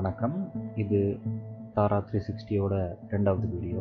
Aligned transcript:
வணக்கம். 0.00 0.36
இது 0.82 0.98
தாரா 1.74 1.96
த்ரீ 2.08 2.18
சிக்ஸ்டியோட 2.26 2.74
ரெண்டாவது 3.12 3.46
வீடியோ 3.54 3.80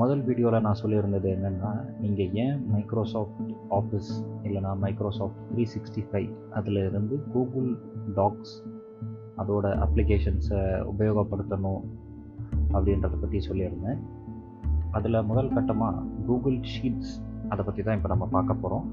முதல் 0.00 0.22
வீடியோவில் 0.28 0.64
நான் 0.66 0.78
சொல்லியிருந்தது 0.82 1.28
என்னென்னா 1.36 1.70
நீங்கள் 2.02 2.30
ஏன் 2.42 2.54
மைக்ரோசாஃப்ட் 2.74 3.50
ஆஃபீஸ் 3.78 4.10
இல்லைனா 4.46 4.70
மைக்ரோசாஃப்ட் 4.84 5.40
த்ரீ 5.50 5.64
சிக்ஸ்டி 5.74 6.02
ஃபைவ் 6.08 6.30
அதில் 6.50 6.80
இருந்து 6.88 7.16
கூகுள் 7.34 7.68
டாக்ஸ் 8.14 8.54
அதோட 9.36 9.74
அப்ளிகேஷன்ஸை 9.86 10.62
உபயோகப்படுத்தணும் 10.92 11.82
அப்படின்றத 12.74 13.14
பற்றி 13.20 13.40
சொல்லியிருந்தேன். 13.48 14.00
அதில் 14.90 15.26
முதல் 15.30 15.54
கட்டமாக 15.54 16.04
கூகுள் 16.26 16.58
ஷீட்ஸ் 16.74 17.14
அதை 17.48 17.64
பற்றி 17.64 17.82
தான் 17.82 17.94
இப்போ 17.94 18.08
நம்ம 18.08 18.28
பார்க்க 18.36 18.62
போகிறோம் 18.64 18.88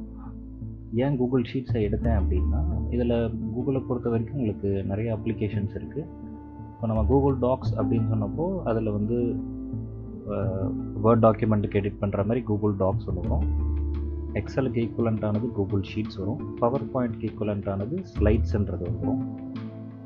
ஏன் 1.06 1.18
கூகுள் 1.18 1.50
ஷீட்ஸை 1.54 1.82
எடுத்தேன் 1.88 2.20
அப்படின்னா 2.20 2.62
இதில் 2.90 3.18
கூகுளை 3.60 3.80
பொறுத்த 3.88 4.10
வரைக்கும் 4.16 4.40
உங்களுக்கு 4.40 4.70
நிறைய 4.90 5.16
அப்ளிகேஷன்ஸ் 5.18 5.74
இருக்குது 5.80 6.06
இப்போ 6.74 6.88
நம்ம 6.90 7.02
கூகுள் 7.10 7.38
டாக்ஸ் 7.48 7.74
அப்படின்னு 7.80 8.12
சொன்னப்போ 8.12 8.46
அதில் 8.70 8.96
வந்து 8.98 9.18
வேர்ட் 11.04 11.24
டாக்குமெண்ட்டுக்கு 11.26 11.80
எடிட் 11.80 12.02
பண்ணுற 12.02 12.24
மாதிரி 12.28 12.42
கூகுள் 12.50 12.74
டாக்ஸ் 12.82 13.08
ஒன்று 13.10 13.22
வரும். 13.24 13.48
எக்ஸலுக்கு 14.40 14.80
ஈக்குவலண்ட்டானது 14.86 15.48
கூகுள் 15.58 15.84
ஷீட்ஸ் 15.92 16.20
வரும். 16.22 16.42
பவர் 16.62 16.86
பாயிண்ட்க்கு 16.94 17.28
ஈக்குவலண்ட்டானது 17.30 17.96
ஸ்லைட்ஸுன்றது 18.14 18.86
வரும். 19.00 19.22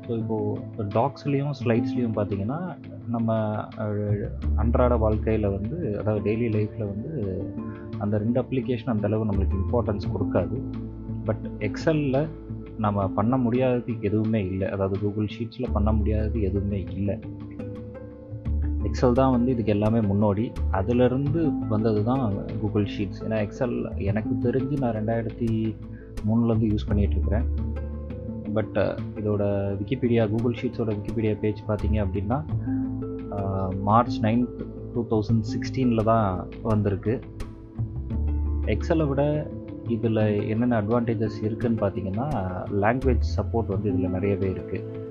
ஸோ 0.06 0.10
இப்போது 0.20 0.88
டாக்ஸ்லேயும் 0.96 1.54
ஸ்லைட்ஸ்லேயும் 1.60 2.16
பார்த்தீங்கன்னா 2.18 2.58
நம்ம 3.14 3.36
அன்றாட 4.62 4.96
வாழ்க்கையில் 5.04 5.48
வந்து 5.56 5.76
அதாவது 6.00 6.22
டெய்லி 6.28 6.48
லைஃப்பில் 6.56 6.90
வந்து 6.92 7.12
அந்த 8.04 8.14
ரெண்டு 8.24 8.40
அப்ளிகேஷன் 8.44 8.94
அந்த 8.94 9.06
அளவு 9.10 9.28
நம்மளுக்கு 9.30 9.60
இம்பார்ட்டன்ஸ் 9.64 10.12
கொடுக்காது. 10.14 10.58
பட் 11.28 11.44
எக்ஸலில் 11.68 12.20
நம்ம 12.82 13.06
பண்ண 13.08 13.34
முடியாதது 13.36 13.92
எதுவுமே 14.00 14.40
இல்லை. 14.50 14.66
அதாவது 14.68 14.96
கூகுள் 15.00 15.28
ஷீட்ஸில் 15.34 15.72
பண்ண 15.72 15.92
முடியாதது 15.92 16.38
எதுவுமே 16.42 16.80
இல்லை. 16.96 17.16
எக்ஸல் 18.88 19.18
தான் 19.18 19.34
வந்து 19.34 19.50
இதுக்கு 19.52 19.72
எல்லாமே 19.72 20.00
முன்னோடி. 20.00 20.44
அதிலிருந்து 20.70 21.40
வந்தது 21.68 22.00
தான் 22.04 22.24
கூகுள் 22.60 22.86
ஷீட்ஸ் 22.94 23.22
ஏன்னா 23.26 23.38
எக்ஸல் 23.46 23.76
எனக்கு 24.10 24.32
தெரிஞ்சு 24.46 24.76
நான் 24.82 24.96
ரெண்டாயிரத்தி 24.98 25.48
மூணுலேருந்து 26.28 26.68
யூஸ் 26.72 26.88
பண்ணிகிட்ருக்கிறேன் 26.90 27.46
பட் 28.56 28.76
இதோட 29.20 29.42
விக்கிபீடியா 29.78 30.24
கூகுள் 30.32 30.58
ஷீட்ஸோட 30.60 30.90
விக்கிபீடியா 30.98 31.34
பேஜ் 31.44 31.62
பார்த்தீங்க 31.68 31.98
அப்படின்னா 32.04 32.38
மார்ச் 33.88 34.18
நைன்த் 34.22 34.60
டூ 34.94 35.02
தௌசண்ட் 35.10 35.44
சிக்ஸ்டீனில் 35.52 36.08
தான் 36.10 36.28
வந்திருக்கு. 36.62 37.14
எக்ஸலை 38.74 39.06
விட 39.08 39.22
இதில் 39.88 40.48
என்னென்ன 40.48 40.80
அட்வான்டேஜஸ் 40.80 41.38
இருக்குதுன்னு 41.42 41.80
பார்த்தீங்கன்னா 41.80 42.26
லாங்குவேஜ் 42.80 43.24
சப்போர்ட் 43.36 43.66
வந்து 43.66 43.88
இதில் 43.88 44.10
நிறையவே 44.10 44.48
இருக்குது 44.50 45.02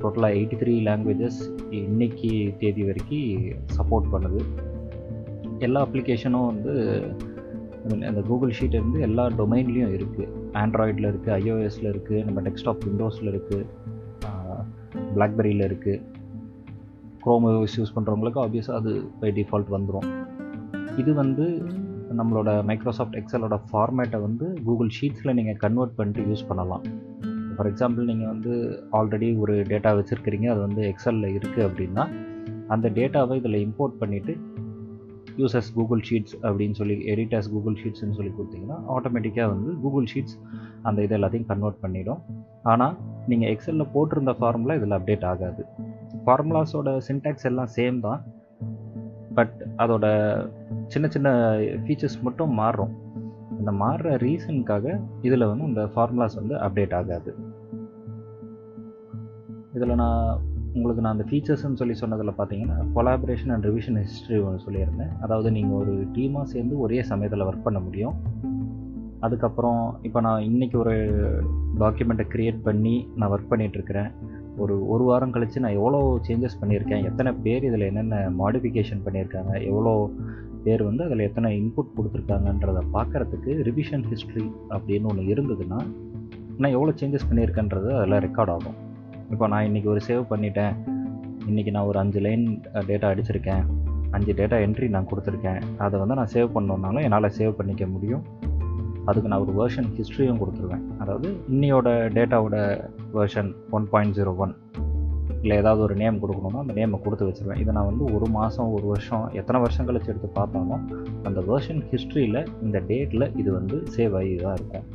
டோட்டலாக 0.00 0.34
எயிட்டி 0.34 0.56
த்ரீ 0.56 0.80
லாங்குவேஜஸ் 0.80 1.40
இன்னைக்கு 1.70 2.54
தேதி 2.58 2.82
வரைக்கும் 2.82 3.66
சப்போர்ட் 3.76 4.12
பண்ணுது. 4.12 4.40
எல்லா 5.58 5.86
அப்ளிகேஷனும் 5.86 6.46
வந்து 6.46 6.74
அந்த 8.06 8.20
கூகுள் 8.20 8.50
ஷீட் 8.50 8.74
இருந்து 8.74 9.00
எல்லா 9.00 9.28
டொமைன்லேயும் 9.28 9.92
இருக்குது 9.92 10.28
ஆண்ட்ராய்டில் 10.52 11.08
இருக்குது 11.10 11.34
ஐஓஎஸில் 11.34 11.92
இருக்குது 11.92 12.24
நம்ம 12.24 12.40
டெஸ்க்டாப் 12.40 12.84
விண்டோஸில் 12.84 13.34
இருக்குது 13.34 13.66
பிளாக்பெரியில் 15.14 15.60
இருக்குது 15.60 16.00
க்ரோம் 17.24 17.66
யூஸ் 17.78 17.94
பண்ணுறவங்களுக்கு 17.94 18.40
ஆப்வியஸாக 18.40 18.76
அது 18.76 19.10
பை 19.20 19.30
டிஃபால்ட் 19.30 19.68
வந்துடும் 19.68 20.08
இது 20.98 21.14
வந்து 21.14 21.62
நம்மளோட 22.18 22.50
மைக்ரோசாஃப்ட் 22.68 23.16
எக்ஸலோட 23.20 23.56
ஃபார்மேட்டை 23.68 24.18
வந்து 24.26 24.46
கூகுள் 24.66 24.90
ஷீட்ஸில் 24.96 25.36
நீங்கள் 25.38 25.58
கன்வெர்ட் 25.64 25.96
பண்ணிட்டு 25.98 26.22
யூஸ் 26.30 26.48
பண்ணலாம். 26.48 26.84
ஃபார் 27.56 27.68
எக்ஸாம்பிள் 27.70 28.08
நீங்கள் 28.10 28.30
வந்து 28.32 28.52
ஆல்ரெடி 28.98 29.28
ஒரு 29.42 29.54
டேட்டா 29.72 29.90
வச்சுருக்கிறீங்க 29.98 30.46
அது 30.54 30.60
வந்து 30.66 30.82
எக்ஸலில் 30.92 31.28
இருக்குது 31.36 31.66
அப்படின்னா 31.68 32.04
அந்த 32.74 32.86
டேட்டாவை 32.98 33.36
இதில் 33.40 33.58
இம்போர்ட் 33.66 33.96
பண்ணிவிட்டு 34.02 34.34
யூசஸ் 35.40 35.70
கூகுள் 35.76 36.02
ஷீட்ஸ் 36.08 36.34
அப்படின்னு 36.46 36.76
சொல்லி 36.80 36.96
எடிட்டர்ஸ் 37.12 37.50
கூகுள் 37.54 37.76
ஷீட்ஸ்னு 37.82 38.16
சொல்லி 38.18 38.32
கொடுத்தீங்கன்னா 38.38 38.78
ஆட்டோமேட்டிக்காக 38.94 39.48
வந்து 39.54 39.70
கூகுள் 39.84 40.08
ஷீட்ஸ் 40.12 40.36
அந்த 40.88 40.98
இது 41.06 41.14
எல்லாத்தையும் 41.18 41.48
கன்வெர்ட் 41.52 41.80
பண்ணிடும். 41.84 42.20
ஆனால் 42.72 42.94
நீங்கள் 43.30 43.50
எக்ஸலில் 43.54 43.90
போட்டிருந்த 43.94 44.32
ஃபார்முலா 44.40 44.74
இதில் 44.80 44.96
அப்டேட் 44.98 45.26
ஆகாது. 45.32 45.64
ஃபார்முலாஸோட 46.24 46.90
சின்டாக்ஸ் 47.08 47.48
எல்லாம் 47.50 47.70
சேம் 47.76 47.98
தான். 48.06 48.20
பட் 49.40 49.54
அதோட 49.76 50.06
சின்ன 50.86 51.08
சின்ன 51.08 51.30
ஃபீச்சர்ஸ் 51.84 52.20
மட்டும் 52.22 52.52
மாறும். 52.62 52.94
அந்த 53.58 53.72
மாறுற 53.84 54.10
ரீசனுக்காக 54.26 55.00
இதில் 55.22 55.50
வந்து 55.50 55.64
இந்த 55.64 55.82
ஃபார்முலாஸ் 55.94 56.38
வந்து 56.40 56.54
அப்டேட் 56.66 56.94
ஆகாது. 57.00 57.32
இதில் 59.74 59.94
நான் 59.94 60.48
உங்களுக்கு 60.74 61.02
நான் 61.02 61.14
அந்த 61.16 61.24
ஃபீச்சர்ஸ்ன்னு 61.30 61.80
சொல்லி 61.80 61.94
சொன்னதில் 61.94 62.38
பார்த்தீங்கன்னா 62.38 62.76
கொலாபரேஷன் 62.96 63.52
அண்ட் 63.54 63.66
ரிவிஷன் 63.68 63.98
ஹிஸ்ட்ரி 64.02 64.38
ஒன்று 64.38 64.64
சொல்லியிருந்தேன். 64.66 65.12
அதாவது 65.20 65.50
நீங்கள் 65.50 65.78
ஒரு 65.78 65.94
டீமாக 66.16 66.50
சேர்ந்து 66.52 66.74
ஒரே 66.78 67.02
சமயத்தில் 67.02 67.46
ஒர்க் 67.48 67.66
பண்ண 67.68 67.80
முடியும். 67.80 68.16
அதுக்கப்புறம் 69.20 69.82
இப்போ 70.02 70.20
நான் 70.20 70.42
இன்றைக்கி 70.42 70.76
ஒரு 70.76 70.94
டாக்குமெண்ட்டை 71.78 72.26
க்ரியேட் 72.34 72.60
பண்ணி 72.68 72.94
நான் 73.16 73.30
ஒர்க் 73.30 73.50
பண்ணிகிட்ருக்கிறேன் 73.50 74.10
ஒரு 74.62 74.74
ஒரு 74.92 75.04
வாரம் 75.08 75.32
கழித்து 75.34 75.62
நான் 75.64 75.78
எவ்வளோ 75.78 75.98
சேஞ்சஸ் 76.26 76.60
பண்ணியிருக்கேன் 76.60 77.06
எத்தனை 77.10 77.30
பேர் 77.44 77.66
இதில் 77.68 77.88
என்னென்ன 77.88 78.16
மாடிஃபிகேஷன் 78.40 79.02
பண்ணியிருக்காங்க 79.06 79.52
எவ்வளோ 79.70 79.92
பேர் 80.64 80.82
வந்து 80.88 81.02
அதில் 81.06 81.26
எத்தனை 81.26 81.50
இன்புட் 81.60 81.94
கொடுத்துருக்காங்கன்றதை 81.96 82.82
பார்க்குறதுக்கு 82.96 83.50
ரிவிஷன் 83.68 84.06
ஹிஸ்ட்ரி 84.10 84.46
அப்படின்னு 84.74 85.10
ஒன்று 85.12 85.30
இருந்ததுன்னா 85.34 85.78
நான் 86.62 86.74
எவ்வளோ 86.76 86.94
சேஞ்சஸ் 87.00 87.28
பண்ணியிருக்கேன்றது 87.28 87.90
அதில் 87.98 88.22
ரெக்கார்ட் 88.26 88.52
ஆகும். 88.54 88.78
இப்போ 89.32 89.46
நான் 89.52 89.66
இன்றைக்கி 89.68 89.88
ஒரு 89.94 90.00
சேவ் 90.08 90.24
பண்ணிட்டேன். 90.32 90.74
இன்றைக்கி 91.50 91.70
நான் 91.76 91.88
ஒரு 91.90 91.98
அஞ்சு 92.02 92.20
லைன் 92.26 92.44
டேட்டா 92.90 93.08
அடிச்சிருக்கேன். 93.12 93.62
அஞ்சு 94.16 94.32
டேட்டா 94.40 94.56
என்ட்ரி 94.66 94.88
நான் 94.96 95.08
கொடுத்துருக்கேன். 95.10 95.60
அதை 95.84 95.96
வந்து 96.02 96.18
நான் 96.20 96.32
சேவ் 96.34 96.48
பண்ணோன்னாலும் 96.56 97.04
என்னால் 97.06 97.34
சேவ் 97.38 97.58
பண்ணிக்க 97.60 97.86
முடியும். 97.94 98.24
அதுக்கு 99.08 99.30
நான் 99.32 99.44
ஒரு 99.46 99.52
வேர்ஷன் 99.60 99.88
ஹிஸ்ட்ரியும் 99.96 100.40
கொடுத்துருவேன். 100.42 100.84
அதாவது 101.02 101.28
இன்னையோட 101.52 101.88
டேட்டாவோட 102.16 102.56
version 103.16 103.50
one 103.76 103.86
point 103.92 104.16
zero 104.18 104.32
one 104.44 104.54
இல்லை 105.42 105.56
ஏதாவது 105.60 105.80
ஒரு 105.86 105.94
நேம் 106.00 106.20
கொடுக்கணும்னா 106.22 106.62
அந்த 106.62 106.74
நேமை 106.78 106.98
கொடுத்து 107.04 107.26
வச்சுருவேன். 107.28 107.60
இதை 107.62 107.70
நான் 107.76 107.88
வந்து 107.90 108.04
ஒரு 108.16 108.26
மாதம் 108.38 108.72
ஒரு 108.76 108.86
வருஷம் 108.92 109.24
எத்தனை 109.40 109.60
வருஷம் 109.64 109.86
கழிச்சு 109.88 110.10
எடுத்து 110.12 110.28
பார்த்தாலும் 110.38 110.82
அந்த 111.28 111.40
வேர்ஷன் 111.50 111.82
ஹிஸ்ட்ரியில் 111.92 112.40
இந்த 112.66 112.78
டேட்டில் 112.90 113.26
இது 113.42 113.50
வந்து 113.58 113.76
சேவ் 113.96 114.16
ஆகி 114.20 114.34
தான் 114.44 114.56
இருக்கும். 114.58 114.86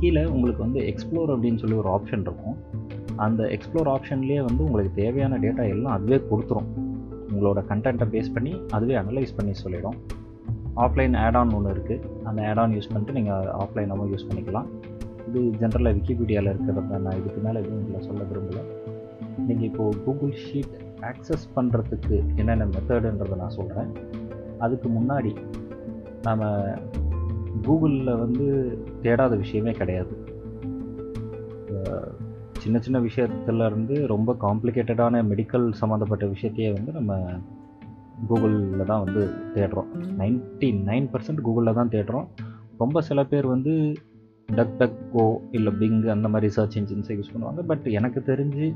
கீழே 0.00 0.24
உங்களுக்கு 0.34 0.62
வந்து 0.66 0.82
எக்ஸ்ப்ளோர் 0.90 1.32
அப்படின்னு 1.34 1.62
சொல்லி 1.62 1.78
ஒரு 1.82 1.90
ஆப்ஷன் 1.96 2.24
இருக்கும். 2.28 2.58
அந்த 3.26 3.42
எக்ஸ்ப்ளோர் 3.56 3.90
ஆப்ஷன்லேயே 3.94 4.42
வந்து 4.48 4.62
உங்களுக்கு 4.68 4.92
தேவையான 5.02 5.38
டேட்டா 5.46 5.64
எல்லாம் 5.74 5.96
அதுவே 5.96 6.18
கொடுத்துரும். 6.30 6.70
உங்களோட 7.32 7.60
கண்டென்ட்டை 7.72 8.06
பேஸ் 8.14 8.34
பண்ணி 8.36 8.52
அதுவே 8.76 8.94
அனலைஸ் 9.00 9.36
பண்ணி 9.38 9.52
சொல்லிடும். 9.64 9.98
ஆஃப்லைன் 10.76 11.16
ஆட்-ஆன் 11.16 11.54
ஒன்று 11.56 11.74
இருக்குது 11.74 12.04
அந்த 12.24 12.40
ஆட்-ஆன் 12.48 12.74
யூஸ் 12.76 12.90
பண்ணிட்டு 12.92 13.12
நீங்கள் 13.12 13.48
ஆஃப்லைனாகவும் 13.62 14.12
யூஸ் 14.12 14.28
பண்ணிக்கலாம். 14.28 14.68
இது 15.28 15.40
ஜென்ரலாக 15.60 15.96
விக்கிபீடியாவில் 15.96 16.52
இருக்கிறத 16.52 16.98
நான் 17.06 17.18
இதுக்கு 17.20 17.40
மேலே 17.46 17.60
எதுவும் 17.60 17.82
இதில் 17.82 18.06
சொல்ல 18.08 18.22
விரும்பலை. 18.30 18.62
நீங்கள் 19.46 19.68
இப்போது 19.68 19.98
கூகுள் 20.04 20.34
ஷீட் 20.44 20.76
ஆக்சஸ் 21.10 21.46
பண்ணுறதுக்கு 21.56 22.16
என்னென்ன 22.36 22.64
மெத்தடுன்றதை 22.64 23.36
நான் 23.36 23.56
சொல்கிறேன் 23.58 23.92
அதுக்கு 24.58 24.88
முன்னாடி 24.88 25.32
நாம் 26.22 26.42
கூகுளில் 27.66 28.18
வந்து 28.18 28.46
தேடாத 29.02 29.36
விஷயமே 29.36 29.72
கிடையாது. 29.72 30.14
சின்ன 32.58 32.78
சின்ன 32.78 32.98
விஷயத்துலேருந்து 33.00 34.06
ரொம்ப 34.06 34.36
காம்ப்ளிகேட்டடான 34.40 35.22
மெடிக்கல் 35.28 35.72
சம்மந்தப்பட்ட 35.72 36.26
விஷயத்தையே 36.26 36.72
வந்து 36.72 36.92
நம்ம 36.92 37.16
கூகுளில் 38.28 38.88
தான் 38.90 39.02
வந்து 39.04 39.22
தேடுறோம். 39.54 39.88
நைன்ட்டி 40.20 40.68
நைன் 40.88 41.08
பர்சன்ட் 41.12 41.42
கூகுளில் 41.46 41.78
தான் 41.78 41.92
தேடுறோம். 41.94 42.26
ரொம்ப 42.82 43.00
சில 43.08 43.24
பேர் 43.32 43.46
வந்து 43.54 43.72
டக் 44.58 44.76
டக் 44.80 44.98
கோ 45.14 45.24
இல்லை 45.56 45.72
பிங் 45.80 45.98
அந்த 46.16 46.28
மாதிரி 46.34 46.48
சர்ச் 46.56 46.76
இன்ஜின்ஸை 46.80 47.16
யூஸ் 47.18 47.32
பண்ணுவாங்க. 47.32 47.62
பட் 47.70 47.84
எனக்கு 47.98 48.20
தெரிஞ்சு 48.30 48.66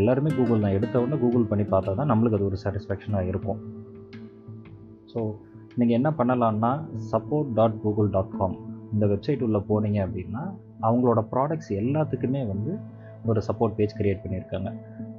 எல்லாருமே 0.00 0.30
கூகுள் 0.36 0.64
தான். 0.64 0.76
எடுத்த 0.78 1.00
உடனே 1.02 1.16
கூகுள் 1.22 1.48
பண்ணி 1.52 1.64
பார்த்தா 1.72 1.94
தான் 2.00 2.10
நம்மளுக்கு 2.12 2.38
அது 2.38 2.48
ஒரு 2.50 2.58
சாட்டிஸ்ஃபேக்ஷனாக 2.64 3.30
இருக்கும். 3.32 3.60
ஸோ 5.12 5.20
நீங்கள் 5.80 5.96
என்ன 5.98 6.10
பண்ணலான்னா 6.18 6.70
support 7.12 7.50
dot 7.58 7.80
Google 7.82 8.10
dot 8.16 8.36
com 8.38 8.56
இந்த 8.94 9.04
வெப்சைட் 9.12 9.44
உள்ளே 9.46 9.60
போனீங்க 9.70 9.98
அப்படின்னா 10.06 10.42
அவங்களோட 10.86 11.20
ப்ராடக்ட்ஸ் 11.34 11.72
எல்லாத்துக்குமே 11.82 12.40
வந்து 12.52 12.72
ஒரு 13.30 13.40
சப்போர்ட் 13.48 13.76
பேஜ் 13.78 13.96
க்ரியேட் 13.98 14.22
பண்ணியிருக்காங்க. 14.22 14.70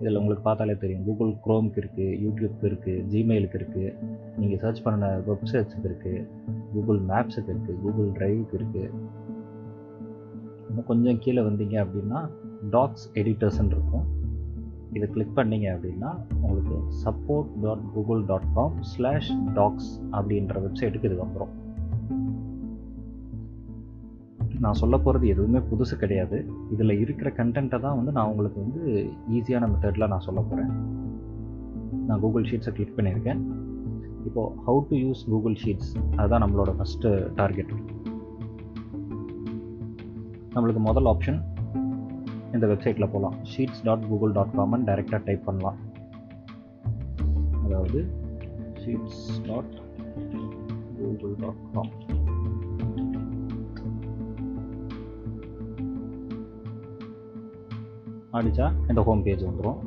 இதில் 0.03 0.19
உங்களுக்கு 0.19 0.45
பார்த்தாலே 0.47 0.75
தெரியும். 0.83 1.03
கூகுள் 1.07 1.29
க்ரோம்க்கு 1.45 1.79
இருக்குது 1.81 2.15
யூடியூப்க்கு 2.23 2.65
இருக்குது 2.69 3.03
ஜிமெயிலுக்கு 3.11 3.57
இருக்குது 3.59 3.91
நீங்கள் 4.39 4.61
சர்ச் 4.63 4.81
பண்ண 4.85 5.11
வெப்சைட்ஸுக்கு 5.27 5.87
இருக்குது 5.89 6.25
கூகுள் 6.73 6.99
மேப்ஸுக்கு 7.11 7.51
இருக்குது 7.53 7.79
கூகுள் 7.83 8.09
ட்ரைவுக்கு 8.17 8.57
இருக்குது 8.59 8.89
இன்னும் 10.69 10.89
கொஞ்சம் 10.91 11.19
கீழே 11.23 11.41
வந்தீங்க 11.41 11.75
அப்படின்னா 11.85 12.19
டாக்ஸ் 12.75 13.05
எடிட்டர்ஸ்ன்னு 13.13 13.73
இருக்கும். 13.77 14.05
இதை 14.97 15.07
கிளிக் 15.13 15.35
பண்ணீங்க 15.35 15.67
அப்படின்னா 15.75 16.09
உங்களுக்கு 16.41 16.75
support 17.03 17.51
dot 17.63 17.85
Google 17.93 18.21
dot 18.31 18.49
com 18.53 18.75
slash 18.91 19.31
docs 19.53 19.91
அப்படின்ற 20.11 20.61
வெப்சைட்டுக்கு 20.65 21.09
இது 21.09 21.17
வந்துடும் 21.23 21.53
நான் 24.63 24.79
சொல்ல 24.81 24.95
போகிறது 24.97 25.25
எதுவுமே 25.33 25.59
புதுசு 25.69 25.95
கிடையாது. 26.01 26.37
இதில் 26.73 26.99
இருக்கிற 27.03 27.29
கண்டென்ட்டை 27.37 27.79
தான் 27.85 27.97
வந்து 27.97 28.11
நான் 28.17 28.29
உங்களுக்கு 28.31 28.59
வந்து 28.65 28.81
ஈஸியான 29.37 29.69
மெத்தடில் 29.71 30.11
நான் 30.13 30.25
சொல்ல 30.27 30.41
போகிறேன் 30.41 30.71
நான் 32.07 32.21
கூகுள் 32.23 32.47
ஷீட்ஸை 32.49 32.73
கிளிக் 32.77 32.95
பண்ணியிருக்கேன். 32.97 33.41
இப்போது 34.27 34.55
how 34.67 34.81
to 34.89 34.95
use 35.03 35.23
Google 35.31 35.57
sheets 35.63 35.91
அதுதான் 36.15 36.43
நம்மளோட 36.45 36.73
ஃபஸ்ட்டு 36.79 37.09
டார்கெட் 37.39 37.73
நம்மளுக்கு 40.55 40.83
முதல் 40.89 41.09
ஆப்ஷன் 41.13 41.39
இந்த 42.55 42.65
வெப்சைட்டில் 42.71 43.11
போகலாம் 43.13 43.37
ஷீட்ஸ் 43.51 43.83
டாட் 43.83 44.07
கூகுள் 44.09 44.35
டாட் 44.37 44.55
காமன் 44.57 44.85
டைரெக்டாக 44.89 45.21
டைப் 45.29 45.45
பண்ணலாம். 45.45 45.79
அதாவது 47.65 47.99
sheets 48.81 49.23
dot 49.47 49.73
Google 50.97 51.35
dot 51.43 51.63
com 51.75 52.12
அடித்தா 58.33 58.71
இந்த 58.89 59.01
ஹோம் 59.01 59.23
பேஜ் 59.23 59.43
வந்துடும் 59.43 59.79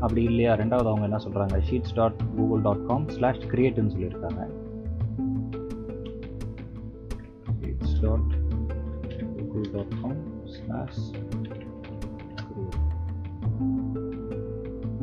அப்படி 0.00 0.22
இல்லையா? 0.22 0.54
ரெண்டாவது 0.54 0.88
அவங்க 0.90 1.02
என்ன 1.02 1.16
சொல்கிறாங்க 1.16 1.56
sheets 1.70 1.94
dot 1.94 2.22
Google 2.36 2.60
dot 2.60 2.86
com 2.86 3.08
slash 3.08 3.38
கிரியேட்டுன்னு 3.38 3.92
சொல்லியிருக்காங்க. 3.94 4.42
Sheets 7.60 7.94
dot 8.00 8.32
Google 9.38 9.70
dot 9.72 9.94
com 10.02 10.20
slash 10.44 11.02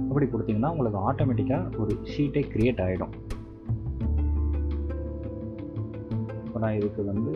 அப்படி 0.08 0.26
கொடுத்தீங்கன்னா 0.26 0.70
உங்களுக்கு 0.70 1.00
ஆட்டோமேட்டிக்காக 1.12 1.78
ஒரு 1.78 1.96
ஷீட்டே 2.04 2.44
க்ரியேட் 2.54 2.84
ஆகிடும் 2.86 3.16
இப்போ 6.46 6.60
நான் 6.60 6.76
இதுக்கு 6.76 7.06
வந்து 7.06 7.34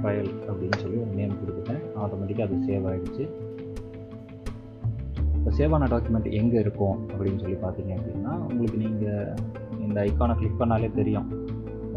ட்ரையல் 0.00 0.32
அப்படின்னு 0.48 0.78
சொல்லி 0.82 0.98
ஒரு 1.04 1.14
நேம் 1.20 1.38
கொடுத்துட்டேன். 1.40 1.82
ஆட்டோமேட்டிக்காக 2.02 2.46
அது 2.48 2.66
சேவ் 2.68 2.86
ஆகிடுச்சு 2.90 3.24
இப்போ 5.36 5.50
சேவ் 5.58 5.74
ஆன 5.76 5.86
டாக்குமெண்ட் 5.92 6.28
எங்கே 6.40 6.58
இருக்கும் 6.64 6.96
அப்படின்னு 7.12 7.42
சொல்லி 7.42 7.58
பார்த்தீங்க 7.62 7.92
அப்படின்னா 7.98 8.32
உங்களுக்கு 8.48 8.78
நீங்கள் 8.84 9.30
இந்த 9.86 9.96
ஐக்கானை 10.08 10.34
கிளிக் 10.40 10.60
பண்ணாலே 10.62 10.90
தெரியும். 10.98 11.28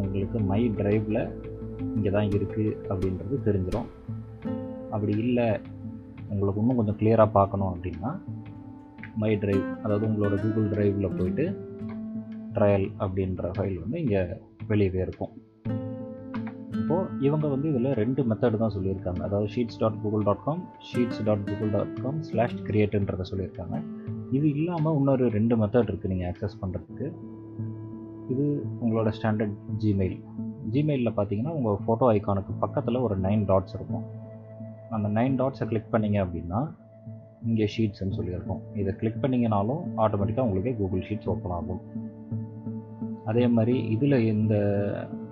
உங்களுக்கு 0.03 0.37
மை 0.51 0.61
ட்ரைவில் 0.79 1.21
இங்கே 1.95 2.11
தான் 2.15 2.31
இருக்குது 2.37 2.71
அப்படின்றது 2.91 3.35
தெரிஞ்சிடும் 3.47 3.89
அப்படி 4.93 5.13
இல்லை 5.25 5.47
உங்களுக்கு 6.31 6.61
இன்னும் 6.61 6.79
கொஞ்சம் 6.79 6.97
கிளியராக 6.99 7.35
பார்க்கணும் 7.37 7.71
அப்படின்னா 7.73 8.11
மை 9.21 9.31
ட்ரைவ் 9.43 9.63
அதாவது 9.83 10.05
உங்களோட 10.09 10.35
கூகுள் 10.43 10.71
ட்ரைவில் 10.73 11.15
போயிட்டு 11.19 11.45
ட்ரையல் 12.57 12.87
அப்படின்ற 13.03 13.51
ஃபைல் 13.57 13.77
வந்து 13.83 13.99
இங்கே 14.03 14.21
வெளியவே 14.71 15.01
இருக்கும். 15.07 15.33
இப்போது 16.93 17.23
இவங்க 17.27 17.45
வந்து 17.51 17.67
இதில் 17.71 17.95
ரெண்டு 17.99 18.21
மெத்தட் 18.29 18.55
தான் 18.61 18.73
சொல்லியிருக்காங்க. 18.73 19.21
அதாவது 19.27 19.47
sheets 19.53 19.79
dot 19.81 19.95
Google 20.01 20.23
dot 20.27 20.43
com 20.47 20.59
sheets 20.89 21.21
dot 21.27 21.45
Google 21.47 21.71
dot 21.75 21.95
com 22.03 22.17
slash 22.27 22.53
கிரியேட்டுன்றதை 22.67 23.25
சொல்லியிருக்காங்க. 23.29 23.77
இது 24.37 24.45
இல்லாமல் 24.57 24.97
இன்னொரு 24.99 25.27
ரெண்டு 25.37 25.55
மெத்தட் 25.61 25.89
இருக்குது 25.91 26.11
நீங்கள் 26.11 26.29
ஆக்சஸ் 26.31 26.57
பண்ணுறதுக்கு 26.61 27.07
இது 28.33 28.45
உங்களோட 28.83 29.11
ஸ்டாண்டர்ட் 29.17 29.55
ஜிமெயில் 29.83 30.17
ஜிமெயிலில் 30.75 31.15
பார்த்தீங்கன்னா 31.17 31.55
உங்கள் 31.59 31.79
ஃபோட்டோ 31.85 32.11
ஐக்கானுக்கு 32.17 32.53
பக்கத்தில் 32.65 33.03
ஒரு 33.07 33.17
நைன் 33.25 33.47
டாட்ஸ் 33.51 33.75
இருக்கும். 33.79 34.05
அந்த 34.97 35.09
நைன் 35.17 35.39
டாட்ஸை 35.41 35.67
கிளிக் 35.71 35.91
பண்ணிங்க 35.95 36.19
அப்படின்னா 36.25 36.61
இங்கே 37.49 37.67
ஷீட்ஸ்ன்னு 37.75 38.17
சொல்லியிருக்கோம். 38.19 38.63
இதை 38.83 38.93
கிளிக் 39.01 39.21
பண்ணிங்கனாலும் 39.25 39.83
ஆட்டோமேட்டிக்காக 40.05 40.47
உங்களுக்கு 40.49 40.73
கூகுள் 40.83 41.05
ஷீட்ஸ் 41.09 41.31
ஓப்பன் 41.33 41.57
ஆகும். 41.59 41.83
அதே 43.31 43.45
மாதிரி 43.57 43.75
இதில் 43.95 44.19
இந்த 44.35 44.55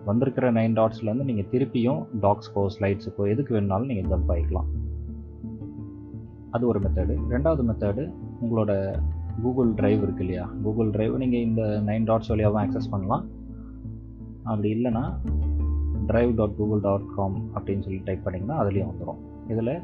வந்திருக்கிற 0.05 0.51
நைன் 0.51 0.75
டாட்ஸ்லேருந்து 0.77 1.23
நீங்கள் 1.23 1.47
திருப்பியும் 1.51 2.05
டாக்ஸ்க்கோ 2.21 2.67
ஸ்லைட்ஸுக்கோ 2.79 3.27
எதுக்கு 3.27 3.53
வேணுனாலும் 3.53 3.85
நீங்கள் 3.85 4.09
ஜம்ப் 4.11 4.31
ஆகிக்கலாம் 4.31 4.69
அது 6.49 6.67
ஒரு 6.67 6.79
மெத்தடு 6.79 7.15
ரெண்டாவது 7.29 7.63
மெத்தடு 7.69 8.13
உங்களோட 8.41 9.01
கூகுள் 9.41 9.73
ட்ரைவ் 9.73 10.01
இருக்கு 10.01 10.23
இல்லையா? 10.23 10.49
கூகுள் 10.63 10.89
ட்ரைவ் 10.89 11.17
நீங்கள் 11.17 11.39
இந்த 11.39 11.81
நைன் 11.85 12.03
டாட்ஸ் 12.03 12.27
வழியாகவும் 12.27 12.61
ஆக்சஸ் 12.63 12.89
பண்ணலாம். 12.89 13.29
அப்படி 14.43 14.73
இல்லைன்னா 14.73 15.13
drive 16.07 16.35
dot 16.35 16.55
Google 16.57 16.79
dot 16.79 17.07
com 17.15 17.49
அப்படின்னு 17.55 17.81
சொல்லி 17.81 18.01
டைப் 18.05 18.25
பண்ணிங்கன்னா 18.25 18.57
அதுலேயும் 18.57 18.89
வந்துடும் 18.91 19.19
இதில் 19.47 19.81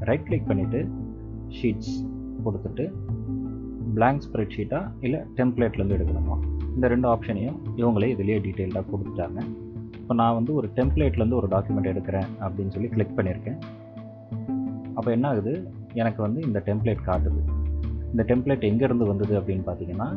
ரைட் 0.00 0.24
கிளிக் 0.24 0.48
பண்ணிவிட்டு 0.48 0.90
ஷீட்ஸ் 1.48 1.94
கொடுத்துட்டு 2.44 2.92
பிளாங்க் 3.94 4.22
ஸ்ப்ரெட் 4.26 4.54
ஷீட்டாக 4.56 4.90
இல்லை 5.00 5.20
டெம்ப்ளேட்லேருந்து 5.36 5.96
எடுக்கணுமா? 5.98 6.38
இந்த 6.74 6.88
ரெண்டு 6.88 7.08
ஆப்ஷனையும் 7.08 7.56
இவங்களே 7.76 8.08
இதிலேயே 8.08 8.38
டீட்டெயில்டாக 8.38 8.84
கொடுத்துட்டாங்க. 8.92 9.42
இப்போ 9.94 10.14
நான் 10.14 10.34
வந்து 10.34 10.54
ஒரு 10.54 10.70
டெம்ப்ளேட்லேருந்து 10.74 11.34
ஒரு 11.34 11.46
டாக்குமெண்ட் 11.46 11.92
எடுக்கிறேன் 11.92 12.26
அப்படின்னு 12.40 12.68
சொல்லி 12.68 12.88
கிளிக் 12.88 13.16
பண்ணியிருக்கேன். 13.16 13.58
அப்போ 14.94 15.10
என்ன 15.10 15.28
ஆகுது? 15.28 15.70
எனக்கு 15.92 16.22
வந்து 16.22 16.40
இந்த 16.42 16.62
டெம்ப்ளேட் 16.66 16.96
காட்டுது. 17.06 17.40
இந்த 18.10 18.24
டெம்ப்ளேட் 18.26 18.66
எங்கேருந்து 18.70 19.06
வந்தது 19.06 19.40
அப்படின்னு 19.40 19.62
பார்த்தீங்கன்னா 19.66 20.16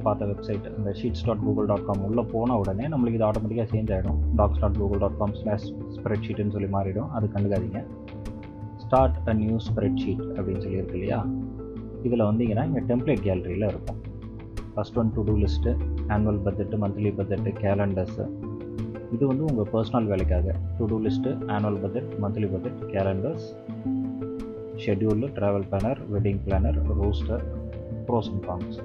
முதல்ல 0.00 0.08
பார்த்த 0.08 0.26
வெப்சைட் 0.30 0.66
இந்த 0.78 0.90
sheets 0.98 1.24
dot 1.26 1.42
Google 1.46 1.66
dot 1.70 1.86
com 1.88 2.04
உள்ளே 2.06 2.22
போன 2.32 2.56
உடனே 2.60 2.84
நம்மளுக்கு 2.92 3.18
இது 3.18 3.26
ஆட்டோமேட்டிக்காக 3.28 3.68
சேஞ்ச் 3.72 3.90
ஆகிடும் 3.94 4.20
docs 4.38 4.60
dot 4.62 4.78
Google 4.80 5.00
dot 5.02 5.18
com 5.20 5.34
slash 5.40 5.66
spread 5.94 6.24
ஷீட்டுன்னு 6.26 6.54
சொல்லி 6.56 6.68
மாறிடும். 6.76 7.08
அது 7.16 7.26
கண்டுக்காதீங்க. 7.34 7.80
Start 8.84 9.18
a 9.28 9.34
new 9.40 9.56
spread 9.66 9.98
sheet 10.02 10.22
அப்படின்னு 10.36 10.62
சொல்லி 10.64 10.78
இருக்கு 10.80 10.96
இல்லையா? 10.98 11.18
இதில் 12.06 12.26
வந்தீங்கன்னா 12.28 12.64
இங்கே 12.68 12.82
டெம்ப்ளேட் 12.90 13.24
கேலரியில் 13.26 13.66
இருக்கும். 13.72 13.98
First 14.74 14.98
one 15.02 15.10
to 15.16 15.24
do 15.28 15.34
list 15.44 15.74
annual 16.14 16.40
budget 16.46 16.78
monthly 16.84 17.12
budget 17.18 17.52
calendars 17.64 18.26
இது 19.14 19.24
வந்து 19.30 19.44
உங்கள் 19.50 19.70
பர்சனல் 19.74 20.08
வேலைக்காக. 20.12 20.54
To 20.78 20.86
do 20.92 20.98
list 21.06 21.32
annual 21.56 21.80
budget 21.84 22.12
monthly 22.24 22.48
budget 22.54 22.80
calendars 22.94 23.48
schedule 24.84 25.28
travel 25.38 25.68
planner 25.72 26.00
wedding 26.14 26.40
planner 26.46 26.78
roster 27.00 27.44
pros 28.08 28.30
and 28.32 28.44
cons 28.50 28.78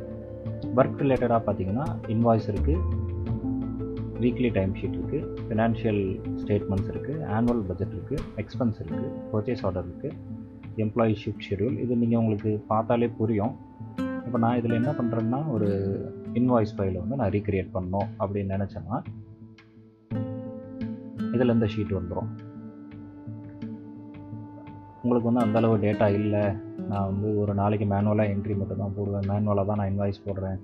work 0.75 1.01
ரிலேட்டடாக 1.01 1.41
பார்த்தீங்கன்னா 1.45 1.85
இன்வாய்ஸ் 2.07 2.47
இருக்குது 2.47 2.81
weekly 4.19 4.49
time 4.49 4.73
sheet 4.73 4.97
இருக்குது 4.99 5.27
financial 5.47 6.01
statements 6.41 6.89
இருக்குது 6.89 7.23
annual 7.27 7.63
budget 7.63 7.93
இருக்குது 7.93 8.23
எக்ஸ்பென்ஸ் 8.37 8.79
இருக்குது 8.79 9.09
பர்ச்சேஸ் 9.31 9.63
ஆர்டர் 9.65 9.87
இருக்குது 9.89 10.15
எம்ப்ளாயி 10.77 11.13
ஷிஃப்ட் 11.13 11.45
ஷெடியூல் 11.49 11.77
இது 11.79 11.95
நீங்கள் 11.95 12.19
உங்களுக்கு 12.19 12.51
பார்த்தாலே 12.67 13.07
புரியும். 13.09 13.53
இப்போ 14.25 14.37
நான் 14.37 14.57
இதில் 14.57 14.71
என்ன 14.71 14.91
பண்ணுறேன்னா 14.91 15.39
ஒரு 15.51 15.67
இன்வாய்ஸ் 16.33 16.75
ஃபைலை 16.77 16.97
வந்து 16.99 17.15
நான் 17.15 17.31
ரீக்ரியேட் 17.31 17.69
பண்ணணும் 17.73 18.09
அப்படின்னு 18.19 18.55
நினச்சேன்னா 18.57 18.97
இதில் 21.35 21.49
இந்த 21.49 21.65
ஷீட் 21.65 21.93
வந்துடும் 21.93 22.29
உங்களுக்கு 25.05 25.29
வந்து 25.29 25.43
அந்தளவு 25.45 25.75
டேட்டா 25.83 26.05
இல்லை. 26.19 26.43
நான் 26.91 27.07
வந்து 27.09 27.27
ஒரு 27.41 27.51
நாளைக்கு 27.59 27.85
மேனுவலாக 27.91 28.31
என்ட்ரி 28.33 28.53
மட்டும் 28.59 28.79
தான் 28.83 28.95
போடுவேன். 28.95 29.27
மேனுவலாக 29.31 29.65
தான் 29.69 29.79
நான் 29.79 29.91
இன்வாய்ஸ் 29.91 30.25
போடுறேன். 30.27 30.57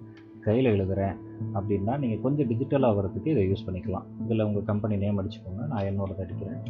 கையில் 0.45 0.69
எழுதுகிறேன் 0.71 1.15
அப்படின்னா 1.57 1.93
நீங்கள் 2.03 2.23
கொஞ்சம் 2.23 2.47
டிஜிட்டலாக 2.51 2.97
வரதுக்கு 2.99 3.31
இதை 3.33 3.43
யூஸ் 3.49 3.65
பண்ணிக்கலாம். 3.67 4.07
இதில் 4.23 4.45
உங்கள் 4.45 4.65
கம்பெனி 4.69 4.95
நேம் 5.03 5.19
அடிச்சுக்கோங்க. 5.21 5.65
நான் 5.71 5.87
என்னோட 5.89 6.15
அடிக்கிறேன். 6.23 6.61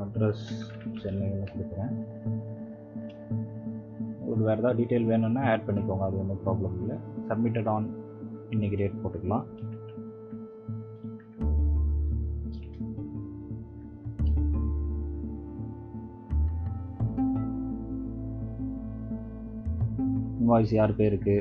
அட்ரஸ் 0.00 0.46
சென்னையில் 1.02 1.52
கொடுக்குறேன். 1.52 1.92
உங்களுக்கு 4.20 4.48
வேறு 4.50 4.60
ஏதாவது 4.62 4.78
டீட்டெயில் 4.80 5.10
வேணும்னா 5.12 5.44
ஆட் 5.52 5.68
பண்ணிக்கோங்க. 5.68 6.06
அது 6.08 6.20
ஒன்றும் 6.22 6.42
ப்ராப்ளம் 6.46 6.78
இல்லை. 6.82 6.98
சப்மிட்டட் 7.28 7.70
ஆன் 7.74 7.88
இன்றைக்கி 8.54 8.78
டேட் 8.82 9.00
போட்டுக்கலாம். 9.04 9.46
இன்வாய்ஸ் 20.54 20.74
யார் 20.74 20.92
பேருக்கு 20.98 21.32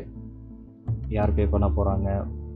யார் 1.10 1.34
பே 1.34 1.44
பண்ண 1.46 1.66
போகிறாங்க 1.70 2.08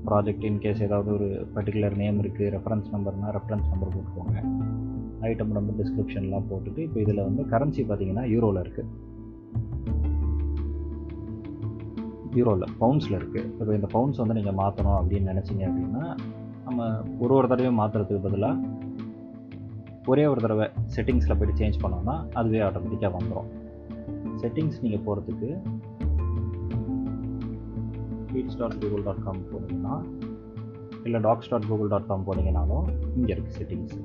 ப்ராஜெக்ட் 0.06 0.46
இன்கேஸ் 0.46 0.80
ஏதாவது 0.82 1.10
ஒரு 1.14 1.28
பர்டிகுலர் 1.56 1.96
நேம் 1.96 2.18
இருக்குது 2.20 2.48
ரெஃபரன்ஸ் 2.54 2.88
நம்பர்னால் 2.94 3.34
ரெஃபரன்ஸ் 3.36 3.68
நம்பர் 3.68 3.92
போட்டுக்கோங்க 3.94 4.38
ஐட்டம் 5.28 5.54
நம்பர் 5.54 5.78
டிஸ்கிரிப்ஷன்லாம் 5.82 6.48
போட்டுட்டு 6.50 6.82
இப்போ 6.84 7.00
இதில் 7.00 7.22
வந்து 7.24 7.44
கரன்சி 7.52 7.84
பார்த்தீங்கன்னா 7.84 8.24
யூரோவில் 8.32 8.62
இருக்குது 8.64 8.90
யூரோவில் 12.36 12.74
பவுன்ஸில் 12.80 13.18
இருக்குது 13.20 13.46
இப்போ 13.52 13.76
இந்த 13.76 13.90
பவுன்ஸ் 13.92 14.22
வந்து 14.24 14.38
நீங்கள் 14.40 14.58
மாற்றணும் 14.60 14.98
அப்படின்னு 15.00 15.32
நினச்சிங்க 15.34 15.66
அப்படின்னா 15.70 16.06
நம்ம 16.66 16.90
ஒரு 17.20 17.34
ஒரு 17.34 17.48
தடவையும் 17.48 17.80
மாற்றுறதுக்கு 17.80 18.24
பதிலாக 18.24 18.58
ஒரே 20.08 20.26
ஒரு 20.26 20.42
தடவை 20.42 20.68
செட்டிங்ஸில் 20.96 21.38
போய்ட்டு 21.38 21.60
சேஞ்ச் 21.62 21.84
பண்ணோம்னா 21.84 22.18
அதுவே 22.34 22.62
ஆட்டோமேட்டிக்காக 22.62 23.14
வந்துடும் 23.18 23.52
செட்டிங்ஸ் 24.38 24.82
நீங்கள் 24.82 25.06
போகிறதுக்கு 25.06 25.52
sheets 28.38 28.58
dot 28.58 28.76
Google 28.82 29.04
dot 29.06 29.22
com 29.24 29.40
போனீங்கன்னா 29.52 29.94
இல்லை 31.06 31.20
docs 31.20 31.50
dot 31.50 31.68
Google 31.68 31.88
dot 31.88 32.08
com 32.08 32.26
போனீங்கனாலும் 32.28 32.88
இங்கே 33.16 33.32
இருக்குது 33.34 33.58
செட்டிங்ஸ் 33.58 33.96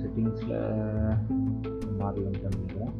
செட்டிங்ஸில் 0.00 0.56
மாறி 2.00 2.20
வந்து 2.24 2.50
நினைக்கிறேன். 2.50 2.94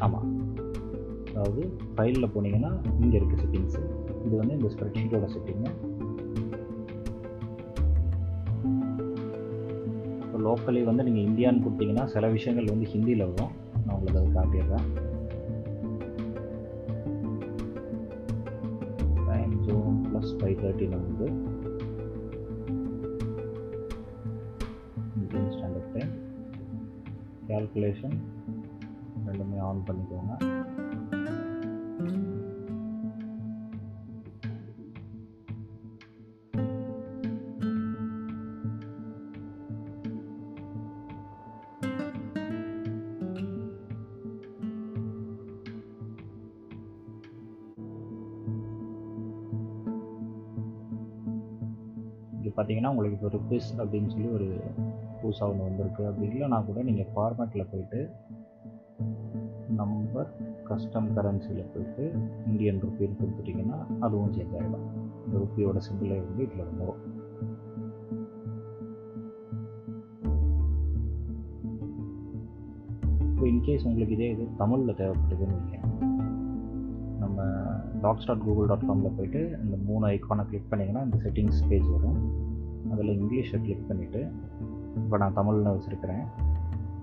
ஆமாம் 0.00 0.28
அதாவது 1.30 1.62
ஃபைலில் 1.96 2.32
போனீங்கன்னா 2.34 2.72
இங்கே 3.02 3.16
இருக்குது 3.18 3.42
செட்டிங்ஸு 3.42 3.82
இது 4.26 4.34
வந்து 4.36 4.54
இந்த 4.54 4.68
ஸ்ப்ரெட்ஷீட்டோட 4.74 5.26
செட்டிங்கு 5.34 5.70
லோக்கலி 10.54 10.84
வந்து 10.84 11.04
நீங்கள் 11.06 11.24
இந்தியான்னு 11.24 11.62
கொடுத்தீங்கன்னா 11.64 12.04
சில 12.04 12.28
விஷயங்கள் 12.28 12.72
வந்து 12.72 12.88
ஹிந்தியில் 12.90 13.22
வரும். 13.30 13.52
நான் 13.86 13.96
உங்களுக்கு 13.96 14.20
அது 14.20 14.28
காட்டிடுறேன். 14.36 14.86
டைம் 19.28 19.54
ஜோன் 19.66 19.96
ப்ளஸ் 20.10 20.34
ஃபைவ் 20.38 20.60
தேர்ட்டியில் 20.62 21.02
வந்து 21.06 21.26
இந்தியன் 25.20 25.50
ஸ்டாண்டர்ட் 25.56 25.90
டைம் 25.96 26.12
கேல்குலேஷன் 27.50 28.16
பார்த்தீங்கன்னா 52.84 52.94
உங்களுக்கு 52.94 53.18
இப்போ 53.18 53.30
ருப்பீஸ் 53.36 53.68
அப்படின்னு 53.82 54.12
சொல்லி 54.14 54.28
ஒரு 54.36 54.46
புதுசாக 55.20 55.50
ஒன்று 55.50 55.68
வந்திருக்கு. 55.68 56.02
அப்படி 56.08 56.26
இல்லைனா 56.30 56.58
கூட 56.68 56.82
நீங்கள் 56.88 57.10
ஃபார்மேட்டில் 57.12 57.70
போயிட்டு 57.72 58.00
நம்பர் 59.80 60.30
கஸ்டம் 60.68 61.08
கரன்சியில் 61.16 61.70
போயிட்டு 61.72 62.04
இந்தியன் 62.50 62.82
ருப்பின்னு 62.84 63.18
கொடுத்துட்டிங்கன்னா 63.20 63.78
அதுவும் 64.04 64.34
சேஞ்ச் 64.36 64.54
ஆகிடும் 64.58 64.86
இந்த 65.24 65.34
ருப்பியோட 65.42 65.80
சிம்பிளை 65.88 66.18
வந்து 66.26 66.44
இதில் 66.46 66.66
வந்துடும் 66.68 67.02
இப்போ 73.30 73.46
இன்கேஸ் 73.52 73.86
உங்களுக்கு 73.86 74.16
இதே 74.16 74.28
இது 74.34 74.44
தமிழில் 74.56 74.98
தேவைப்படுதுன்னு 75.00 75.80
நம்ம 77.22 77.40
டாக்ஸ் 78.02 78.26
டாட் 78.28 78.44
கூகுள் 78.46 78.70
டாட் 78.70 78.86
காமில் 78.86 79.16
போயிட்டு 79.18 79.40
இந்த 79.64 79.76
மூணு 79.88 80.04
ஐக்கானை 80.06 80.44
கிளிக் 80.48 80.70
பண்ணிங்கன்னா 80.70 81.02
இந்த 81.06 81.18
செட்டிங்ஸ் 81.24 81.68
பேஜ் 81.68 81.88
வரும். 81.94 82.18
அதில் 82.94 83.14
இங்கிலீஷை 83.18 83.60
கிளிக் 83.64 83.86
பண்ணிவிட்டு 83.88 84.22
இப்போ 84.96 85.16
நான் 85.22 85.36
தமிழ்னு 85.36 85.74
வச்சுருக்கிறேன். 85.76 86.24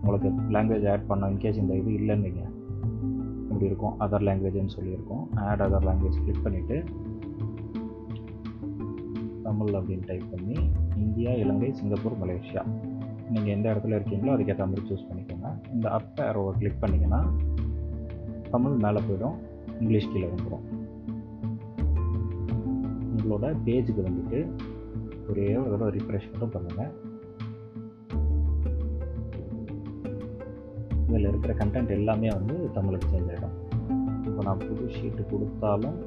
உங்களுக்கு 0.01 0.29
லாங்குவேஜ் 0.53 0.89
ஆட் 0.91 1.07
பண்ண 1.07 1.29
இன்கேஸ் 1.29 1.62
இந்த 1.63 1.74
இது 1.79 1.91
இல்லைன்னு 1.91 2.25
வைங்க. 2.27 2.43
இப்படி 3.43 3.65
இருக்கும் 3.65 3.95
அதர் 4.00 4.25
லாங்குவேஜ்னு 4.27 4.75
சொல்லியிருக்கோம். 4.77 5.24
ஆட் 5.48 5.62
அதர் 5.62 5.88
லாங்குவேஜ் 5.89 6.21
கிளிக் 6.25 6.45
பண்ணிவிட்டு 6.45 6.77
தமிழ் 9.43 9.75
அப்படின்னு 9.75 10.05
டைப் 10.05 10.27
பண்ணி 10.31 10.57
இந்தியா 10.98 11.31
இலங்கை 11.43 11.69
சிங்கப்பூர் 11.74 12.19
மலேசியா. 12.21 12.63
நீங்கள் 13.33 13.53
எந்த 13.55 13.67
இடத்துல 13.74 13.98
இருக்கீங்களோ 14.00 14.33
அதுக்கேற்ற 14.36 14.65
மாதிரி 14.65 14.81
சூஸ் 14.89 15.07
பண்ணிக்கோங்க. 15.10 15.50
இந்த 15.74 15.88
அப் 15.98 16.19
ஏரோவை 16.27 16.51
கிளிக் 16.57 16.81
பண்ணிங்கன்னா 16.81 17.21
தமிழ் 18.53 18.77
மேலே 18.86 19.01
போயிடும் 19.10 19.38
இங்கிலீஷ் 19.79 20.12
கீழே 20.13 20.27
வந்துடும் 20.27 20.65
உங்களோட 23.13 23.45
பேஜுக்கு 23.65 24.01
வந்துட்டு 24.07 24.39
ஒரே 25.30 25.58
ஒரு 25.58 25.72
தடவை 25.72 25.92
ரிஃப்ரெஷ் 25.92 26.30
மட்டும் 26.32 26.54
பண்ணுங்கள் 26.56 26.92
இதில் 31.06 31.28
இருக்கிற 31.28 31.54
கண்டென்ட் 31.54 31.90
எல்லாமே 31.92 32.30
வந்து 32.30 32.56
தமிழுக்கு 32.74 33.08
சேஞ்ச் 33.08 33.32
ஆகிடும் 33.32 33.58
இப்போ 34.28 34.42
நான் 34.44 34.58
புது 34.60 34.88
ஷீட்டு 34.90 35.24
கொடுத்தாலும் 35.32 35.98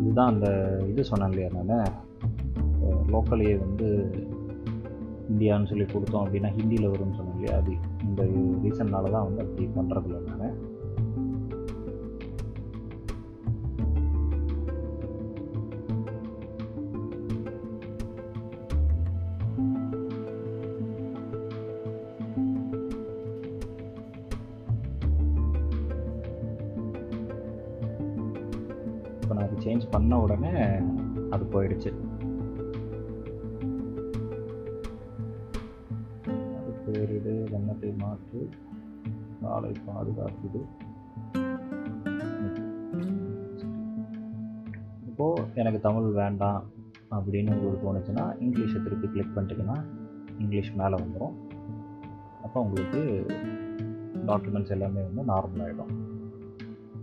இதுதான் 0.00 0.28
அந்த 0.28 0.46
இது 0.86 1.04
சொன்னேன் 1.04 1.30
இல்லையா 1.30 1.50
நான்? 1.64 1.92
லோக்கலையே 3.08 3.54
வந்து 3.58 3.88
இந்தியான்னு 5.28 5.66
சொல்லி 5.66 5.86
கொடுத்தோம் 5.86 6.24
அப்படின்னா 6.24 6.50
ஹிந்தியில் 6.56 6.90
வரும்னு 6.90 7.16
சொன்னேன் 7.16 7.36
இல்லையா? 7.36 7.56
அது 7.56 7.72
இந்த 8.04 8.22
ரீசன்னால 8.64 9.10
தான் 9.10 9.26
வந்து 9.28 9.42
அப்படி 9.42 9.66
பண்ணுறதில்ல 9.76 10.18
நான். 10.32 10.56
சேஞ்ச் 29.74 29.92
பண்ண 29.94 30.18
உடனே 30.24 30.50
அது 31.34 31.44
போயிடுச்சு. 31.52 31.90
அது 36.58 36.72
பேரிடு 36.84 37.32
வண்ணத்தை 37.52 37.90
மாற்று 38.02 38.40
காலை 39.40 39.70
பாதுகாக்குது. 39.86 40.60
இப்போது 45.08 45.48
எனக்கு 45.62 45.80
தமிழ் 45.86 46.06
வேண்டாம் 46.20 46.60
அப்படின்னு 47.16 47.54
உங்களுக்கு 47.56 47.84
தோணுச்சுன்னா 47.86 48.26
இங்கிலீஷை 48.44 48.78
திருப்பி 48.84 49.10
கிளிக் 49.14 49.34
பண்ணிட்டீங்கன்னா 49.38 49.78
இங்கிலீஷ் 50.42 50.72
மேலே 50.82 50.98
வந்துடும் 51.02 51.34
அப்போ 52.46 52.58
உங்களுக்கு 52.66 53.02
டாக்குமெண்ட்ஸ் 54.30 54.76
எல்லாமே 54.76 55.04
வந்து 55.08 55.24
நார்மல் 55.32 55.64
ஆகிடும் 55.66 55.92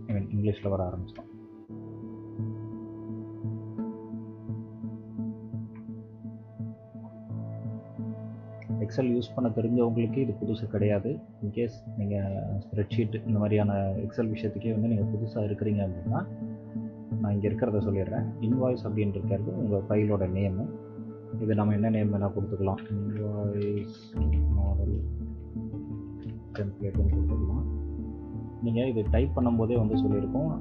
ஐ 0.08 0.14
மீன் 0.14 0.32
இங்கிலீஷில் 0.36 0.72
வர 0.76 0.82
ஆரம்பிச்சிடும். 0.88 1.30
எக்ஸல் 8.92 9.12
யூஸ் 9.16 9.28
பண்ண 9.34 9.48
தெரிஞ்சவங்களுக்கு 9.56 10.18
இது 10.22 10.32
புதுசு 10.40 10.64
கிடையாது. 10.72 11.10
இன்கேஸ் 11.44 11.76
நீங்கள் 11.98 12.34
ஸ்ப்ரெட்ஷீட் 12.64 13.14
இந்த 13.28 13.36
மாதிரியான 13.42 13.76
எக்ஸல் 14.02 14.30
விஷயத்துக்கே 14.32 14.72
வந்து 14.74 14.90
நீங்கள் 14.90 15.08
புதுசாக 15.12 15.44
இருக்கிறீங்க 15.48 15.80
அப்படின்னா 15.84 16.20
நான் 17.20 17.32
இங்கே 17.34 17.46
இருக்கிறத 17.50 17.80
சொல்லிடுறேன். 17.86 18.26
இன்வாய்ஸ் 18.46 18.84
அப்படின்னு 18.88 19.16
இருக்கிறது 19.18 19.50
உங்கள் 19.62 19.84
ஃபைலோட 19.88 20.26
நேமு 20.36 20.66
இது 21.40 21.58
நம்ம 21.60 21.74
என்ன 21.78 21.90
நேம் 21.96 22.12
வேணால் 22.14 22.34
கொடுத்துக்கலாம். 22.36 22.82
இன்வாய்ஸ் 22.98 23.98
மாடல் 24.58 24.94
டெம்ப்ளேட்னு 26.58 27.08
கொடுத்துக்கலாம். 27.14 27.66
நீங்கள் 28.66 28.90
இது 28.92 29.02
டைப் 29.16 29.36
பண்ணும்போதே 29.38 29.78
வந்து 29.82 30.02
சொல்லியிருக்கோம். 30.04 30.54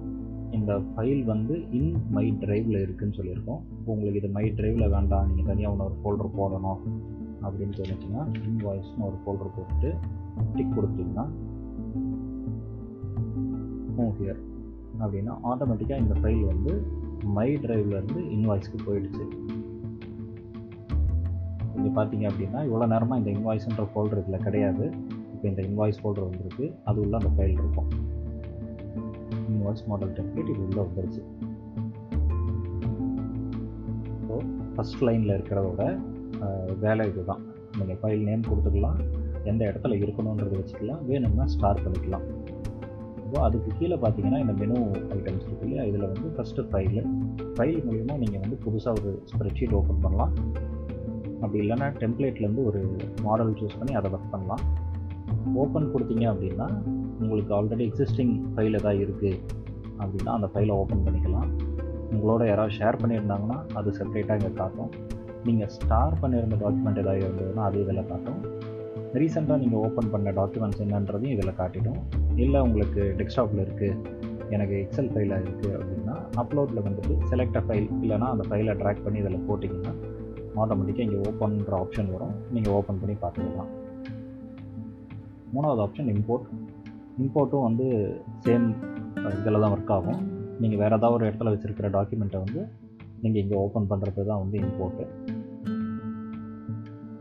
இந்த 0.60 0.74
ஃபைல் 0.92 1.24
வந்து 1.34 1.56
இன் 1.80 1.94
மை 2.18 2.28
ட்ரைவில் 2.44 2.84
இருக்குதுன்னு 2.86 3.18
சொல்லியிருக்கோம். 3.22 3.64
உங்களுக்கு 3.92 4.22
இது 4.22 4.32
மை 4.38 4.46
ட்ரைவில் 4.60 4.94
வேண்டாம். 4.98 5.28
நீங்கள் 5.28 5.50
தனியாக 5.52 5.74
ஒன்று 5.74 5.88
ஒரு 5.90 5.98
ஃபோல்டர் 6.02 6.38
போடணும். 6.40 6.82
அப்படின்னு 7.46 7.78
தோணுச்சுன்னா 7.80 8.24
இன்வாய்ஸ்னு 8.50 9.06
ஒரு 9.10 9.18
ஃபோல்டர் 9.22 9.54
போட்டுட்டு 9.56 9.90
டிக் 10.58 10.76
கொடுத்தீங்கன்னா 10.78 11.26
மூவ் 13.98 14.18
ஹியர் 14.22 14.42
அப்படின்னா 15.04 15.34
ஆட்டோமேட்டிக்காக 15.52 16.04
இந்த 16.06 16.16
ஃபைல் 16.22 16.44
வந்து 16.52 16.74
மை 17.38 17.50
ட்ரைவ்லேருந்து 17.64 18.20
இன்வாய்ஸ்க்கு 18.36 18.80
போயிடுச்சு. 18.88 19.24
இங்கே 21.76 21.92
பார்த்தீங்க 21.98 22.26
அப்படின்னா 22.32 22.60
இவ்வளோ 22.68 22.88
நேரமாக 22.94 23.20
இந்த 23.22 23.30
இன்வாய்ஸ்ன்ற 23.38 23.86
ஃபோல்டர் 23.92 24.22
இதில் 24.22 24.46
கிடையாது. 24.48 24.86
இப்போ 25.34 25.46
இந்த 25.52 25.62
இன்வாய்ஸ் 25.70 26.00
ஃபோல்டர் 26.02 26.28
வந்திருக்கு. 26.30 26.66
அது 26.90 26.98
உள்ள 27.04 27.14
அந்த 27.22 27.32
ஃபைல் 27.36 27.56
இருக்கும். 27.62 27.90
இன்வாய்ஸ் 29.54 29.84
மாடல் 29.92 30.14
டெம்ப்ளேட் 30.18 30.52
இது 30.54 30.64
உள்ளே 30.68 30.82
வந்துருச்சு. 30.88 31.22
ஸோ 34.26 34.36
ஃபஸ்ட் 34.76 35.04
லைனில் 35.08 35.36
இருக்கிறதோட 35.38 35.84
வேலை 36.84 37.06
இதுதான். 37.12 37.42
நீங்கள் 37.78 38.00
ஃபைல் 38.02 38.24
நேம் 38.30 38.48
கொடுத்துக்கலாம். 38.50 38.98
எந்த 39.52 39.62
இடத்துல 39.72 39.98
இருக்கணுன்றதை 40.02 40.56
வச்சுக்கலாம். 40.62 41.02
வேணும்னா 41.10 41.46
ஸ்டார் 41.54 41.84
பண்ணிக்கலாம். 41.86 42.26
இப்போ 43.26 43.44
அதுக்கு 43.48 43.70
கீழே 43.80 43.98
பார்த்தீங்கன்னா 44.04 44.40
இந்த 44.44 44.54
மெனு 44.62 44.78
ஐட்டம்ஸ் 45.18 45.46
இருக்கு 45.48 45.66
இல்லையா? 45.68 45.84
இதில் 45.90 46.08
வந்து 46.12 46.30
ஃபஸ்ட்டு 46.36 46.66
ஃபைலு 46.72 47.04
ஃபைல் 47.58 47.80
மூலிமா 47.88 48.16
நீங்கள் 48.24 48.42
வந்து 48.44 48.58
புதுசாக 48.66 49.00
ஒரு 49.00 49.12
ஸ்ப்ரெட்ஷீட் 49.32 49.76
ஓப்பன் 49.80 50.02
பண்ணலாம். 50.06 50.34
அப்படி 51.42 51.60
இல்லைன்னா 51.64 51.88
டெம்ப்ளேட்லேருந்து 52.02 52.64
ஒரு 52.70 52.82
மாடல் 53.28 53.54
சூஸ் 53.60 53.78
பண்ணி 53.80 53.94
அதை 54.00 54.10
ஒர்க் 54.16 54.34
பண்ணலாம். 54.34 54.64
ஓப்பன் 55.62 55.88
கொடுத்தீங்க 55.94 56.26
அப்படின்னா 56.34 56.68
உங்களுக்கு 57.22 57.52
ஆல்ரெடி 57.58 57.86
எக்ஸிஸ்டிங் 57.90 58.34
ஃபைல் 58.56 58.78
ஏதாவது 58.80 59.02
இருக்குது 59.06 59.40
அப்படின்னா 60.02 60.32
அந்த 60.38 60.50
ஃபைலை 60.54 60.76
ஓப்பன் 60.82 61.06
பண்ணிக்கலாம். 61.06 61.50
உங்களோட 62.14 62.44
யாராவது 62.52 62.76
ஷேர் 62.80 63.00
பண்ணியிருந்தாங்கன்னா 63.02 63.58
அது 63.80 63.90
செப்பரேட்டாக 64.00 64.40
இங்கே 64.40 64.54
காட்டும். 64.62 64.92
நீங்கள் 65.48 65.72
ஸ்டார் 65.76 66.20
பண்ணியிருந்த 66.22 66.58
டாக்குமெண்ட் 66.64 67.02
ஏதாவது 67.04 67.24
இருந்ததுன்னா 67.26 67.64
அது 67.70 67.78
இதில் 67.84 68.10
காட்டும். 68.12 68.42
ரீசெண்டாக 69.22 69.58
நீங்கள் 69.64 69.82
ஓப்பன் 69.86 70.12
பண்ண 70.12 70.32
டாக்குமெண்ட்ஸ் 70.40 70.82
என்னன்றதையும் 70.86 71.36
இதில் 71.36 71.58
காட்டிடும். 71.62 72.02
இல்லை 72.44 72.60
உங்களுக்கு 72.68 73.02
டெஸ்க்டாப்பில் 73.20 73.64
இருக்குது 73.66 74.20
எனக்கு 74.56 74.76
எக்ஸல் 74.84 75.12
ஃபைலாக 75.14 75.44
இருக்குது 75.46 75.76
அப்படின்னா 75.80 76.16
அப்லோடில் 76.42 76.84
வந்துட்டு 76.88 77.14
செலக்ட் 77.32 77.58
அ 77.60 77.64
ஃபைல் 77.68 77.88
இல்லைனா 78.04 78.28
அந்த 78.36 78.46
ஃபைலை 78.50 78.74
ட்ராக் 78.82 79.04
பண்ணி 79.06 79.20
இதில் 79.24 79.46
போட்டிங்கன்னா 79.50 79.94
ஆட்டோமேட்டிக்காக 80.62 81.06
இங்கே 81.08 81.20
ஓப்பன்ற 81.28 81.74
ஆப்ஷன் 81.84 82.10
வரும். 82.16 82.34
நீங்கள் 82.56 82.74
ஓப்பன் 82.78 83.00
பண்ணி 83.02 83.16
பார்த்துக்கலாம். 83.24 83.72
மூணாவது 85.56 85.82
ஆப்ஷன் 85.86 86.12
இம்போர்ட் 86.16 86.48
இம்போர்ட்டும் 87.24 87.66
வந்து 87.68 87.88
சேம் 88.46 88.68
இதில் 89.40 89.62
தான் 89.64 89.74
ஒர்க் 89.76 89.94
ஆகும். 89.98 90.22
நீங்கள் 90.64 90.82
வேறு 90.82 90.96
ஏதாவது 90.98 91.18
ஒரு 91.18 91.26
இடத்துல 91.30 91.52
வச்சுருக்கிற 91.54 91.90
டாக்குமெண்ட்டை 91.98 92.42
வந்து 92.46 92.62
நீங்கள் 93.22 93.42
இங்கே 93.42 93.56
ஓப்பன் 93.56 93.90
பண்ணுறது 93.92 94.26
தான் 94.26 94.42
வந்து 94.44 94.58
இம்போர்ட்டு 94.58 95.06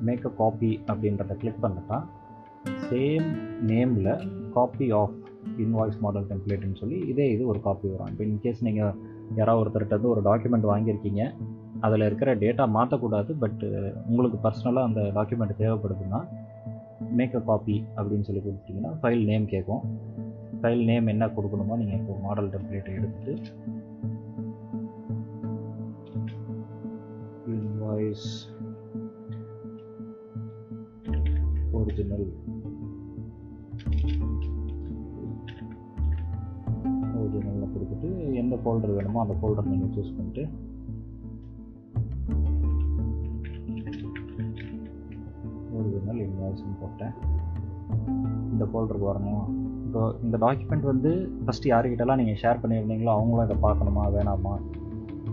மேக் 0.08 0.26
அ 0.26 0.32
காப்பி 0.38 0.70
அப்படின்றத 0.90 1.34
கிளிக் 1.36 1.62
பண்ணிட்டா 1.62 1.98
சேம் 2.88 3.26
நேமில் 3.70 4.12
காப்பி 4.54 4.86
ஆஃப் 5.00 5.16
இன்வாய்ஸ் 5.64 5.98
மாடல் 6.00 6.28
டெம்ப்ளேட்னு 6.30 6.80
சொல்லி 6.80 6.98
இதே 7.12 7.26
இது 7.34 7.42
ஒரு 7.46 7.60
காப்பி 7.60 7.88
வரும். 7.88 8.10
இப்போ 8.12 8.24
இன்கேஸ் 8.24 8.62
நீங்கள் 8.66 8.94
யாராவது 9.34 9.60
ஒருத்தர்கிட்ட 9.62 9.96
வந்து 9.98 10.12
ஒரு 10.14 10.22
டாக்குமெண்ட் 10.28 10.70
வாங்கியிருக்கீங்க 10.70 11.22
அதில் 11.80 12.06
இருக்கிற 12.06 12.30
டேட்டா 12.34 12.64
மாற்றக்கூடாது 12.76 13.32
பட் 13.42 13.62
உங்களுக்கு 14.08 14.38
பர்சனலாக 14.46 14.88
அந்த 14.88 15.02
டாக்குமெண்ட் 15.18 15.60
தேவைப்படுதுன்னா 15.62 16.20
மேக் 17.18 17.34
அ 17.34 17.42
காப்பி 17.50 17.76
அப்படின்னு 17.96 18.26
சொல்லி 18.28 18.42
கொடுத்துட்டிங்கன்னா 18.46 18.92
ஃபைல் 19.02 19.24
நேம் 19.30 19.46
கேட்கும். 19.46 19.84
ஃபைல் 20.62 20.84
நேம் 20.84 21.06
என்ன 21.06 21.26
கொடுக்கணுமோ 21.36 21.76
நீங்கள் 21.82 21.98
இப்போ 22.00 22.16
மாடல் 22.26 22.50
டெம்ப்ளேட்டை 22.54 22.94
எடுத்துகிட்டு 22.98 23.34
இன்வாய்ஸ் 28.00 28.28
ஒரிஜினல் 31.78 32.24
ஒரிஜினலில் 37.16 37.72
கொடுத்துட்டு 37.72 38.08
எந்த 38.42 38.56
ஃபோல்டர் 38.62 38.94
வேணுமோ 38.96 39.22
அந்த 39.24 39.36
ஃபோல்டர் 39.40 39.70
நீங்கள் 39.72 39.92
சூஸ் 39.96 40.16
பண்ணிட்டு 40.16 40.44
ஒரிஜினல் 45.76 46.22
இன்வாய்ஸ்னு 46.26 46.80
போட்டேன். 46.82 47.14
இந்த 48.52 48.64
ஃபோல்டருக்கு 48.70 49.10
வரணும் 49.12 49.46
இப்போ 49.86 50.02
இந்த 50.22 50.36
டாக்குமெண்ட் 50.46 50.92
வந்து 50.92 51.10
ஃபஸ்ட்டு 51.44 51.72
யாருக்கிட்டலாம் 51.72 52.22
நீங்கள் 52.22 52.42
ஷேர் 52.42 52.62
பண்ணியிருந்தீங்களோ 52.62 53.14
அவங்களும் 53.16 53.46
இதை 53.48 53.58
பார்க்கணுமா 53.66 54.04
வேணாமா? 54.16 54.54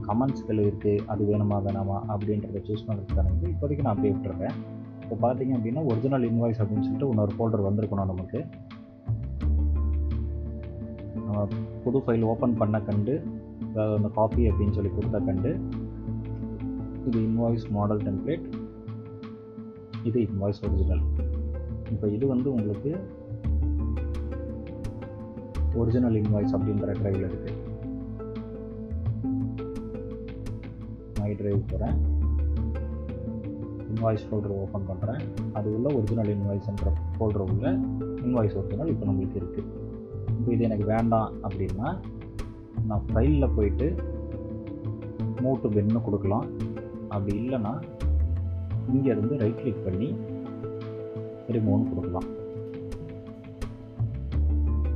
கமெண்ட்ஸ்கள் 0.05 0.61
இருக்குது 0.63 1.03
அது 1.07 1.23
வேணுமா 1.25 1.57
வேணாமா 1.65 1.97
அப்படின்றத 2.09 2.61
சூஸ் 2.65 2.87
பண்ணுறதுக்கான 2.87 3.31
வந்து 3.31 3.49
இப்போதைக்கு 3.49 3.83
நான் 3.83 3.93
அப்படியே 3.93 4.13
விட்டுருக்கேன் 4.13 4.55
இப்போ 5.03 5.17
பார்த்தீங்க 5.21 5.53
அப்படின்னா 5.57 5.83
ஒரிஜினல் 5.85 6.27
இன்வாய்ஸ் 6.27 6.61
அப்படின்னு 6.61 6.85
சொல்லிட்டு 6.85 7.09
இன்னொரு 7.09 7.35
ஃபோல்டர் 7.35 7.67
வந்திருக்கணும் 7.67 8.11
நமக்கு. 8.11 8.39
நம்ம 11.17 11.43
புது 11.83 11.99
ஃபைல் 11.99 12.25
ஓப்பன் 12.25 12.57
பண்ண 12.57 12.79
கண்டு 12.81 13.13
அந்த 13.93 14.09
காப்பி 14.15 14.43
அப்படின்னு 14.49 14.75
சொல்லி 14.75 14.91
கொடுத்த 14.91 15.19
கண்டு 15.21 15.51
இது 17.07 17.19
இன்வாய்ஸ் 17.21 17.67
மாடல் 17.71 18.03
டெம்ப்ளேட் 18.03 18.45
இது 20.05 20.19
இன்வாய்ஸ் 20.27 20.61
ஒரிஜினல் 20.65 21.03
இப்போ 21.91 22.07
இது 22.09 22.25
வந்து 22.27 22.49
உங்களுக்கு 22.51 22.91
ஒரிஜினல் 25.77 26.15
இன்வாய்ஸ் 26.15 26.55
அப்படின்ற 26.55 26.93
ட்ரைவில் 26.93 27.27
இருக்குது 27.29 27.55
ஐ 31.27 31.31
ட்ரைவ் 31.39 31.61
போகிறேன் 31.71 31.95
இன்வாய்ஸ் 33.91 34.25
ஃபோல்டர் 34.27 34.55
ஓப்பன் 34.63 34.87
பண்ணுறேன் 34.89 35.21
அது 35.57 35.67
உள்ள 35.75 35.87
ஒரிஜினல் 35.97 36.31
இன்வாய்ஸ்ன்ற 36.35 36.91
ஃபோல்டர் 37.15 37.45
உள்ள 37.47 37.67
இன்வாய்ஸ் 38.25 38.57
ஒரிஜினல் 38.59 38.91
இப்போ 38.93 39.05
நம்மளுக்கு 39.09 39.39
இருக்குது 39.41 39.69
இப்போ 40.37 40.49
இது 40.55 40.67
எனக்கு 40.69 40.85
வேண்டாம் 40.93 41.29
அப்படின்னா 41.47 41.89
நான் 42.89 43.05
ஃபைலில் 43.11 43.53
போயிட்டு 43.57 43.87
மூட்டு 45.43 45.67
பென்னு 45.75 46.01
கொடுக்கலாம். 46.05 46.45
அப்படி 47.13 47.33
இல்லைன்னா 47.41 47.73
இங்கேருந்து 48.93 49.33
ரைட் 49.41 49.61
கிளிக் 49.61 49.85
பண்ணி 49.87 50.09
ரிமூவ்னு 51.55 51.89
கொடுக்கலாம். 51.91 52.27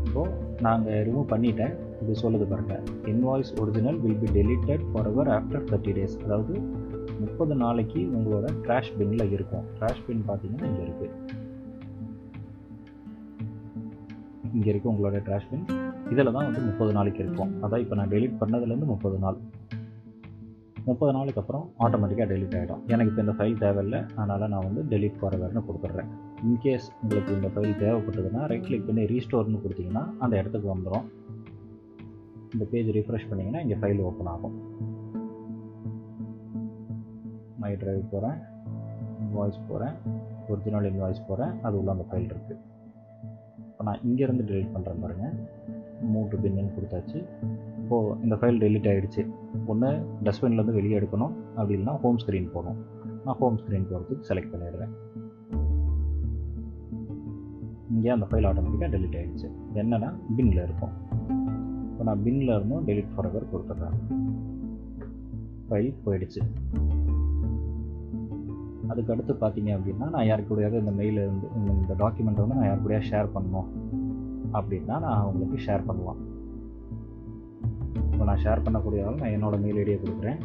இப்போது 0.06 0.32
நாங்கள் 0.66 1.04
ரிமூவ் 1.08 1.32
பண்ணிட்டேன். 1.34 1.76
இது 2.04 2.14
சொல்லுது 2.24 2.46
பாருங்க. 2.52 2.76
Invoice 3.12 3.52
original 3.62 4.00
will 4.04 4.20
be 4.24 4.30
deleted 4.40 4.84
forever 5.12 5.30
after 5.38 5.66
thirty 5.70 5.94
days 5.98 6.16
அதாவது 6.26 6.54
முப்பது 7.24 7.56
நாளைக்கு 7.64 8.02
உங்களோட 8.18 8.48
ட்ராஷ் 8.66 8.92
பின்னில் 9.00 9.32
இருக்கும். 9.36 9.66
ட்ராஷ் 9.80 10.04
பின் 10.08 10.24
பார்த்தீங்கன்னா 10.30 10.68
இங்கே 10.72 10.84
இருக்குது 10.88 11.10
இங்கே 14.56 14.70
இருக்குது 14.72 14.92
உங்களோட 14.94 15.18
ட்ராஷ் 15.28 15.50
பின் 15.52 15.66
இதில் 16.14 16.34
தான் 16.36 16.48
வந்து 16.48 16.62
முப்பது 16.70 16.92
நாளைக்கு 16.98 17.22
இருக்கும். 17.26 17.52
அதான் 17.66 17.84
இப்போ 17.84 17.96
நான் 18.00 18.12
டெலிட் 18.16 18.40
பண்ணதுலேருந்து 18.42 18.90
முப்பது 18.94 19.20
நாள். 19.26 19.38
முப்பது 20.88 21.12
நாளுக்கு 21.16 21.40
அப்புறம் 21.42 21.66
ஆட்டோமேட்டிக்காக 21.86 22.28
டெலிட் 22.32 22.56
ஆகிடும் 22.60 22.82
எனக்கு 22.94 23.10
இப்போ 23.12 23.22
இந்த 23.26 23.34
ஃபைல் 23.38 23.60
தேவையில்லை. 23.64 24.00
அதனால் 24.18 24.52
நான் 24.54 24.66
வந்து 24.68 24.82
டெலிட் 24.94 25.18
ஃபார்வர்னு 25.20 25.62
கொடுத்துட்றேன். 25.68 26.10
இன்கேஸ் 26.48 26.88
உங்களுக்கு 27.02 27.32
இந்த 27.40 27.50
ஃபைல் 27.56 27.76
தேவைப்பட்டதுன்னா 27.84 28.44
ரைட் 28.52 28.68
கிளிக் 28.70 28.88
பண்ணி 28.88 29.04
ரீஸ்டோர்னு 29.12 29.62
கொடுத்தீங்கன்னா 29.66 30.04
அந்த 30.24 30.34
இடத்துக்கு 30.42 30.70
வந்துடும் 30.74 31.06
இந்த 32.54 32.66
பேஜ் 32.72 32.90
ரிஃப்ரெஷ் 32.98 33.28
பண்ணிங்கன்னா 33.30 33.62
இங்கே 33.66 33.78
ஃபைல் 33.82 34.02
ஓப்பன் 34.08 34.30
ஆகும். 34.34 34.56
மை 37.62 37.72
ட்ரைவ் 37.82 38.04
போகிறேன் 38.14 38.38
இன்வாய்ஸ் 39.24 39.60
போகிறேன் 39.70 39.96
ஒரிஜினல் 40.52 40.88
இன்வாய்ஸ் 40.92 41.22
போகிறேன் 41.28 41.54
அது 41.66 41.76
உள்ள 41.80 41.92
அந்த 41.96 42.06
ஃபைல் 42.10 42.30
இருக்குது 42.34 42.60
இப்போ 43.68 43.84
நான் 43.88 44.02
இங்கேருந்து 44.08 44.44
டெலிட் 44.50 44.74
பண்ணுறேன் 44.74 45.02
பாருங்கள் 45.04 45.36
மூட்டு 46.14 46.36
பின்னு 46.38 46.72
கொடுத்தாச்சு. 46.76 47.20
இப்போது 47.82 48.16
இந்த 48.26 48.36
ஃபைல் 48.42 48.60
டெலிட் 48.64 48.90
ஆகிடுச்சு 48.92 49.24
ஒன்று 49.72 49.90
டஸ்ட்பின்லேருந்து 50.26 50.78
வெளியே 50.80 50.98
எடுக்கணும். 51.00 51.34
அப்படி 51.56 51.76
இல்லைனா 51.78 51.96
ஹோம் 52.04 52.20
ஸ்க்ரீன் 52.24 52.52
போகணும் 52.56 52.80
நான் 53.26 53.38
ஹோம் 53.42 53.58
ஸ்க்ரீன் 53.62 53.88
போகிறதுக்கு 53.90 54.28
செலக்ட் 54.30 54.54
பண்ணிடுறேன். 54.54 54.94
இங்கே 57.96 58.12
அந்த 58.18 58.28
ஃபைல் 58.30 58.48
ஆட்டோமேட்டிக்காக 58.50 58.92
டெலிட் 58.98 59.18
ஆகிடுச்சு 59.22 59.50
என்னென்னா 59.82 60.12
பின்னில் 60.38 60.64
இருக்கும். 60.68 60.94
இப்போ 62.02 62.14
நான் 62.14 62.24
பின்னில் 62.26 62.52
இருந்தும் 62.54 62.86
டெலிட் 62.88 63.10
ஃபார்வர் 63.16 63.44
கொடுத்துட்றேன். 63.52 63.98
ஃபைல் 65.68 65.90
போயிடுச்சு. 66.06 66.42
அதுக்கு 68.88 69.14
அடுத்து 69.14 69.34
பார்த்தீங்க 69.34 69.70
அப்படின்னா 69.76 70.10
நான் 70.10 70.26
யார் 70.26 70.48
கூடயாவது 70.48 70.80
இந்த 70.80 70.92
மெயில் 70.92 71.20
இருந்து 71.26 71.48
இந்த 71.82 71.96
டாக்குமெண்ட்டை 72.00 72.44
வந்து 72.44 72.58
நான் 72.60 72.68
யார் 72.70 72.84
கூடயா 72.86 73.02
ஷேர் 73.10 73.30
பண்ணணும் 73.36 73.70
அப்படின்னா 74.54 74.96
நான் 75.06 75.20
அவங்களுக்கு 75.20 75.60
ஷேர் 75.68 75.86
பண்ணலாம். 75.86 76.22
இப்போ 78.12 78.24
நான் 78.24 78.44
ஷேர் 78.46 78.66
பண்ணக்கூடியதால் 78.66 79.22
நான் 79.24 79.36
என்னோட 79.38 79.60
மெயில் 79.66 79.82
ஐடியை 79.84 80.00
கொடுக்குறேன். 80.06 80.42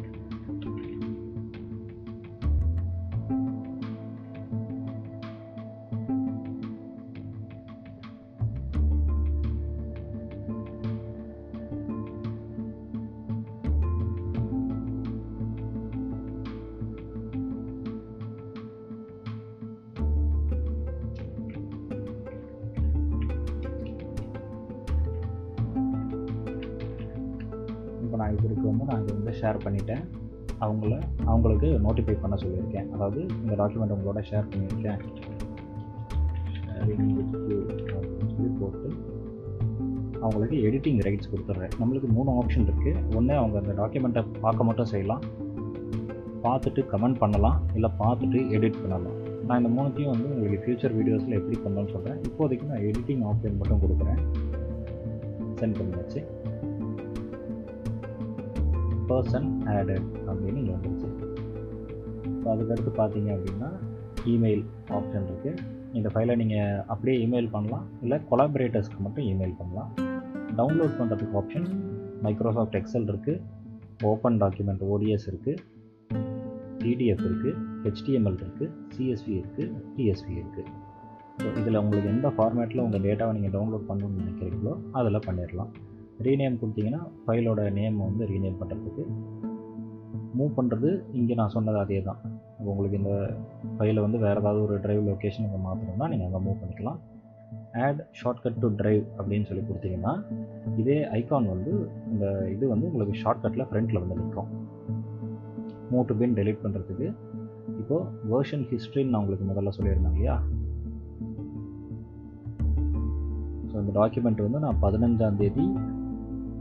இப்போ 28.34 28.48
நான் 28.48 28.68
வந்து 28.70 28.86
நான் 28.90 29.02
இதை 29.02 29.14
வந்து 29.16 29.34
ஷேர் 29.40 29.58
பண்ணிட்டேன். 29.64 30.04
அவங்கள 30.64 30.94
அவங்களுக்கு 31.30 31.68
நோட்டிஃபை 31.86 32.14
பண்ண 32.20 32.36
சொல்லியிருக்கேன். 32.42 32.86
அதாவது 32.94 33.20
இந்த 33.42 33.54
டாக்குமெண்ட் 33.60 33.94
உங்களோட 33.96 34.20
ஷேர் 34.30 34.46
பண்ணியிருக்கேன். 34.52 35.00
சொல்லி 38.34 38.50
போட்டு 38.60 38.88
அவங்களுக்கு 40.20 40.56
எடிட்டிங் 40.68 41.00
ரைட்ஸ் 41.06 41.30
கொடுத்துட்றேன். 41.32 41.74
நம்மளுக்கு 41.80 42.08
மூணு 42.16 42.30
ஆப்ஷன் 42.40 42.68
இருக்குது 42.70 43.02
ஒன்று 43.16 43.34
அவங்க 43.40 43.56
அந்த 43.62 43.74
டாக்குமெண்ட்டை 43.80 44.22
பார்க்க 44.44 44.68
மட்டும் 44.68 44.90
செய்யலாம். 44.92 45.22
பார்த்துட்டு 46.44 46.82
கமெண்ட் 46.92 47.18
பண்ணலாம். 47.22 47.58
இல்லை 47.74 47.90
பார்த்துட்டு 48.02 48.40
எடிட் 48.56 48.80
பண்ணலாம். 48.82 49.16
நான் 49.48 49.60
இந்த 49.60 49.70
மூணுத்தையும் 49.76 50.12
வந்து 50.12 50.28
உங்களுக்கு 50.34 50.62
ஃப்யூச்சர் 50.64 50.94
வீடியோஸில் 50.98 51.36
எப்படி 51.38 51.56
பண்ணணும்னு 51.64 51.92
சொல்கிறேன் 51.94 52.20
இப்போதைக்கு 52.28 52.70
நான் 52.72 52.84
எடிட்டிங் 52.88 53.22
ஆப்ஷன் 53.30 53.58
மட்டும் 53.60 53.82
கொடுக்குறேன். 53.84 54.20
சென்ட் 55.60 55.78
பண்ணியாச்சு. 55.78 56.22
பர்சன் 59.16 59.48
ஆடட் 59.76 60.09
அப்படின்னு 60.31 60.61
இங்கே 60.62 60.74
வந்துருச்சு 60.76 61.09
ஸோ 62.40 62.46
அதுக்கடுத்து 62.55 62.92
பார்த்தீங்க 63.00 63.31
அப்படின்னா 63.37 63.70
இமெயில் 64.33 64.64
ஆப்ஷன் 64.96 65.26
இருக்குது 65.31 65.62
இந்த 65.98 66.09
ஃபைலை 66.12 66.35
நீங்கள் 66.40 66.81
அப்படியே 66.92 67.16
இமெயில் 67.24 67.48
பண்ணலாம். 67.52 67.85
இல்லை 68.05 68.16
கொலாபரேட்டர்ஸ்க்கு 68.31 68.98
மட்டும் 69.05 69.26
இமெயில் 69.33 69.55
பண்ணலாம். 69.61 69.90
டவுன்லோட் 70.59 70.96
பண்ணுறதுக்கு 70.98 71.38
ஆப்ஷன் 71.40 71.66
மைக்ரோசாஃப்ட் 72.24 72.76
எக்ஸல் 72.81 73.09
இருக்குது 73.12 73.42
ஓப்பன் 74.11 74.38
டாக்குமெண்ட் 74.42 74.83
ஓடிஎஸ் 74.92 75.26
இருக்குது 75.31 75.62
பிடிஎஃப் 76.83 77.24
இருக்குது 77.29 77.52
ஹெச்டிஎம்எல் 77.85 78.38
இருக்குது 78.42 78.70
சிஎஸ்வி 78.94 79.35
இருக்குது 79.40 79.72
டிஎஸ்வி 79.96 80.35
இருக்குது 80.42 80.72
ஸோ 81.40 81.46
இதில் 81.61 81.81
உங்களுக்கு 81.83 82.12
எந்த 82.14 82.29
ஃபார்மேட்டில் 82.37 82.85
உங்கள் 82.87 83.05
டேட்டாவை 83.07 83.33
நீங்கள் 83.38 83.55
டவுன்லோட் 83.57 83.88
பண்ணணும்னு 83.90 84.20
நினைக்கிறீங்களோ 84.22 84.74
அதில் 85.00 85.24
பண்ணிடலாம். 85.26 85.72
ரீநேம் 86.24 86.61
கொடுத்தீங்கன்னா 86.61 87.02
ஃபைலோட 87.24 87.62
நேம் 87.79 87.96
வந்து 88.07 88.26
ரீநேம் 88.31 88.61
பண்ணுறதுக்கு 88.61 89.05
மூவ் 90.38 90.57
பண்ணுறது 90.57 90.88
இங்கே 91.18 91.35
நான் 91.40 91.52
சொன்னது 91.55 91.79
அதே 91.83 91.98
தான் 92.09 92.20
உங்களுக்கு 92.70 92.98
இந்த 93.00 93.12
ஃபைலை 93.76 94.00
வந்து 94.05 94.18
வேறு 94.24 94.40
ஏதாவது 94.42 94.61
ஒரு 94.64 94.74
ட்ரைவ் 94.85 95.02
லொக்கேஷனுக்கு 95.09 95.59
மாற்றணும்னா 95.66 96.09
நீங்கள் 96.12 96.29
அங்கே 96.29 96.40
மூவ் 96.46 96.61
பண்ணிக்கலாம். 96.62 96.98
ஆட் 97.87 98.00
ஷார்ட்கட் 98.20 98.61
டு 98.62 98.68
ட்ரைவ் 98.81 99.02
அப்படின்னு 99.18 99.48
சொல்லி 99.48 99.62
கொடுத்தீங்கன்னா 99.68 100.12
இதே 100.83 100.98
ஐகான் 101.18 101.48
வந்து 101.55 101.72
இந்த 102.12 102.24
இது 102.55 102.64
வந்து 102.74 102.88
உங்களுக்கு 102.90 103.20
ஷார்ட்கட்டில் 103.22 103.68
ஃப்ரண்ட்டில் 103.70 104.02
வந்து 104.02 104.18
நிற்கும். 104.20 104.50
மூவ் 105.90 106.09
டு 106.11 106.16
பின் 106.22 106.37
டெலிட் 106.38 106.62
பண்ணுறதுக்கு 106.64 107.09
இப்போது 107.81 108.05
வேர்ஷன் 108.33 108.64
ஹிஸ்ட்ரின்னு 108.72 109.12
நான் 109.12 109.22
உங்களுக்கு 109.22 109.48
முதல்ல 109.52 109.72
சொல்லியிருந்தேன் 109.79 110.16
இல்லையா? 110.16 110.37
ஸோ 113.70 113.74
இந்த 113.83 113.92
டாக்குமெண்ட் 114.00 114.46
வந்து 114.46 114.64
நான் 114.66 114.83
பதினஞ்சாம் 114.87 115.38
தேதி 115.42 115.66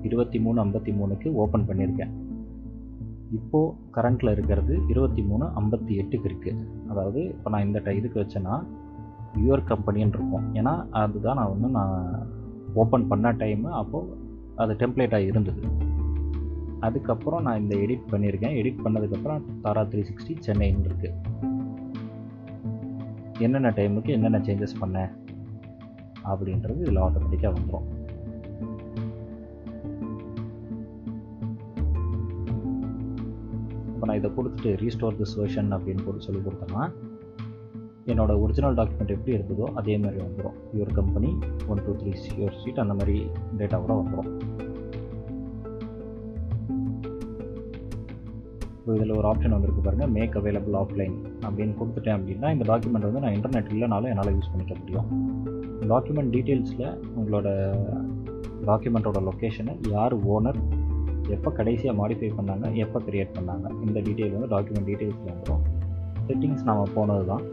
இருபத்தி 0.10 0.39
மூணு 0.46 0.58
ஐம்பத்தி 0.63 0.91
மூணுக்கு 1.00 1.28
ஓப்பன் 1.44 1.68
பண்ணியிருக்கேன். 1.70 2.13
இப்போது 3.38 3.74
கரண்ட்டில் 3.96 4.32
இருக்கிறது 4.32 4.74
இருபத்தி 4.88 5.22
மூணு 5.30 5.46
ஐம்பத்தி 5.60 5.94
எட்டுக்கு 6.02 6.28
இருக்குது 6.32 6.65
அதாவது 6.89 7.22
இப்போ 7.34 7.50
நான் 7.54 7.65
இந்த 7.68 7.80
டை 7.86 7.96
இதுக்கு 7.98 8.20
வச்சேன்னா 8.22 8.56
யுவர் 9.46 9.63
கம்பெனின்னு 9.72 10.15
இருக்கும். 10.18 10.46
ஏன்னா 10.60 10.74
அதுதான் 11.04 11.38
நான் 11.39 11.54
வந்து 11.54 11.70
நான் 11.78 11.98
ஓப்பன் 12.82 13.08
பண்ண 13.08 13.32
டைமு 13.41 13.70
அப்போது 13.82 14.13
அது 14.56 14.74
டெம்ப்ளேட்டாக 14.82 15.30
இருந்தது. 15.32 15.63
அதுக்கப்புறம் 16.80 17.44
நான் 17.46 17.62
இந்த 17.62 17.76
எடிட் 17.84 18.10
பண்ணியிருக்கேன். 18.12 18.56
எடிட் 18.62 18.84
பண்ணதுக்கப்புறம் 18.86 19.44
தாரா 19.62 19.84
த்ரீ 19.91 20.02
சிக்ஸ்டி 20.10 20.34
சென்னைன்னு 20.48 20.88
இருக்குது 20.89 21.13
என்னென்ன 23.46 23.70
டைமுக்கு 23.78 24.12
என்னென்ன 24.18 24.39
சேஞ்சஸ் 24.48 24.82
பண்ணேன்? 24.82 25.12
அப்படின்றது 26.32 26.80
இதில் 26.84 27.04
ஆட்டோமேட்டிக்காக 27.06 27.56
வந்துடும் 27.56 27.88
இப்போ 34.06 34.13
நான் 34.13 34.20
இதை 34.20 34.30
கொடுத்துட்டு 34.34 34.72
ரீஸ்டோர் 34.82 35.15
திஸ் 35.20 35.32
வெர்ஷன் 35.38 35.70
அப்படின்னு 35.76 36.02
போட்டு 36.04 36.26
சொல்லி 36.26 36.39
கொடுத்தேன்னா 36.41 36.82
என்னோட 38.08 38.32
ஒரிஜினல் 38.41 38.76
டாக்குமெண்ட் 38.76 39.13
எப்படி 39.15 39.32
இருக்குதோ 39.34 39.68
அதே 39.74 39.94
மாதிரி 39.98 40.20
வந்துடும் 40.22 40.58
your 40.74 40.91
company 40.94 41.30
one 41.68 41.82
two 41.86 41.94
three 41.94 42.12
your 42.38 42.58
sheet 42.60 42.82
அந்த 42.84 42.94
மாதிரி 42.94 43.15
டேட்டாவோட 43.58 43.96
வந்துடும் 43.96 44.30
இப்போ 48.76 48.94
இதில் 48.96 49.15
ஒரு 49.15 49.28
ஆப்ஷன் 49.28 49.52
வந்திருக்கு 49.52 49.82
பாருங்கள் 49.82 50.08
மேக் 50.10 50.38
அவைலபிள் 50.38 50.78
ஆஃப்லைன் 50.78 51.15
அப்படின்னு 51.41 51.76
கொடுத்துட்டேன் 51.80 52.18
அப்படின்னா 52.18 52.52
இந்த 52.52 52.68
டாக்குமெண்ட் 52.72 53.10
வந்து 53.10 53.20
நான் 53.20 53.34
இன்டர்நெட் 53.34 53.74
இல்லைனாலும் 53.74 54.12
என்னால் 54.13 54.34
யூஸ் 54.36 54.52
பண்ணிக்க 54.52 54.76
முடியும். 54.80 55.08
டாக்குமெண்ட் 55.89 56.34
டீட்டெயில்ஸில் 56.36 56.88
உங்களோட 57.18 57.48
டாக்குமெண்ட்டோட 58.65 59.22
லொக்கேஷனை 59.26 59.76
யார் 59.89 60.15
ஓனர் 60.30 60.60
எப்போ 61.30 61.52
கடைசியாக 61.52 61.98
மாடிஃபை 62.02 62.32
பண்ணாங்க 62.38 62.76
எப்போ 62.76 63.00
க்ரியேட் 63.00 63.32
பண்ணாங்க 63.34 63.86
இந்த 63.86 64.00
டீட்டெயில் 64.00 64.32
வந்து 64.32 64.58
டாக்குமெண்ட் 64.58 64.90
டீட்டெயில்ஸில் 64.90 65.32
வந்துடும் 65.32 65.64
செட்டிங்ஸ் 66.28 66.64
நாம் 66.64 66.94
போனது 66.94 67.26
தான் 67.26 67.44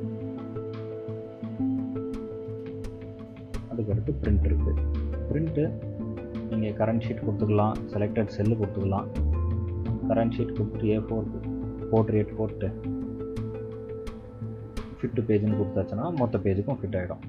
அதுக்கடுத்து 3.73 4.13
பிரிண்ட் 4.23 4.47
இருக்குது 4.47 4.83
பிரிண்ட்டு 5.29 5.71
நீங்கள் 6.51 6.73
கரண்ட் 6.73 7.01
ஷீட் 7.01 7.25
கொடுத்துக்கலாம் 7.25 7.77
செலக்டட் 7.93 8.27
செல்லு 8.27 8.55
கொடுத்துக்கலாம். 8.55 9.07
கரண்ட் 10.09 10.33
ஷீட் 10.33 10.57
கொடுத்துட்டு 10.57 10.85
ஏ 10.85 10.99
ஃபோர் 10.99 11.29
போர்ட்ரேட் 11.93 12.37
போட்டு 12.37 12.73
ஃபிட்டு 15.01 15.21
பேஜுன்னு 15.21 15.61
கொடுத்தாச்சுன்னா 15.61 16.15
மொத்த 16.17 16.39
பேஜுக்கும் 16.39 16.79
ஃபிட் 16.81 16.97
ஆகிடும் 16.97 17.23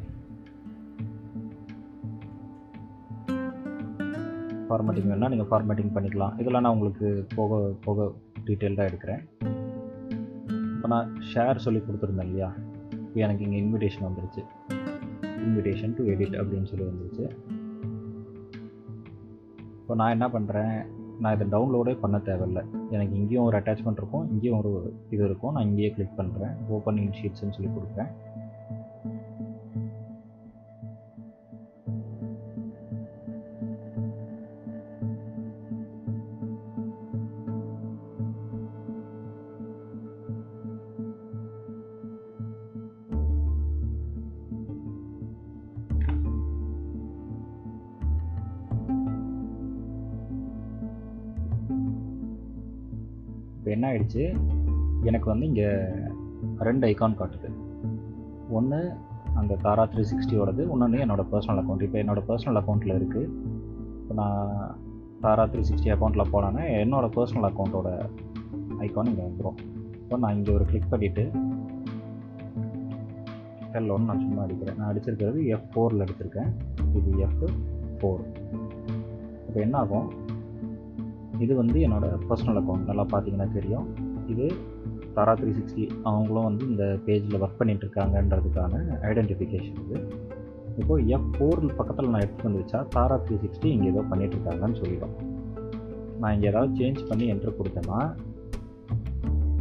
ஃபார்மேட்டிங் 4.73 5.09
வேணால் 5.13 5.33
நீங்கள் 5.35 5.49
ஃபார்மேட்டிங் 5.49 5.95
பண்ணிக்கலாம். 5.95 6.35
இதெல்லாம் 6.41 6.63
நான் 6.65 6.75
உங்களுக்கு 6.77 7.07
போக 7.39 7.63
போக 7.87 8.07
டீட்டெயில்டாக 8.47 8.89
எடுக்கிறேன். 8.89 9.21
இப்போ 10.75 10.87
நான் 10.93 11.09
ஷேர் 11.31 11.63
சொல்லி 11.65 11.79
கொடுத்துருந்தேன் 11.87 12.27
இல்லையா? 12.29 12.47
இப்போ 13.05 13.19
எனக்கு 13.25 13.43
இங்கே 13.45 13.59
இன்விடேஷன் 13.63 14.07
வந்துருச்சு. 14.07 14.41
இன்விடேஷன் 15.45 15.93
டு 15.97 16.03
எடிட் 16.13 16.35
அப்படின்னு 16.41 16.69
சொல்லி 16.71 16.85
வந்துருச்சு. 16.89 17.25
இப்போ 19.79 19.95
நான் 20.01 20.13
என்ன 20.15 20.27
பண்ணுறேன் 20.35 20.75
நான் 21.23 21.33
இதை 21.35 21.45
டவுன்லோடே 21.53 21.93
பண்ண 22.03 22.17
தேவையில்லை. 22.27 22.61
எனக்கு 22.95 23.13
இங்கேயும் 23.19 23.47
ஒரு 23.47 23.55
அட்டாச்மெண்ட் 23.59 23.99
இருக்கும் 24.01 24.25
இங்கேயும் 24.33 24.59
ஒரு 24.61 24.71
இது 25.13 25.23
இருக்கும். 25.29 25.53
நான் 25.55 25.67
இங்கேயே 25.69 25.89
கிளிக் 25.95 26.17
பண்ணுறேன் 26.19 26.53
ஓப்பன் 26.77 26.99
இன் 27.03 27.15
ஷீட்ஸ்னு 27.19 27.55
சொல்லி 27.57 27.71
கொடுப்பேன். 27.77 28.11
என்ன 53.75 53.87
ஆயிடுச்சு 53.91 54.23
எனக்கு 55.09 55.27
வந்து 55.31 55.45
இங்கே 55.49 55.67
ரெண்டு 56.67 56.87
ஐக்கான் 56.89 57.19
காட்டுது. 57.19 57.49
ஒன்று 58.57 58.79
அந்த 59.39 59.57
தாரா 59.65 59.83
த்ரீ 59.91 60.03
சிக்ஸ்டியோடது 60.11 60.63
ஒன்று 60.73 61.03
என்னோடய 61.05 61.31
பர்சனல் 61.33 61.59
அக்கௌண்ட் 61.61 61.85
இப்போ 61.87 61.99
என்னோடய 62.03 62.27
பர்சனல் 62.29 62.59
அக்கௌண்ட்டில் 62.61 62.97
இருக்குது 62.99 63.29
இப்போ 64.01 64.15
நான் 64.19 64.41
தாரா 65.23 65.43
த்ரீ 65.51 65.61
சிக்ஸ்டி 65.69 65.91
அக்கௌண்ட்டில் 65.93 66.31
போனேன்னா 66.33 66.63
என்னோடய 66.81 67.13
பர்சனல் 67.17 67.47
அக்கௌண்ட்டோட 67.49 67.89
ஐக்கான் 68.85 69.11
இங்கே 69.11 69.25
வந்துடும் 69.27 69.59
இப்போ 70.01 70.17
நான் 70.23 70.35
இங்கே 70.37 70.51
ஒரு 70.57 70.65
கிளிக் 70.71 70.91
பண்ணிவிட்டு 70.93 71.25
எல் 73.77 73.93
ஒன்று 73.93 74.09
நான் 74.09 74.23
சும்மா 74.23 74.41
அடிக்கிறேன். 74.45 74.75
நான் 74.79 74.89
அடிச்சிருக்கிறது 74.91 75.39
எஃப் 75.53 75.69
ஃபோரில் 75.71 76.03
எடுத்திருக்கேன். 76.05 76.49
இது 76.97 77.11
எஃப் 77.25 77.39
ஃபோர் 77.99 78.21
இப்போ 79.47 79.59
என்ன 79.65 79.77
ஆகும் 79.83 80.07
இது 81.43 81.53
வந்து 81.61 81.77
என்னோடய 81.85 82.17
பர்சனல் 82.29 82.59
அக்கௌண்ட் 82.61 82.89
நல்லா 82.91 83.05
பார்த்தீங்கன்னா 83.13 83.47
தெரியும். 83.57 83.87
இது 84.33 84.45
தாரா 85.15 85.33
த்ரீ 85.39 85.51
சிக்ஸ்டி 85.57 85.83
அவங்களும் 86.09 86.47
வந்து 86.49 86.63
இந்த 86.71 86.85
பேஜில் 87.05 87.39
ஒர்க் 87.43 87.59
பண்ணிட்டு 87.61 87.85
இருக்காங்கன்றதுக்கான 87.85 88.79
ஐடென்டிஃபிகேஷன் 89.09 89.79
இது. 89.83 89.97
இப்போது 90.81 91.01
எஃப் 91.15 91.27
ஃபோர் 91.35 91.59
பக்கத்தில் 91.79 92.11
நான் 92.13 92.23
எடுத்து 92.25 92.47
வந்து 92.47 92.61
வச்சா 92.61 92.79
தாரா 92.95 93.17
த்ரீ 93.25 93.35
சிக்ஸ்டி 93.43 93.67
இங்கே 93.75 93.89
ஏதோ 93.93 94.03
பண்ணிகிட்ருக்காங்கன்னு 94.11 94.79
சொல்லிடும். 94.81 95.15
நான் 96.21 96.33
இங்கே 96.35 96.49
ஏதாவது 96.53 96.71
சேஞ்ச் 96.81 97.01
பண்ணி 97.09 97.25
என்ட்ரு 97.33 97.53
கொடுத்தேன்னா 97.59 97.99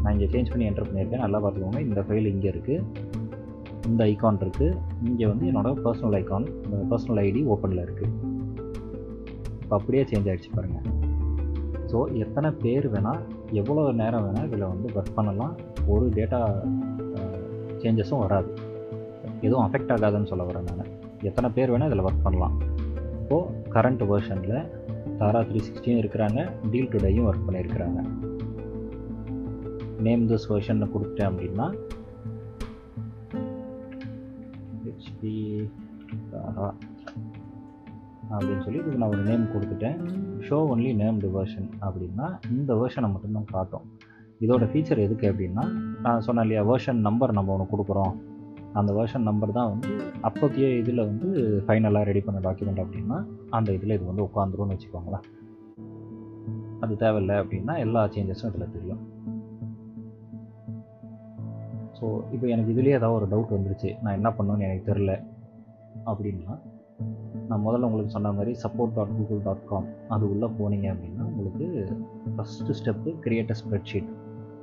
நான் 0.03 0.13
இங்கே 0.15 0.29
சேஞ்ச் 0.35 0.53
பண்ணி 0.53 0.67
என்ட்ரு 0.69 0.87
பண்ணியிருக்கேன். 0.89 1.25
நல்லா 1.25 1.41
பார்த்துக்கோங்க. 1.43 1.81
இந்த 1.89 2.01
ஃபைல் 2.07 2.31
இங்கே 2.35 2.51
இருக்குது 2.55 3.11
இந்த 3.91 4.03
ஐக்கான் 4.11 4.43
இருக்குது 4.45 4.77
இங்கே 5.11 5.27
வந்து 5.33 5.45
என்னோடய 5.51 5.83
பர்சனல் 5.87 6.17
ஐகான் 6.23 6.47
இந்த 6.65 6.83
பர்சனல் 6.93 7.21
ஐடி 7.29 7.41
ஓப்பனில் 7.55 7.85
இருக்குது 7.87 8.11
இப்போ 9.63 9.75
அப்படியே 9.81 10.03
சேஞ்ச் 10.11 10.29
ஆகிடுச்சு 10.31 10.53
பாருங்கள் 10.59 10.87
ஸோ 11.93 12.01
எத்தனை 12.25 12.49
பேர் 12.65 12.87
வேணால் 12.93 13.23
எவ்வளோ 13.61 13.83
நேரம் 14.01 14.25
வேணால் 14.27 14.47
இதில் 14.49 14.71
வந்து 14.73 14.89
ஒர்க் 14.99 15.17
பண்ணலாம். 15.17 15.55
ஒரு 15.93 16.05
டேட்டா 16.19 16.39
சேஞ்சஸும் 17.83 18.23
வராது. 18.25 18.51
எதுவும் 19.47 19.65
அஃபெக்ட் 19.67 19.93
ஆகாதுன்னு 19.95 20.31
சொல்ல 20.31 20.45
வரேன் 20.51 20.69
நான். 20.69 20.93
எத்தனை 21.29 21.49
பேர் 21.57 21.73
வேணால் 21.73 21.91
இதில் 21.91 22.05
ஒர்க் 22.09 22.25
பண்ணலாம். 22.27 22.55
இப்போது 23.21 23.51
கரண்ட் 23.75 24.05
வேர்ஷனில் 24.11 24.57
தாரா 25.19 25.41
த்ரீ 25.49 25.61
சிக்ஸ்டியும் 25.67 26.01
இருக்கிறாங்க 26.03 26.41
டீல் 26.71 26.91
டுடேயும் 26.93 27.29
ஒர்க் 27.31 27.47
பண்ணியிருக்கிறாங்க. 27.49 28.01
நேம் 30.07 30.25
திஸ் 30.31 30.49
வேர்ஷன் 30.53 30.83
கொடுத்துட்டேன் 30.95 31.31
அப்படின்னா 31.31 31.67
ஹெச்பி 34.87 35.37
தாரா 36.33 36.69
அப்படின்னு 38.37 38.63
சொல்லி 38.65 38.81
இதுக்கு 38.81 39.01
நான் 39.03 39.13
ஒரு 39.15 39.23
நேம் 39.29 39.45
கொடுத்துட்டேன். 39.55 39.97
ஷோ 40.49 40.59
ஒன்லி 40.73 40.91
நேம்டு 41.03 41.29
வேர்ஷன் 41.37 41.69
அப்படின்னா 41.87 42.27
இந்த 42.57 42.75
வேர்ஷனை 42.81 43.09
மட்டும்தான் 43.15 43.49
காட்டும். 43.55 43.87
இதோட 44.45 44.67
ஃபீச்சர் 44.71 45.05
எதுக்கு 45.07 45.27
அப்படின்னா 45.33 45.65
நான் 46.05 46.25
சொன்னேன் 46.27 46.47
இல்லையா 46.47 46.63
வேர்ஷன் 46.71 47.01
நம்பர் 47.09 47.37
நம்ம 47.39 47.53
ஒன்று 47.57 47.73
கொடுக்குறோம். 47.73 48.15
அந்த 48.81 48.91
வேர்ஷன் 48.99 49.29
நம்பர் 49.29 49.57
தான் 49.59 49.71
வந்து 49.73 49.91
அப்போதைய 50.29 50.67
இதில் 50.81 51.07
வந்து 51.09 51.29
ஃபைனலாக 51.67 52.09
ரெடி 52.11 52.21
பண்ண 52.27 52.39
டாக்குமெண்ட் 52.47 52.83
அப்படின்னா 52.85 53.19
அந்த 53.59 53.69
இதில் 53.79 53.97
இது 53.97 54.05
வந்து 54.11 54.27
உட்காந்துரும்னு 54.29 54.75
வச்சுக்கோங்களேன். 54.75 55.27
அது 56.85 56.93
தேவையில்லை 57.03 57.35
அப்படின்னா 57.43 57.75
எல்லா 57.85 58.03
சேஞ்சஸும் 58.15 58.51
இதில் 58.53 58.73
தெரியும். 58.77 59.03
ஸோ 61.99 62.07
இப்போ 62.35 62.47
எனக்கு 62.55 62.73
இதுலேயே 62.75 62.99
ஏதாவது 63.01 63.19
ஒரு 63.19 63.27
டவுட் 63.33 63.57
வந்துருச்சு. 63.57 63.91
நான் 64.03 64.17
என்ன 64.19 64.31
பண்ணணும்னு 64.39 64.67
எனக்கு 64.69 64.89
தெரில 64.91 65.13
அப்படின்னா 66.11 66.55
நான் 67.49 67.61
முதல்ல 67.61 67.89
உங்களுக்கு 67.89 68.11
சொன்ன 68.11 68.33
மாதிரி 68.33 68.57
support 68.63 68.95
dot 68.95 69.17
Google 69.17 69.43
dot 69.43 69.65
com 69.65 69.87
அது 70.09 70.31
உள்ளே 70.31 70.47
போனீங்க 70.47 70.87
அப்படின்னா 70.95 71.25
உங்களுக்கு 71.31 71.67
first 72.37 72.77
step 72.79 73.11
create 73.25 73.51
a 73.51 73.57
spreadsheet 73.61 74.09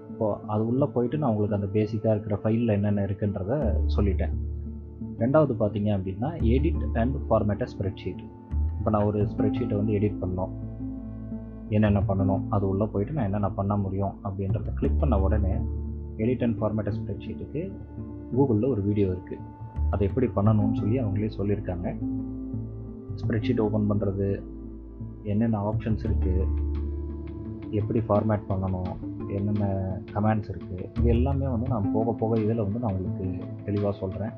இப்போது 0.10 0.40
அது 0.48 0.68
உள்ளே 0.68 0.86
போயிட்டு 0.86 1.18
நான் 1.18 1.30
உங்களுக்கு 1.30 1.58
அந்த 1.60 1.70
பேசிக்காக 1.80 2.14
இருக்கிற 2.16 2.40
ஃபைலில் 2.44 2.72
என்னென்ன 2.72 3.06
இருக்குன்றத 3.06 3.52
சொல்லிட்டேன். 3.96 4.34
ரெண்டாவது 5.20 5.54
பார்த்தீங்க 5.60 5.90
அப்படின்னா 5.98 6.30
எடிட் 6.56 6.84
அண்ட் 6.94 7.16
ஃபார்மேட் 7.30 7.64
ஸ்ப்ரெட்ஷீட் 7.74 8.24
இப்போ 8.78 8.90
நான் 8.90 9.04
ஒரு 9.04 9.22
ஸ்ப்ரெட்ஷீட்டை 9.24 9.76
வந்து 9.76 9.94
எடிட் 9.94 10.20
பண்ணோம். 10.22 10.52
என்னென்ன 11.70 12.00
பண்ணணும்? 12.00 12.44
அது 12.50 12.68
உள்ளே 12.68 12.86
போயிட்டு 12.86 13.14
நான் 13.14 13.24
என்னென்ன 13.24 13.50
பண்ண 13.50 13.78
முடியும் 13.78 14.14
அப்படின்றத 14.24 14.74
கிளிக் 14.74 15.00
பண்ண 15.00 15.22
உடனே 15.22 15.54
எடிட் 16.18 16.44
அண்ட் 16.44 16.58
ஃபார்மேட் 16.62 16.94
ஸ்ப்ரெட்ஷீட்டுக்கு 16.98 17.64
கூகுளில் 18.36 18.70
ஒரு 18.70 18.82
வீடியோ 18.82 19.08
இருக்குது 19.08 19.59
அதை 19.90 20.08
எப்படி 20.08 20.28
பண்ணணும்னு 20.36 20.80
சொல்லி 20.80 20.98
அவங்களே 21.00 21.30
சொல்லியிருக்காங்க. 21.38 21.88
ஸ்ப்ரெட்ஷீட் 23.22 23.62
ஓப்பன் 23.66 23.90
பண்ணுறது 23.92 24.28
என்னென்ன 25.24 25.62
ஆப்ஷன்ஸ் 25.72 26.04
இருக்குது 26.08 26.46
எப்படி 27.70 28.00
ஃபார்மேட் 28.00 28.50
பண்ணணும் 28.50 28.92
என்னென்ன 29.28 29.66
கமெண்ட்ஸ் 30.14 30.52
இருக்குது 30.52 30.86
இது 31.00 31.08
எல்லாமே 31.10 31.48
வந்து 31.48 31.68
நான் 31.68 31.92
போக 31.92 32.12
போக 32.12 32.40
இதில் 32.40 32.64
வந்து 32.64 32.80
நான் 32.80 32.94
உங்களுக்கு 32.94 33.26
தெளிவாக 33.66 33.98
சொல்கிறேன் 33.98 34.34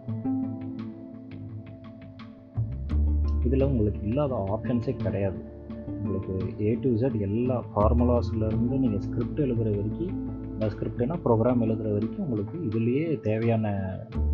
இதில் 3.46 3.64
உங்களுக்கு 3.64 4.02
இல்லாத 4.08 4.34
ஆப்ஷன்ஸே 4.50 4.96
கிடையாது. 4.96 5.40
உங்களுக்கு 6.02 6.34
ஏ 6.62 6.74
டு 6.82 6.90
இசட் 6.96 7.20
எல்லா 7.20 7.64
ஃபார்முலாஸ்லேருந்து 7.72 8.78
நீங்கள் 8.78 9.02
ஸ்கிரிப்ட் 9.02 9.40
எழுதுகிற 9.40 9.70
வரைக்கும் 9.76 10.14
இந்த 10.54 10.68
ஸ்கிரிப்ட்னா 10.68 11.16
ப்ரோக்ராம் 11.26 11.62
எழுதுகிற 11.62 11.92
வரைக்கும் 11.94 12.24
உங்களுக்கு 12.24 12.58
இதுலேயே 12.70 13.20
தேவையான 13.20 13.74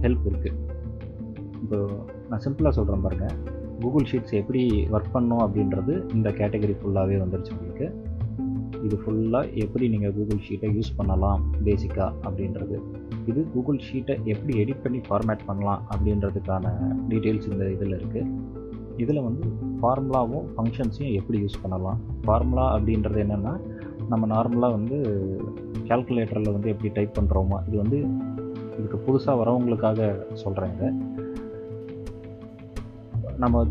ஹெல்ப் 0.02 0.28
இருக்குது 0.32 0.67
இப்போ 1.68 1.80
நான் 2.30 2.42
சிம்பிளாக 2.44 2.74
சொல்கிறேன் 2.76 3.02
பாருங்கள் 3.06 3.34
கூகுள் 3.82 4.06
ஷீட்ஸ் 4.10 4.36
எப்படி 4.40 4.62
ஒர்க் 4.94 5.10
பண்ணணும் 5.16 5.42
அப்படின்றது 5.46 5.94
இந்த 6.16 6.30
கேட்டகரி 6.38 6.76
ஃபுல்லாகவே 6.82 7.16
வந்துருச்சு 7.24 7.52
உங்களுக்கு. 7.56 7.88
இது 8.86 8.96
ஃபுல்லாக 9.02 9.52
எப்படி 9.64 9.86
நீங்கள் 9.94 10.14
கூகுள் 10.18 10.40
ஷீட்டை 10.46 10.70
யூஸ் 10.76 10.92
பண்ணலாம் 11.00 11.42
பேசிக்காக 11.66 12.08
அப்படின்றது. 12.28 12.78
இது 13.32 13.42
கூகுள் 13.54 13.80
ஷீட்டை 13.88 14.16
எப்படி 14.34 14.54
எடிட் 14.64 14.82
பண்ணி 14.86 15.02
ஃபார்மேட் 15.08 15.44
பண்ணலாம் 15.50 15.82
அப்படின்றதுக்கான 15.94 16.72
டீட்டெயில்ஸ் 17.10 17.50
இந்த 17.52 17.66
இதில் 17.76 17.98
இருக்குது 18.00 18.32
இதில் 19.04 19.22
வந்து 19.28 19.44
ஃபார்முலாவும் 19.82 20.48
ஃபங்க்ஷன்ஸையும் 20.56 21.16
எப்படி 21.20 21.40
யூஸ் 21.44 21.62
பண்ணலாம். 21.66 22.00
ஃபார்முலா 22.26 22.68
அப்படின்றது 22.78 23.22
என்னென்னா 23.26 23.56
நம்ம 24.14 24.24
நார்மலாக 24.36 24.78
வந்து 24.78 24.98
கால்குலேட்டரில் 25.92 26.56
வந்து 26.56 26.72
எப்படி 26.76 26.92
டைப் 27.00 27.18
பண்ணுறோமோ 27.20 27.60
இது 27.68 27.78
வந்து 27.84 28.00
இதுக்கு 28.80 28.98
புதுசாக 29.06 29.36
வரவங்களுக்காக 29.44 30.10
சொல்கிறேன் 30.44 30.74
இதை. 30.78 30.90
நம்ம 33.44 33.64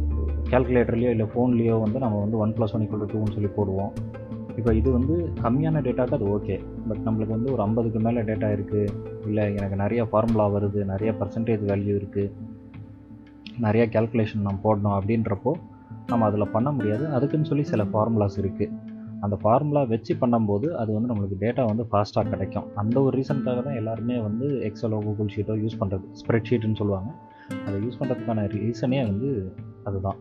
கேல்குலேட்டர்லையோ 0.53 1.11
இல்லை 1.15 1.27
ஃபோன்லேயோ 1.33 1.77
வந்து 1.85 1.99
நம்ம 2.05 2.19
வந்து 2.25 2.37
ஒன் 2.45 2.55
ப்ளஸ் 2.57 2.75
ஒன் 2.77 2.85
ஈக்குவல் 2.85 3.13
டூன்னு 3.13 3.35
சொல்லி 3.37 3.51
போடுவோம். 3.59 3.93
இப்போ 4.59 4.71
இது 4.81 4.89
வந்து 4.97 5.15
கம்மியான 5.45 5.81
டேட்டாவுக்கு 5.87 6.19
அது 6.19 6.27
ஓகே 6.35 6.55
பட் 6.89 7.03
நம்மளுக்கு 7.07 7.35
வந்து 7.37 7.51
ஒரு 7.55 7.63
ஐம்பதுக்கு 7.65 8.01
மேலே 8.07 8.21
டேட்டா 8.29 8.49
இருக்குது 8.57 8.93
இல்லை 9.29 9.45
எனக்கு 9.59 9.77
நிறைய 9.83 10.03
ஃபார்முலா 10.11 10.47
வருது 10.57 10.83
நிறைய 10.93 11.13
பர்சன்டேஜ் 11.21 11.65
வேல்யூ 11.71 11.95
இருக்குது 12.01 12.33
நிறைய 13.67 13.85
கேல்குலேஷன் 13.95 14.47
நம்ம 14.47 14.61
போடணும் 14.67 14.97
அப்படின்றப்போ 14.99 15.53
நம்ம 16.11 16.25
அதில் 16.31 16.53
பண்ண 16.57 16.69
முடியாது. 16.79 17.05
அதுக்குன்னு 17.17 17.49
சொல்லி 17.51 17.65
சில 17.73 17.85
ஃபார்முலாஸ் 17.93 18.39
இருக்குது 18.43 18.73
அந்த 19.25 19.37
ஃபார்முலா 19.43 19.83
வச்சு 19.93 20.13
பண்ணும்போது 20.23 20.67
அது 20.81 20.91
வந்து 20.97 21.11
நம்மளுக்கு 21.11 21.37
டேட்டா 21.45 21.63
வந்து 21.71 21.85
ஃபாஸ்ட்டாக 21.91 22.31
கிடைக்கும். 22.33 22.67
அந்த 22.81 22.97
ஒரு 23.07 23.15
ரீசனுக்காக 23.19 23.63
தான் 23.69 23.79
எல்லாருமே 23.81 24.17
வந்து 24.27 24.49
எக்ஸலோ 24.69 24.99
கூகுள் 25.07 25.33
ஷீட்டோ 25.37 25.55
யூஸ் 25.63 25.79
பண்ணுறது 25.81 26.05
ஸ்ப்ரெட் 26.21 26.49
ஷீட்டுன்னு 26.51 26.81
சொல்லுவாங்க. 26.83 27.11
அதை 27.67 27.83
யூஸ் 27.83 28.01
பண்ணுறதுக்கான 28.01 28.45
ரீசனே 28.55 29.07
வந்து 29.07 29.53
அதுதான். 29.85 30.19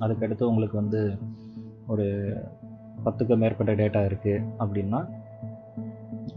அதுக்கடுத்து 0.00 0.42
உங்களுக்கு 0.42 0.76
வந்து 0.76 1.18
ஒரு 1.86 2.06
பத்துக்கு 3.04 3.36
மேற்பட்ட 3.36 3.72
டேட்டா 3.74 4.00
இருக்குது 4.10 4.44
அப்படின்னா 4.58 5.00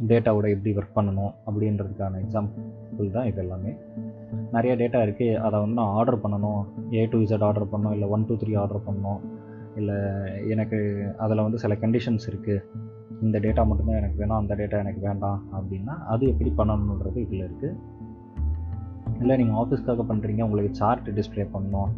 டேட்டாவோட 0.08 0.48
எப்படி 0.50 0.72
ஒர்க் 0.76 0.96
பண்ணணும் 0.96 1.34
அப்படின்றதுக்கான 1.48 2.20
எக்ஸாம்பிள் 2.26 3.12
தான் 3.12 3.26
இது 3.26 3.42
எல்லாமே. 3.42 3.72
நிறைய 4.52 4.76
டேட்டா 4.76 5.00
இருக்குது 5.02 5.36
அதை 5.36 5.60
வந்து 5.60 5.76
நான் 5.76 5.94
ஆர்டர் 5.94 6.24
பண்ணணும். 6.24 6.66
ஏ 6.94 7.06
டு 7.06 7.20
இசட் 7.20 7.44
ஆர்டர் 7.44 7.72
பண்ணணும். 7.72 7.92
இல்லை 7.92 8.08
ஒன் 8.08 8.26
டூ 8.26 8.36
த்ரீ 8.36 8.58
ஆர்டர் 8.58 8.86
பண்ணணும். 8.88 9.22
இல்லை 9.76 9.96
எனக்கு 10.50 10.80
அதில் 11.18 11.42
வந்து 11.42 11.60
சில 11.60 11.74
கண்டிஷன்ஸ் 11.74 12.28
இருக்குது 12.30 12.66
இந்த 13.22 13.38
டேட்டா 13.40 13.64
மட்டும்தான் 13.68 13.98
எனக்கு 13.98 14.18
வேணும் 14.18 14.38
அந்த 14.38 14.54
டேட்டா 14.56 14.78
எனக்கு 14.78 15.02
வேண்டாம் 15.08 15.40
அப்படின்னா 15.54 15.96
அது 16.06 16.24
எப்படி 16.28 16.52
பண்ணணுன்றது 16.58 17.18
இதில் 17.18 17.44
இருக்குது 17.44 17.78
இல்லை 19.20 19.36
நீங்கள் 19.38 19.60
ஆஃபீஸ்க்காக 19.60 20.04
பண்ணுறீங்க 20.08 20.42
உங்களுக்கு 20.42 20.78
சார்ட் 20.78 21.10
டிஸ்பிளே 21.16 21.46
பண்ணணும் 21.54 21.92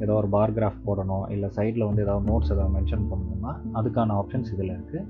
ஏதோ 0.00 0.14
ஒரு 0.14 0.28
பார் 0.28 0.54
கிராஃப் 0.54 0.84
போடணும் 0.86 1.24
இல்லை 1.30 1.48
சைடில் 1.56 1.86
வந்து 1.86 2.02
ஏதாவது 2.02 2.26
நோட்ஸ் 2.30 2.52
ஏதாவது 2.52 2.74
மென்ஷன் 2.74 3.08
பண்ணணும்னா 3.10 3.52
அதுக்கான 3.74 4.14
ஆப்ஷன்ஸ் 4.14 4.52
இதில் 4.54 4.74
இருக்குது 4.74 5.06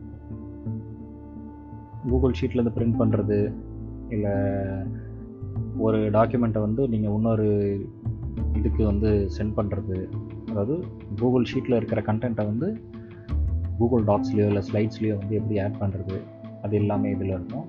கூகுள் 2.08 2.36
ஷீட்லேருந்து 2.40 2.76
பிரிண்ட் 2.76 3.00
பண்ணுறது 3.00 3.38
இல்லை 4.08 4.34
ஒரு 5.78 5.98
டாக்குமெண்ட்டை 6.10 6.60
வந்து 6.60 6.82
நீங்கள் 6.88 7.14
இன்னொரு 7.14 7.48
இதுக்கு 8.52 8.82
வந்து 8.84 9.10
சென்ட் 9.38 9.56
பண்ணுறது 9.56 9.96
அதாவது 10.50 10.74
கூகுள் 11.18 11.48
ஷீட்டில் 11.54 11.76
இருக்கிற 11.76 12.00
கண்டென்ட்டை 12.00 12.46
வந்து 12.46 12.68
கூகுள் 13.78 14.04
டாக்ஸ்லேயோ 14.04 14.46
இல்லை 14.46 14.62
ஸ்லைட்ஸ்லேயோ 14.68 15.16
வந்து 15.18 15.36
எப்படி 15.36 15.60
ஆட் 15.60 15.80
பண்ணுறது 15.80 16.16
அது 16.62 16.76
எல்லாமே 16.76 17.10
இதில் 17.10 17.34
இருக்கும். 17.38 17.66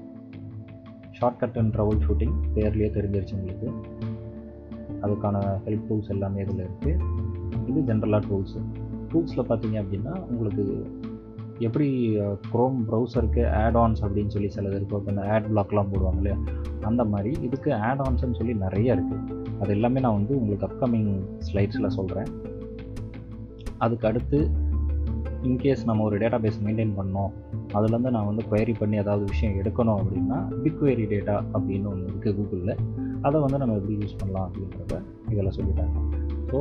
ஷார்ட்கட் 1.19 1.57
அண்ட் 1.57 1.73
ட்ரவல் 1.75 2.01
ஷூட்டிங் 2.05 2.35
பேர்லேயே 2.55 2.89
தெரிஞ்சிருச்சு 2.97 3.35
உங்களுக்கு. 3.39 3.69
அதுக்கான 5.01 5.37
ஹெல்ப் 5.65 5.85
டூல்ஸ் 5.89 6.09
எல்லாமே 6.09 6.41
இதில் 6.41 6.65
இருக்குது 6.65 6.95
இது 7.67 7.79
ஜென்ரலாக 7.81 8.21
டூல்ஸு 8.29 8.59
டூல்ஸில் 9.11 9.47
பார்த்தீங்க 9.49 9.77
அப்படின்னா 9.83 10.13
உங்களுக்கு 10.29 10.63
எப்படி 11.59 11.87
க்ரோம் 12.51 12.77
ப்ரௌசருக்கு 12.89 13.41
ஆட் 13.61 13.77
ஆன்ஸ் 13.77 14.01
அப்படின்னு 14.05 14.27
சொல்லி 14.27 14.49
சிலது 14.55 14.75
இருக்கும் 14.75 14.99
இப்போ 14.99 15.11
இந்த 15.11 15.23
ஆட் 15.33 15.47
பிளாக்லாம் 15.51 15.89
போடுவாங்க 15.91 16.17
இல்லையா? 16.17 16.37
அந்த 16.81 17.03
மாதிரி 17.03 17.31
இதுக்கு 17.41 17.73
ஆட் 17.73 17.99
ஆன்ஸ்னு 17.99 18.37
சொல்லி 18.37 18.53
நிறைய 18.53 18.95
இருக்குது 18.95 19.37
அது 19.59 19.71
எல்லாமே 19.71 19.99
நான் 19.99 20.13
வந்து 20.13 20.33
உங்களுக்கு 20.39 20.67
அப்கமிங் 20.67 21.09
ஸ்லைட்ஸில் 21.47 21.87
சொல்கிறேன் 21.87 22.29
அதுக்கு 23.77 24.07
அடுத்து 24.07 24.39
இன்கேஸ் 25.47 25.83
நம்ம 25.89 26.03
ஒரு 26.07 26.15
டேட்டா 26.21 26.37
பேஸ் 26.43 26.57
மெயின்டைன் 26.65 26.93
பண்ணோம் 26.99 27.31
அதுலேருந்து 27.77 28.11
நான் 28.15 28.27
வந்து 28.29 28.43
query 28.51 28.73
பண்ணி 28.79 28.95
ஏதாவது 29.03 29.23
விஷயம் 29.31 29.57
எடுக்கணும் 29.61 29.99
அப்படின்னா 30.01 30.37
பிக்வேரி 30.63 31.05
டேட்டா 31.13 31.35
அப்படின்னு 31.55 31.89
ஒன்று 31.91 32.09
இருக்குது 32.11 32.35
கூகுளில் 32.37 32.73
அதை 33.27 33.37
வந்து 33.45 33.57
நம்ம 33.61 33.75
எப்படி 33.79 33.95
யூஸ் 34.01 34.19
பண்ணலாம் 34.19 34.45
அப்படின்றத 34.47 34.97
இதில் 35.31 35.55
சொல்லிட்டாங்க. 35.57 35.95
ஸோ 36.51 36.59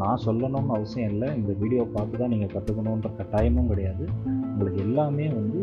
நான் 0.00 0.22
சொல்லணும்னு 0.26 0.74
அவசியம் 0.76 1.10
இல்லை. 1.12 1.28
இந்த 1.38 1.52
வீடியோ 1.62 1.82
பார்த்து 1.94 2.20
தான் 2.20 2.32
நீங்கள் 2.34 2.52
கற்றுக்கணுன்ற 2.54 3.08
கட்டாயமும் 3.18 3.70
கிடையாது. 3.72 4.04
உங்களுக்கு 4.52 4.80
எல்லாமே 4.86 5.26
வந்து 5.38 5.60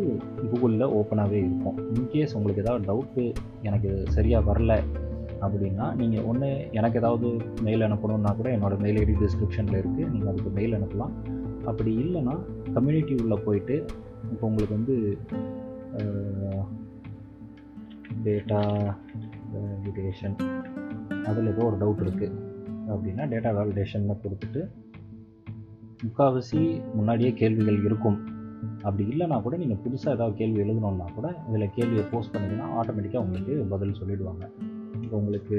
கூகுளில் 0.52 0.94
ஓப்பனாகவே 1.00 1.40
இருக்கும். 1.48 1.78
இன்கேஸ் 1.96 2.36
உங்களுக்கு 2.40 2.64
ஏதாவது 2.66 2.88
டவுட்டு 2.90 3.26
எனக்கு 3.70 3.92
சரியாக 4.18 4.48
வரல 4.50 4.74
அப்படின்னா 5.46 5.86
நீங்கள் 6.02 6.26
ஒன்று 6.32 6.50
எனக்கு 6.80 7.00
ஏதாவது 7.02 7.30
மெயில் 7.68 7.88
அனுப்பணுன்னா 7.88 8.34
கூட 8.42 8.50
என்னோடய 8.58 8.84
மெயில் 8.84 9.00
ஐடி 9.04 9.16
டிஸ்கிரிப்ஷனில் 9.24 9.80
இருக்குது 9.82 10.10
நீங்கள் 10.12 10.32
அதுக்கு 10.34 10.52
மெயில் 10.60 10.78
அனுப்பலாம். 10.78 11.16
அப்படி 11.70 11.92
இல்லைன்னா 12.04 12.36
கம்யூனிட்டி 12.76 13.14
உள்ளே 13.24 13.38
போயிட்டு 13.46 13.76
இப்போ 14.34 14.44
உங்களுக்கு 14.50 14.78
வந்து 14.80 14.96
டேட்டா 18.26 18.60
வேலிடேஷன் 19.54 20.36
அதில் 21.30 21.52
ஏதோ 21.54 21.64
ஒரு 21.70 21.78
டவுட் 21.82 22.04
இருக்குது 22.06 22.38
அப்படின்னா 22.94 23.26
டேட்டா 23.34 23.50
வேலிடேஷன்னு 23.58 24.16
கொடுத்துட்டு 24.24 24.62
முக்கால்வாசி 26.06 26.62
முன்னாடியே 26.98 27.32
கேள்விகள் 27.42 27.86
இருக்கும். 27.88 28.18
அப்படி 28.88 29.04
இல்லைனா 29.12 29.36
கூட 29.44 29.56
நீங்கள் 29.62 29.82
புதுசாக 29.84 30.16
ஏதாவது 30.16 30.36
கேள்வி 30.40 30.60
எழுதணுன்னா 30.64 31.06
கூட 31.18 31.28
இதில் 31.50 31.74
கேள்வியை 31.78 32.04
போஸ்ட் 32.12 32.34
பண்ணிங்கன்னா 32.34 32.68
ஆட்டோமேட்டிக்காக 32.80 33.26
உங்களுக்கு 33.26 33.54
பதில் 33.74 33.98
சொல்லிடுவாங்க. 34.00 34.44
இப்போ 35.04 35.16
உங்களுக்கு 35.22 35.58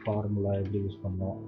ஃபார்முலா 0.00 0.52
எப்படி 0.62 0.80
யூஸ் 0.84 1.02
பண்ணோம் 1.04 1.38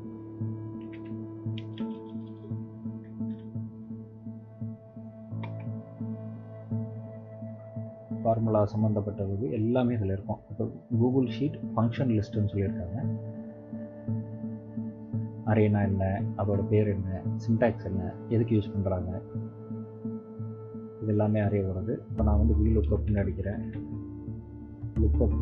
ஃபார்முலா 8.29 8.61
சம்மந்தப்பட்டது 8.73 9.47
எல்லாமே 9.59 9.95
சொல்லியிருக்கோம். 10.01 10.41
இப்போ 10.51 10.65
கூகுள் 11.01 11.29
ஷீட் 11.35 11.57
ஃபங்க்ஷன் 11.75 12.11
லிஸ்ட்டுன்னு 12.15 12.51
சொல்லியிருக்காங்க. 12.53 12.99
அரேனா 15.51 15.81
என்ன 15.89 16.05
அதோட 16.41 16.61
பேர் 16.71 16.89
என்ன 16.95 17.21
சின்டாக்ஸ் 17.45 17.87
என்ன 17.91 18.03
எதுக்கு 18.35 18.57
யூஸ் 18.57 18.73
பண்ணுறாங்க 18.75 19.11
இது 21.01 21.13
எல்லாமே 21.15 21.41
அரே 21.45 21.61
வருது. 21.69 21.95
இப்போ 22.11 22.23
நான் 22.29 22.41
வந்து 22.43 22.57
வி 22.61 22.69
லுக்கப்னு 22.75 23.23
அடிக்கிறேன். 23.23 23.63
லுக்கப் 25.03 25.41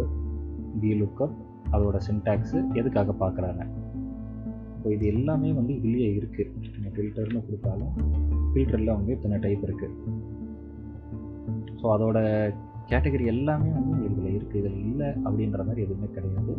வி 0.83 0.93
லுக்கப் 1.03 1.37
அதோட 1.75 1.97
சின்டாக்ஸு 2.09 2.59
எதுக்காக 2.81 3.17
பார்க்குறாங்க. 3.25 3.63
இப்போ 4.77 4.89
இது 4.97 5.07
எல்லாமே 5.15 5.51
வந்து 5.59 5.73
இதுலேயே 5.79 6.11
இருக்குது 6.21 6.53
நீங்கள் 6.75 6.95
ஃபில்டர்னு 6.97 7.45
கொடுத்தாலும் 7.49 7.95
ஃபில்டரில் 8.53 8.97
வந்து 8.99 9.13
இத்தனை 9.17 9.39
டைப் 9.47 9.67
இருக்குது 9.69 9.95
ஸோ 11.81 11.87
அதோட 11.97 12.19
கேட்டகரி 12.91 13.25
எல்லாமே 13.35 13.69
வந்து 13.77 13.93
உங்களுக்கு 13.95 14.17
இதில் 14.17 14.37
இருக்குது 14.39 14.61
இதில் 14.63 14.81
இல்லை 14.89 15.09
அப்படின்ற 15.27 15.61
மாதிரி 15.69 15.85
எதுவுமே 15.87 16.09
கிடையாது. 16.17 16.53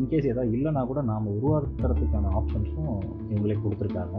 இன்கேஸ் 0.00 0.30
ஏதாவது 0.30 0.54
இல்லைனா 0.56 0.80
கூட 0.90 1.00
நாம் 1.10 1.34
உருவாக்குறதுக்கான 1.36 2.32
ஆப்ஷன்ஸும் 2.38 2.90
இவங்களே 3.30 3.56
கொடுத்துருக்காங்க. 3.64 4.16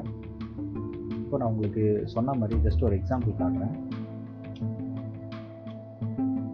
இப்போ 1.24 1.38
நான் 1.40 1.52
உங்களுக்கு 1.54 1.84
சொன்ன 2.14 2.36
மாதிரி 2.42 2.58
ஜஸ்ட் 2.68 2.86
ஒரு 2.88 2.96
எக்ஸாம்பிள் 3.00 3.40
காட்டுறேன். 3.42 3.76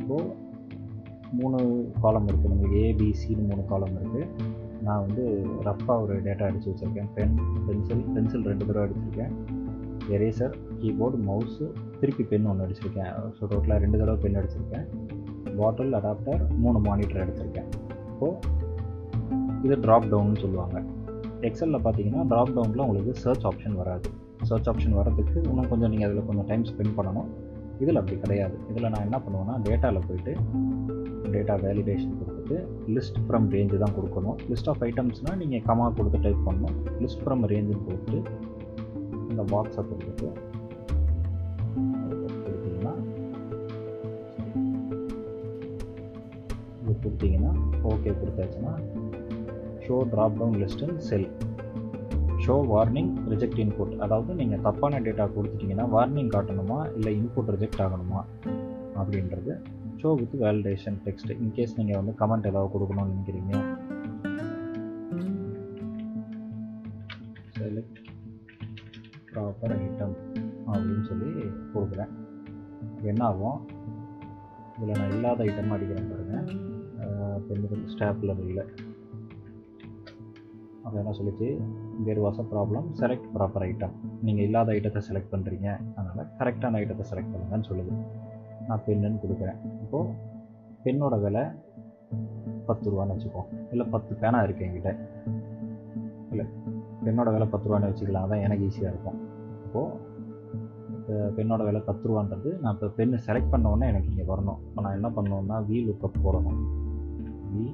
இப்போது 0.01 0.31
மூணு 1.39 1.59
காலம் 2.01 2.27
இருக்குது 2.29 2.51
நம்மளுக்கு 2.51 2.81
ஏபிசின்னு 2.87 3.47
மூணு 3.51 3.63
காலம் 3.71 3.95
இருக்குது 3.99 4.27
நான் 4.87 5.03
வந்து 5.05 5.23
ரஃப்பாக 5.67 6.01
ஒரு 6.03 6.13
டேட்டா 6.25 6.47
அடித்து 6.49 6.71
வச்சுருக்கேன். 6.71 7.09
பென் 7.15 7.37
பென்சில் 7.67 8.03
பென்சில் 8.15 8.49
ரெண்டு 8.51 8.67
தடவை 8.67 8.83
அடிச்சிருக்கேன். 8.85 9.33
எரேசர் 10.15 10.55
கீபோர்டு 10.81 11.19
மவுஸு 11.29 11.67
திருப்பி 12.03 12.25
பென் 12.31 12.49
ஒன்று 12.53 12.65
அடிச்சிருக்கேன். 12.67 13.11
ஸோ 13.37 13.43
டோட்டலாக 13.51 13.79
ரெண்டு 13.85 13.99
தடவை 14.01 14.17
பென் 14.25 14.39
அடிச்சிருக்கேன். 14.41 14.87
பாட்டில் 15.59 15.95
அடாப்டர் 15.99 16.41
மூணு 16.63 16.79
மானிட்டர் 16.87 17.23
அடிச்சிருக்கேன். 17.25 17.69
இப்போது 18.11 18.61
இது 19.65 19.75
ட்ராப் 19.85 20.07
டவுன்னு 20.11 20.39
சொல்லுவாங்க. 20.43 20.77
எக்ஸலில் 21.47 21.83
பார்த்தீங்கன்னா 21.85 22.21
ட்ராப் 22.31 22.51
டவுனில் 22.55 22.83
உங்களுக்கு 22.85 23.13
சர்ச் 23.23 23.45
ஆப்ஷன் 23.49 23.75
வராது. 23.81 24.09
சர்ச் 24.49 24.67
ஆப்ஷன் 24.69 24.95
வரதுக்கு 24.99 25.35
இன்னும் 25.49 25.69
கொஞ்சம் 25.71 25.91
நீங்கள் 25.93 26.07
அதில் 26.07 26.27
கொஞ்சம் 26.29 26.47
டைம் 26.49 26.63
ஸ்பெண்ட் 26.69 26.95
பண்ணணும். 26.97 27.29
இதில் 27.83 27.99
அப்படி 27.99 28.15
கிடையாது. 28.23 28.55
இதில் 28.71 28.89
நான் 28.93 29.05
என்ன 29.07 29.17
பண்ணுவேன்னா 29.25 29.55
டேட்டாவில் 29.67 30.07
போயிட்டு 30.07 30.33
டேட்டா 31.35 31.53
வேலிடேஷன் 31.65 32.17
கொடுத்துட்டு 32.19 32.57
லிஸ்ட் 32.95 33.19
ஃப்ரம் 33.27 33.47
ரேஞ்சு 33.55 33.77
தான் 33.83 33.95
கொடுக்கணும். 33.97 34.37
லிஸ்ட் 34.51 34.69
ஆஃப் 34.71 34.83
ஐட்டம்ஸ்னால் 34.87 35.39
நீங்கள் 35.43 35.63
கமா 35.69 35.85
கொடுத்து 35.99 36.19
டைப் 36.25 36.43
பண்ணணும். 36.47 36.75
லிஸ்ட் 37.03 37.23
ஃப்ரம் 37.23 37.45
ரேஞ்சுன்னு 37.53 37.85
கொடுத்துட்டு 37.87 38.19
இந்த 39.31 39.43
பாக்ஸை 39.53 39.83
கொடுத்துட்டு 39.91 40.29
கொடுத்தீங்கன்னா 47.13 47.51
okay 47.91 48.11
கொடுத்தாச்சுன்னா 48.19 48.73
show 49.85 49.95
drop 50.11 50.37
down 50.39 50.57
list 50.61 50.95
cell 51.07 51.27
show 52.45 52.55
warning 52.71 53.11
reject 53.31 53.59
input 53.63 53.93
அதாவது 54.05 54.31
நீங்கள் 54.39 54.61
தப்பான 54.61 54.99
டேட்டா 54.99 55.25
கொடுத்துட்டிங்கன்னா 55.35 55.85
வார்னிங் 55.95 56.31
காட்டணுமா? 56.35 56.79
இல்லை 56.95 57.11
இன்புட் 57.19 57.51
ரிஜெக்ட் 57.55 57.81
ஆகணுமா? 57.85 58.21
அப்படின்றது 59.01 59.53
show 60.01 60.09
with 60.19 60.35
validation 60.43 60.97
text 61.05 61.31
in case 61.43 61.77
நீங்கள் 61.77 61.99
வந்து 61.99 62.13
கமெண்ட் 62.21 62.49
ஏதாவது 62.51 62.71
கொடுக்கணும்னு 62.73 63.13
நினைக்கிறீங்க. 63.13 63.53
செலக்ட் 67.57 67.99
ப்ராப்பர் 69.31 69.75
ஐட்டம் 69.79 70.17
அப்படின்னு 70.71 71.05
சொல்லி 71.11 71.31
கொடுக்குறேன். 71.75 72.13
என்ன 73.11 73.23
ஆகும்? 73.25 73.59
இதில் 74.77 74.99
நான் 74.99 75.11
இல்லாத 75.15 75.43
ஐட்டம் 75.43 75.73
அடிக்கிறேன் 75.77 76.11
பாருங்கள் 76.11 76.71
பெண்ணுக்கு 77.47 77.93
ஸ்டாப்லர் 77.93 78.41
இல்லை. 78.49 78.65
அப்போ 80.83 80.97
என்ன 81.01 81.13
சொல்லிச்சு? 81.19 81.47
There 82.05 82.21
was 82.25 82.39
a 82.43 82.45
problem 82.53 82.87
select 83.01 83.27
proper 83.35 83.65
item 83.67 83.93
நீங்கள் 84.21 84.45
இல்லாத 84.45 84.71
ஐட்டத்தை 84.71 85.01
செலக்ட் 85.09 85.31
பண்ணுறீங்க 85.33 85.67
அதனால் 85.95 86.29
கரெக்டான 86.39 86.79
ஐட்டத்தை 86.81 87.05
செலக்ட் 87.11 87.31
பண்ணுங்கன்னு 87.33 87.69
சொல்லுது. 87.69 87.93
நான் 88.67 88.83
பெண்ணுன்னு 88.87 89.21
கொடுக்குறேன். 89.23 89.59
இப்போது 89.83 90.13
பெண்ணோட 90.85 91.21
விலை 91.21 91.43
பத்து 92.65 92.87
ரூபான்னு 92.91 93.15
வச்சுக்கோ. 93.15 93.43
இல்லை 93.71 93.85
பத்து 93.85 94.15
பேனா 94.15 94.41
இருக்குது 94.43 94.67
என்கிட்ட. 94.67 94.91
இல்லை 96.31 96.45
பெண்ணோட 97.05 97.31
விலை 97.31 97.47
பத்து 97.47 97.67
ரூபான்னு 97.69 97.89
வச்சுக்கலாம். 97.91 98.25
அதான் 98.27 98.43
எனக்கு 98.47 98.67
ஈஸியாக 98.69 98.93
இருக்கும். 98.93 99.19
இப்போது 99.65 100.11
பெண்ணோட 101.37 101.63
விலை 101.63 101.81
பத்து 101.81 102.05
ரூபான்றது 102.09 102.59
நான் 102.59 102.73
இப்போ 102.73 102.87
பெண்ணு 102.97 103.17
செலக்ட் 103.25 103.49
பண்ண 103.49 103.69
உடனே 103.69 103.87
எனக்கு 103.87 104.09
இங்கே 104.11 104.25
வரணும். 104.33 104.59
இப்போ 104.67 104.81
நான் 104.81 104.97
என்ன 104.99 105.09
பண்ணணுன்னா 105.15 105.65
வீல் 105.65 105.89
லுக்கப் 105.89 106.23
போடணும். 106.25 106.59
வி 107.53 107.65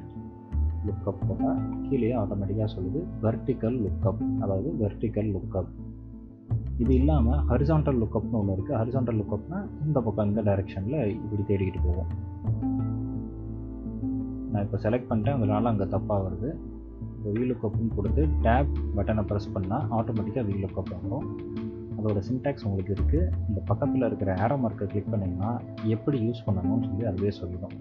லுக்கப் 0.87 1.23
போட்டால் 1.27 1.61
கீழே 1.85 2.11
ஆட்டோமேட்டிக்காக 2.23 2.69
சொல்லுது 2.75 2.99
வெர்டிக்கல் 3.23 3.77
லுக்கப் 3.85 4.21
அதாவது 4.43 4.69
வெர்டிக்கல் 4.81 5.31
லுக்கப் 5.35 5.71
இது 6.83 6.93
இல்லாமல் 6.99 7.39
ஹரிசாண்டல் 7.49 7.97
லுக்கப்னு 8.01 8.37
ஒன்று 8.39 8.53
இருக்குது 8.57 8.77
ஹரிசாண்டல் 8.81 9.17
லுக்கப்னா 9.21 9.57
இந்த 9.85 9.99
பக்கம் 10.05 10.29
இந்த 10.31 10.41
டைரெக்ஷனில் 10.47 10.99
இப்படி 11.23 11.43
தேடிக்கிட்டு 11.49 11.81
போகும். 11.87 12.11
நான் 14.51 14.63
இப்போ 14.65 14.77
செலக்ட் 14.85 15.09
பண்ணிட்டேன். 15.09 15.37
அதனால் 15.39 15.71
அங்கே 15.71 15.87
தப்பாக 15.95 16.19
வருது. 16.27 16.51
இப்போ 17.15 17.31
வீ 17.35 17.43
லுக்கப்னு 17.49 17.89
கொடுத்து 17.97 18.23
டேப் 18.45 18.71
பட்டனை 18.97 19.23
ப்ரெஸ் 19.31 19.53
பண்ணால் 19.55 19.85
ஆட்டோமேட்டிக்காக 19.97 20.45
வீ 20.49 20.55
லுக்கப் 20.63 20.93
வந்துடும் 20.93 21.27
அதோட 21.97 22.19
சின்டாக்ஸ் 22.29 22.65
உங்களுக்கு 22.67 22.93
இருக்குது 22.97 23.29
இந்த 23.49 23.59
பக்கத்தில் 23.69 24.07
இருக்கிற 24.09 24.31
ஏரோ 24.45 24.57
மார்க்கை 24.63 24.85
கிளிக் 24.91 25.11
பண்ணிங்கன்னா 25.13 25.51
எப்படி 25.95 26.17
யூஸ் 26.27 26.45
பண்ணணும்னு 26.47 26.87
சொல்லி 26.89 27.05
அதுவே 27.11 27.31
சொல்லிடும். 27.39 27.75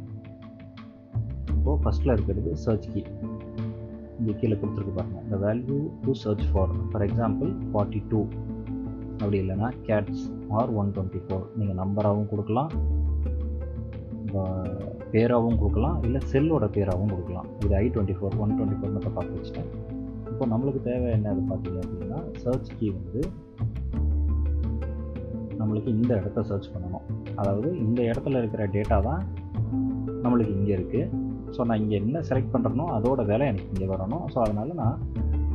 இப்போது 1.69 1.83
ஃபஸ்ட்டில் 1.85 2.13
இருக்கிறது 2.15 2.51
சர்ச் 2.63 2.87
கீ 2.93 3.01
இங்கே 4.19 4.35
கீழே 4.41 4.55
கொடுத்துருக்கு 4.61 4.93
பாருங்கள் 4.99 5.25
இந்த 5.25 5.37
value 5.43 5.79
to 6.05 6.13
search 6.23 6.45
for 6.53 6.71
for 6.91 7.05
example 7.07 7.51
forty 7.73 8.01
two 8.11 8.21
அப்படி 9.19 9.37
இல்லைன்னா 9.43 9.69
கேட்ஸ் 9.89 10.23
ஆர் 10.59 10.71
ஒன் 10.81 10.93
டுவெண்ட்டி 10.95 11.21
ஃபோர் 11.25 11.45
நீங்கள் 11.59 11.79
நம்பராகவும் 11.83 12.31
கொடுக்கலாம். 12.33 12.71
பேராகவும் 15.13 15.61
கொடுக்கலாம். 15.63 15.99
இல்லை 16.07 16.23
செல்லோட 16.33 16.65
பேராகவும் 16.79 17.13
கொடுக்கலாம். 17.15 17.51
இது 17.65 17.77
I 17.83 17.85
twenty 17.97 18.17
four 18.21 18.39
one 18.45 18.57
twenty 18.57 18.79
four 18.81 18.95
மட்டும் 18.97 19.17
பார்த்து 19.19 19.37
வச்சுட்டேன். 19.39 19.71
இப்போ 20.33 20.47
நம்மளுக்கு 20.55 20.83
தேவை 20.89 21.13
என்ன 21.19 21.31
அது 21.35 21.47
பார்த்தீங்க 21.53 21.79
அப்படின்னா 21.85 22.21
சர்ச் 22.47 22.75
கீ 22.81 22.89
வந்து 22.99 23.23
நம்மளுக்கு 25.61 25.91
இந்த 25.99 26.13
இடத்த 26.21 26.49
சர்ச் 26.53 26.73
பண்ணணும். 26.75 27.07
அதாவது 27.41 27.71
இந்த 27.87 28.01
இடத்துல 28.11 28.39
இருக்கிற 28.45 28.65
டேட்டா 28.79 29.01
தான் 29.11 29.25
நம்மளுக்கு 30.25 30.55
இங்கே 30.61 30.77
இருக்குது 30.81 31.27
ஸோ 31.57 31.67
நான் 31.69 31.81
இங்கே 31.83 31.97
என்ன 32.03 32.23
செலக்ட் 32.29 32.53
பண்ணுறனோ 32.55 32.87
அதோட 32.97 33.21
வேலை 33.31 33.45
எனக்கு 33.53 33.71
இங்கே 33.75 33.89
வரணும். 33.95 34.25
ஸோ 34.33 34.39
அதனால் 34.45 34.73
நான் 34.83 34.99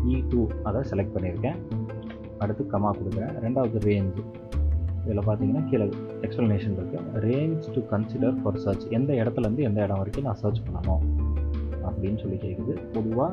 e 0.05 0.13
இ 0.13 0.17
டூ 0.31 0.41
அதை 0.69 0.81
செலக்ட் 0.91 1.13
பண்ணியிருக்கேன். 1.15 1.59
அடுத்து 2.43 2.63
கமா 2.73 2.89
கொடுக்குறேன். 2.99 3.35
ரெண்டாவது 3.45 3.79
ரேஞ்ச் 3.89 4.19
இதில் 5.05 5.21
பார்த்தீங்கன்னா 5.27 5.63
கீழே 5.69 5.85
எக்ஸ்ப்ளனேஷன் 6.25 6.75
இருக்குது 6.79 7.21
range 7.25 7.65
to 7.75 7.81
consider 7.91 8.37
for 8.41 8.59
search 8.65 8.85
எந்த 8.97 9.11
இடத்துலேருந்து 9.21 9.65
எந்த 9.69 9.79
இடம் 9.85 10.01
வரைக்கும் 10.01 10.27
நான் 10.29 10.39
சர்ச் 10.43 10.61
பண்ணணும் 10.67 11.03
அப்படின்னு 11.87 12.19
சொல்லி 12.23 12.37
கேட்குது 12.43 12.73
பொதுவாக 12.93 13.31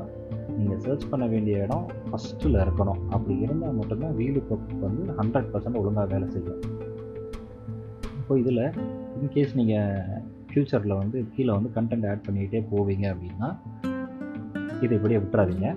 நீங்கள் 0.57 0.81
சர்ச் 0.87 1.07
பண்ண 1.11 1.25
வேண்டிய 1.33 1.64
இடம் 1.64 1.85
ஃபஸ்ட்டில் 2.09 2.59
இருக்கணும். 2.64 3.01
அப்படி 3.16 3.35
இருந்தால் 3.46 3.77
மட்டும்தான் 3.81 4.16
வீலு 4.20 4.40
கப் 4.49 4.73
வந்து 4.87 5.05
ஹண்ட்ரட் 5.20 5.51
பர்சன்ட் 5.53 5.81
ஒழுங்காக 5.83 6.07
வேலை 6.14 6.29
செய்யும். 6.35 6.62
இப்போ 8.20 8.35
இதில் 8.42 8.64
இன்கேஸ் 9.20 9.55
நீங்கள் 9.61 10.19
ஃப்யூச்சரில் 10.51 11.01
வந்து 11.01 11.19
கீழே 11.35 11.53
வந்து 11.57 11.71
கண்டென்ட் 11.77 12.07
ஆட் 12.11 12.25
பண்ணிக்கிட்டே 12.27 12.61
போவீங்க 12.73 13.07
அப்படின்னா 13.13 13.49
இதை 14.85 14.93
இப்படியே 14.99 15.19
விட்டுறாதீங்க. 15.23 15.69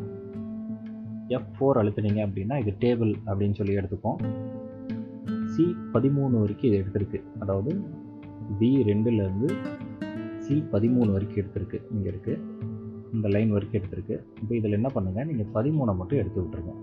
எஃப் 1.36 1.52
ஃபோர் 1.56 1.80
அழுத்துனீங்க 1.82 2.22
அப்படின்னா 2.28 2.56
இது 2.64 2.72
டேபிள் 2.84 3.12
அப்படின்னு 3.30 3.58
சொல்லி 3.60 3.78
எடுத்துப்போம். 3.80 4.20
சி 5.54 5.64
பதிமூணு 5.94 6.36
வரைக்கும் 6.44 6.70
இது 6.70 6.80
எடுத்திருக்கு. 6.82 7.20
அதாவது 7.44 7.72
பி 8.60 8.70
ரெண்டுலேருந்து 8.90 9.50
சி 10.46 10.56
பதிமூணு 10.74 11.10
வரைக்கும் 11.16 11.42
எடுத்திருக்கு. 11.42 11.80
இங்கே 11.96 12.10
இருக்குது 12.14 12.42
இந்த 13.16 13.28
லைன் 13.36 13.54
வரைக்கும் 13.56 13.80
எடுத்திருக்கு. 13.82 14.16
இப்போ 14.42 14.54
இதில் 14.60 14.78
என்ன 14.80 14.90
பண்ணுங்கள் 14.96 15.28
நீங்கள் 15.32 15.52
பதிமூணை 15.58 15.94
மட்டும் 16.00 16.22
எடுத்து 16.24 16.42
விட்ருங்க 16.44 16.74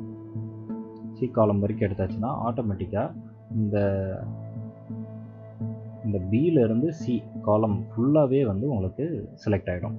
சி 1.18 1.26
காலம் 1.38 1.62
வரைக்கும் 1.62 1.86
எடுத்தாச்சுன்னா 1.88 2.30
ஆட்டோமேட்டிக்காக 2.48 3.08
இந்த 3.60 3.76
இந்த 6.04 6.18
பியிலேருந்து 6.30 6.88
சி 6.88 7.22
காலம் 7.42 7.86
ஃபுல்லாகவே 7.90 8.46
வந்து 8.46 8.68
உங்களுக்கு 8.68 9.04
செலக்ட் 9.44 9.70
ஆகிடும் 9.72 9.96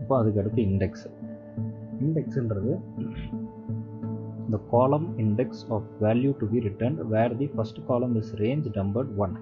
இப்போ 0.00 0.14
அதுக்கடுத்து 0.22 0.60
index 0.68 1.06
இண்டெக்ஸுன்றது 2.00 2.72
the 4.50 4.60
column 4.70 5.18
index 5.18 5.64
of 5.68 5.88
value 6.00 6.32
to 6.38 6.48
be 6.48 6.60
return 6.60 7.06
where 7.06 7.36
the 7.36 7.46
first 7.46 7.80
column 7.86 8.14
is 8.14 8.32
range 8.36 8.68
numbered 8.74 9.12
one 9.16 9.34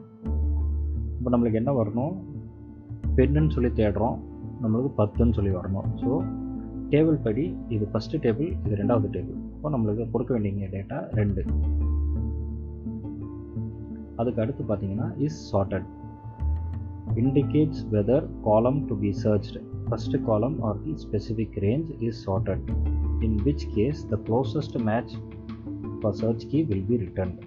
இப்போ 1.19 1.31
நம்மளுக்கு 1.37 1.55
என்ன 1.55 1.73
வரணும்? 1.73 2.13
பெண்ணுன்னு 3.17 3.51
சொல்லி 3.51 3.71
தேடுறோம். 3.71 4.19
நம்மளுக்கு 4.63 4.91
பத்துன்னு 4.97 5.33
சொல்லி 5.33 5.51
வரணும். 5.51 5.89
ஸோ 6.03 6.11
டேபிள் 6.91 7.19
படி 7.23 7.57
இது 7.69 7.89
ஃபஸ்ட்டு 7.93 8.21
டேபிள் 8.25 8.49
இது 8.67 8.77
ரெண்டாவது 8.77 9.09
டேபிள் 9.17 9.37
இப்போ 9.55 9.71
நம்மளுக்கு 9.71 10.11
கொடுக்க 10.11 10.39
வேண்டிய 10.39 10.69
டேட்டா 10.69 10.99
ரெண்டு. 11.13 11.45
அதுக்கு 14.21 14.43
அடுத்து 14.45 14.65
பார்த்தீங்கன்னா 14.73 15.09
is 15.29 15.41
sorted 15.53 15.89
indicates 17.21 17.79
whether 17.93 18.19
column 18.47 18.79
to 18.89 18.95
be 19.03 19.11
searched. 19.21 19.55
First 19.89 20.13
column 20.27 20.57
or 20.67 20.73
the 20.83 20.95
specific 21.05 21.51
range 21.65 21.89
is 22.07 22.15
sorted. 22.25 22.61
In 23.27 23.33
which 23.47 23.63
case 23.77 24.01
the 24.13 24.19
closest 24.27 24.75
match 24.89 25.13
for 26.01 26.11
search 26.21 26.43
key 26.51 26.61
will 26.71 26.85
be 26.91 26.99
returned. 27.05 27.39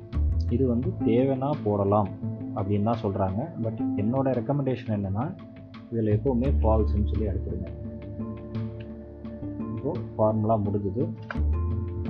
இது 0.56 0.64
வந்து 0.72 0.90
தேவைன்னா 1.08 1.50
போடலாம் 1.66 2.10
அப்படின்னு 2.56 2.88
தான் 2.90 3.02
சொல்கிறாங்க 3.04 3.42
பட் 3.66 3.80
என்னோட 4.02 4.34
ரெக்கமெண்டேஷன் 4.40 4.96
என்னென்னா 4.98 5.26
இதில் 5.92 6.12
எப்போவுமே 6.18 6.50
ஃபால்ஸ்ன்னு 6.62 7.10
சொல்லி 7.12 7.30
எடுத்துருங்க. 7.32 7.70
இப்போது 9.76 10.02
ஃபார்முலா 10.16 10.58
முடிஞ்சுது. 10.66 11.06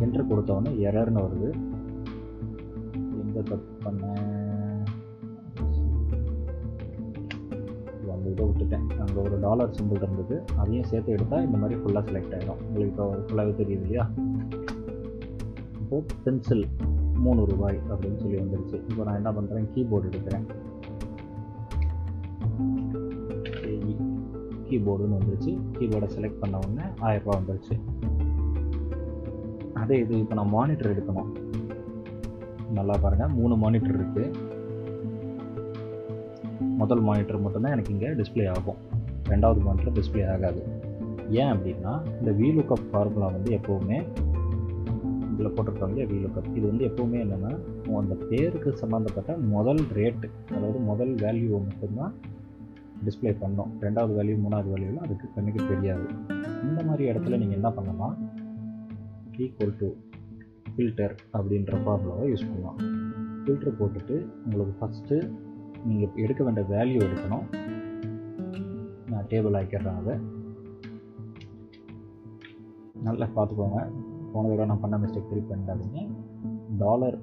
என்ட்ரு 0.03 0.25
கொடுத்தவொடனே 0.31 0.73
எரர்னு 0.87 1.25
வருது. 1.27 1.51
எங்கே 3.23 3.41
தப்பு 3.51 3.73
பண்ண 3.85 4.13
அங்கே 9.21 9.33
ஒரு 9.33 9.41
டாலர் 9.45 9.73
சிம்பிள் 9.77 10.03
இருந்தது 10.05 10.35
அதையும் 10.61 10.87
சேர்த்து 10.91 11.13
எடுத்தால் 11.15 11.43
இந்த 11.47 11.57
மாதிரி 11.61 11.75
ஃபுல்லாக 11.81 12.03
செலக்ட் 12.07 12.31
ஆகிடும் 12.35 12.61
உங்களுக்கு 12.67 12.91
இப்போ 12.91 13.05
ஃபுல்லாகவே 13.25 13.51
தெரியுது 13.59 13.83
இல்லையா? 13.85 14.03
இப்போது 15.81 16.15
பென்சில் 16.23 16.63
மூணு 17.25 17.41
ரூபாய் 17.49 17.77
அப்படின்னு 17.91 18.19
சொல்லி 18.23 18.37
வந்துருச்சு. 18.41 18.77
இப்போ 18.89 19.03
நான் 19.07 19.19
என்ன 19.19 19.31
பண்ணுறேன் 19.37 19.67
கீபோர்டு 19.73 20.09
எடுக்கிறேன். 20.11 20.45
கீபோர்டுன்னு 24.69 25.19
வந்துருச்சு. 25.19 25.53
கீபோர்டை 25.77 26.09
செலக்ட் 26.15 26.41
பண்ண 26.43 26.61
உடனே 26.63 26.87
ஆயிரரூபா 27.07 27.35
வந்துருச்சு. 27.39 27.77
அதே 29.83 29.97
இது 30.05 30.15
இப்போ 30.23 30.37
நான் 30.39 30.53
மானிட்டர் 30.57 30.91
எடுக்கணும். 30.93 31.29
நல்லா 32.79 32.97
பாருங்கள் 33.03 33.35
மூணு 33.41 33.57
மானிட்டர் 33.65 33.99
இருக்குது 33.99 34.25
முதல் 36.81 37.03
மானிட்டர் 37.09 37.43
மட்டும்தான் 37.45 37.75
எனக்கு 37.77 37.93
இங்கே 37.97 38.09
டிஸ்பிளே 38.19 38.47
ஆகும். 38.55 38.79
ரெண்டாவது 39.31 39.61
மானிட்டர் 39.67 39.95
டிஸ்பிளே 39.97 40.23
ஆகாது. 40.33 40.63
ஏன் 41.41 41.51
அப்படின்னா 41.53 41.93
இந்த 42.19 42.31
வீலுக்கப் 42.41 42.87
ஃபார்முலா 42.91 43.27
வந்து 43.35 43.51
எப்போவுமே 43.57 43.97
இதில் 45.33 45.53
போட்டிருக்காங்க 45.55 45.95
இல்லையா 45.97 46.07
வீலுக்கப் 46.11 46.49
இது 46.57 46.65
வந்து 46.67 46.85
எப்போவுமே 46.85 47.19
என்னென்னா 47.25 47.53
அந்த 47.99 48.15
பேருக்கு 48.29 48.69
சம்மந்தப்பட்ட 48.77 49.31
முதல் 49.53 49.81
ரேட்டு 49.93 50.27
அதாவது 50.55 50.79
முதல் 50.89 51.13
வேல்யூவை 51.15 51.59
மட்டும்தான் 51.67 52.13
டிஸ்பிளே 53.05 53.31
பண்ணோம். 53.43 53.71
ரெண்டாவது 53.81 54.13
வேல்யூ 54.17 54.35
மூணாவது 54.43 54.69
வேல்யூலாம் 54.73 55.05
அதுக்கு 55.05 55.27
கண்ணுக்கு 55.35 55.67
தெரியாது. 55.67 56.05
இந்த 56.63 56.83
மாதிரி 56.83 57.03
இடத்துல 57.11 57.37
நீங்கள் 57.41 57.59
என்ன 57.59 57.69
பண்ணலாம்? 57.71 58.15
ஈக்குவல் 59.37 59.75
டு 59.77 59.87
ஃபில்டர் 60.73 61.15
அப்படின்ற 61.33 61.79
ஃபார்முலாவை 61.85 62.27
யூஸ் 62.33 62.45
பண்ணலாம். 62.49 62.77
ஃபில்டர் 63.43 63.77
போட்டுட்டு 63.79 64.17
உங்களுக்கு 64.45 64.75
ஃபஸ்ட்டு 64.81 65.17
நீங்கள் 65.85 66.11
எடுக்க 66.15 66.43
வேண்டிய 66.43 66.65
வேல்யூ 66.69 66.99
எடுக்கணும். 67.07 67.45
டேபிள் 69.31 69.57
ஆக்கிடுறேன் 69.59 69.99
அதை 70.01 70.15
நல்லா 73.07 73.27
பார்த்துக்கோங்க. 73.35 73.79
போன 74.33 74.49
தடவை 74.49 74.65
நான் 74.71 74.83
பண்ண 74.83 74.97
மிஸ்டேக் 75.03 75.29
திருப்பி 75.29 75.49
பண்ணிடாதீங்க. 75.51 76.01
டாலர் 76.81 77.17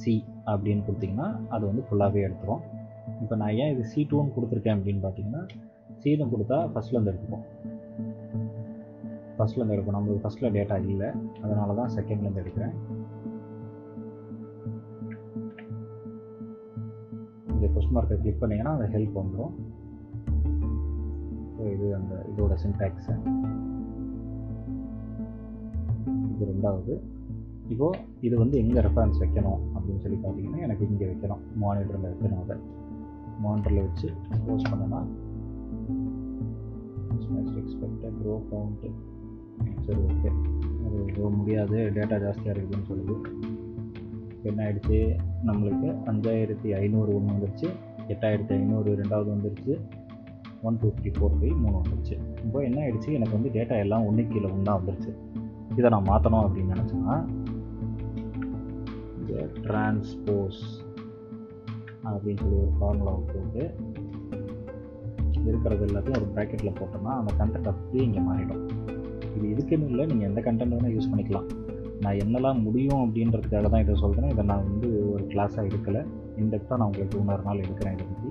சி 0.00 0.14
அப்படின்னு 0.52 0.84
கொடுத்தீங்கன்னா 0.88 1.28
அது 1.54 1.64
வந்து 1.70 1.84
ஃபுல்லாகவே 1.86 2.20
எடுத்துரும். 2.26 2.62
இப்போ 3.22 3.34
நான் 3.40 3.56
ஏன் 3.62 3.72
இது 3.74 3.84
சி 3.92 4.00
டூன்னு 4.10 4.34
கொடுத்துருக்கேன் 4.34 4.76
அப்படின்னு 4.78 5.02
பார்த்தீங்கன்னா 5.04 5.42
சீனு 6.02 6.26
கொடுத்தா 6.32 6.58
ஃபஸ்ட்லேருந்து 6.72 7.12
எடுத்துப்போம் 7.12 7.46
ஃபஸ்ட்லேருந்து 9.36 9.74
எடுப்போம் 9.76 9.96
நம்மளுக்கு 9.96 10.24
ஃபஸ்ட்டில் 10.24 10.54
டேட்டா 10.56 10.76
இல்லை. 10.92 11.08
அதனால 11.44 11.74
தான் 11.80 11.92
செகண்ட்லேருந்து 11.96 12.42
எடுக்கிறேன். 12.42 12.74
இந்த 17.54 17.66
கொஸ்ட் 17.74 17.94
மார்க்கை 17.96 18.18
கிளிக் 18.22 18.40
பண்ணிங்கன்னா 18.42 18.74
அந்த 18.76 18.88
ஹெல்ப் 18.94 19.18
வந்துடும் 19.20 19.54
இது 21.74 21.94
அந்த 21.94 22.26
இதோட 22.32 22.54
சின்டாக்ஸு 22.64 23.14
இது 26.32 26.46
ரெண்டாவது. 26.52 27.00
இப்போது 27.68 27.98
இது 28.20 28.38
வந்து 28.38 28.58
எங்கே 28.58 28.80
ரெஃபரன்ஸ் 28.80 29.20
வைக்கணும் 29.20 29.60
அப்படின்னு 29.76 29.98
சொல்லி 29.98 30.18
பார்த்தீங்கன்னா 30.24 30.58
எனக்கு 30.58 30.88
இங்கே 30.88 31.06
வைக்கணும். 31.06 31.42
மானிட்டரில் 31.54 32.10
வைக்கணும் 32.10 32.42
அதை. 32.44 32.56
மானிட்டரில் 33.40 33.82
வச்சு 33.82 34.10
க்ளோஸ் 34.46 34.68
பண்ணனா 34.70 35.00
எக்ஸ்பெக்டட் 37.60 38.18
ரோ 38.24 38.42
கவுண்ட்டு 38.50 38.88
சரி 39.80 40.00
ஓகே 40.00 40.30
அது 40.86 41.06
ரோ 41.16 41.28
முடியாது. 41.28 41.78
டேட்டா 41.94 42.16
ஜாஸ்தியாக 42.24 42.58
இருக்குதுன்னு 42.58 42.88
சொல்லுது. 42.88 43.14
என்ன 44.42 44.64
ஆயிடுச்சு? 44.64 44.98
நம்மளுக்கு 45.46 45.88
அஞ்சாயிரத்தி 46.06 46.68
ஐநூறு 46.70 47.14
ஒன்று 47.16 47.32
வந்துருச்சு. 47.32 47.68
எட்டாயிரத்தி 48.08 48.50
ஐநூறு 48.50 48.96
ரெண்டாவது 48.96 49.28
வந்துருச்சு. 49.34 49.80
One 50.66 50.78
two 50.80 50.88
three 50.98 51.10
four 51.16 51.36
five 51.38 51.56
மூணு 51.64 51.76
வந்துருச்சு. 51.80 52.16
இப்போ 52.44 52.58
என்ன 52.68 52.78
ஆயிடுச்சு? 52.84 53.10
எனக்கு 53.18 53.36
வந்து 53.38 53.50
டேட்டா 53.56 53.76
எல்லாம் 53.84 54.06
ஒன்று 54.08 54.22
கீழே 54.32 54.48
ஒன்றா 54.56 54.72
வந்துருச்சு. 54.80 55.12
இதை 55.78 55.88
நான் 55.94 56.08
மாற்றணும் 56.10 56.44
அப்படின்னு 56.46 56.74
நினச்சேன்னா 56.74 57.16
இந்த 59.18 59.32
டிரான்ஸ்போஸ் 59.64 60.62
அப்படின்னு 62.12 62.40
சொல்லி 62.42 62.58
ஒரு 62.64 62.72
ஃபார்முலாவை 62.78 63.20
போட்டு 63.32 63.62
இருக்கிறது 65.50 65.84
எல்லாத்தையும் 65.88 66.18
ஒரு 66.20 66.28
ப்ராக்கெட்டில் 66.36 66.76
போட்டோம்னா 66.78 67.12
அந்த 67.20 67.32
கண்டென்ட் 67.40 67.68
அப்படியே 67.72 68.04
இங்கே 68.08 68.22
மாறிடும். 68.28 68.64
இது 69.36 69.44
இதுக்குன்னு 69.54 69.88
இல்லை 69.90 70.04
நீங்கள் 70.10 70.28
எந்த 70.30 70.40
கண்டென்ட் 70.46 70.74
வேணால் 70.76 70.94
யூஸ் 70.94 71.10
பண்ணிக்கலாம். 71.10 71.48
நான் 72.04 72.18
என்னெல்லாம் 72.24 72.60
முடியும் 72.66 73.02
அப்படின்றதுக்காக 73.04 73.68
தான் 73.74 73.84
இதை 73.84 73.94
சொல்கிறேன் 74.02 74.32
இதை 74.34 74.44
நான் 74.50 74.66
வந்து 74.70 74.88
ஒரு 75.12 75.22
கிளாஸாக 75.32 75.68
எடுக்கலை. 75.68 76.02
இன்டெப்த்தாக 76.42 76.78
நான் 76.80 76.90
உங்களுக்கு 76.90 77.20
இன்னொரு 77.22 77.44
நாள் 77.48 77.62
எடுக்கிறேன் 77.64 77.94
இதை 77.96 78.06
பற்றி 78.10 78.30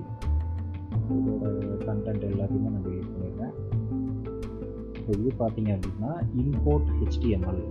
இதோட 1.16 1.44
கண்டென்ட் 1.88 2.24
எல்லாத்தையுமே 2.30 2.70
நான் 2.74 2.86
டெலிட் 2.86 3.12
பண்ணிடுறேன் 3.14 3.54
இப்போ 4.98 5.10
இது 5.18 5.30
பார்த்தீங்க 5.42 5.70
அப்படின்னா 5.76 6.10
இம்போர்ட் 6.42 6.90
ஹெச்டிஎம்எல் 7.00 7.62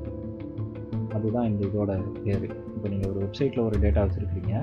அதுதான் 1.18 1.48
இந்த 1.50 1.62
இதோட 1.70 1.92
பேர். 2.24 2.48
இப்போ 2.76 2.88
நீங்கள் 2.94 3.10
ஒரு 3.12 3.20
வெப்சைட்டில் 3.24 3.66
ஒரு 3.68 3.78
டேட்டா 3.84 4.02
வச்சுருக்கீங்க 4.06 4.54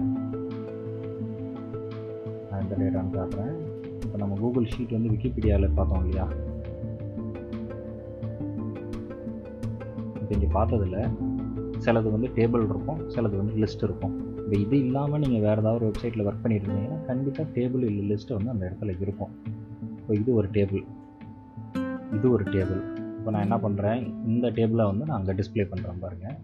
நான் 2.49 2.63
இந்த 2.65 2.75
டேட்டான்னு 2.81 3.15
காட்டுறேன். 3.19 3.55
இப்போ 4.05 4.17
நம்ம 4.23 4.37
கூகுள் 4.43 4.69
ஷீட் 4.73 4.97
வந்து 4.97 5.13
விக்கிபீடியாவில் 5.15 5.77
பார்த்தோம் 5.79 6.03
இல்லையா? 6.05 6.27
இப்போ 10.21 10.33
இங்கே 10.37 10.51
பார்த்ததில் 10.59 11.01
சிலது 11.87 12.11
வந்து 12.17 12.29
டேபிள் 12.39 12.69
இருக்கும் 12.73 13.01
சிலது 13.15 13.37
வந்து 13.43 13.55
லிஸ்ட் 13.63 13.85
இருக்கும். 13.89 14.15
இப்போ 14.55 14.67
இது 14.67 14.79
இல்லாமல் 14.79 15.21
நீங்கள் 15.21 15.41
வேறு 15.41 15.61
ஏதாவது 15.61 15.79
ஒரு 15.79 15.87
வெப்சைட்டில் 15.87 16.25
ஒர்க் 16.27 16.43
பண்ணிட்டு 16.43 16.67
இருந்தீங்கன்னா 16.67 17.07
கண்டிப்பாக 17.07 17.47
டேபிள் 17.55 17.83
இல்லை 17.83 18.03
லிஸ்ட்டு 18.11 18.35
வந்து 18.35 18.51
அந்த 18.51 18.63
இடத்துல 18.67 18.93
இருக்கும். 19.01 19.33
இப்போ 19.99 20.15
இது 20.15 20.35
ஒரு 20.35 20.49
டேபிள் 20.53 20.83
இது 22.15 22.31
ஒரு 22.31 22.45
டேபிள் 22.45 22.81
இப்போ 23.19 23.31
நான் 23.31 23.43
என்ன 23.43 23.57
பண்ணுறேன் 23.57 24.01
இந்த 24.25 24.49
டேபிளை 24.49 24.85
வந்து 24.87 25.05
நான் 25.05 25.19
அங்கே 25.19 25.33
டிஸ்பிளே 25.33 25.65
பண்ணுறேன் 25.71 25.99
பாருங்கள் 25.99 26.37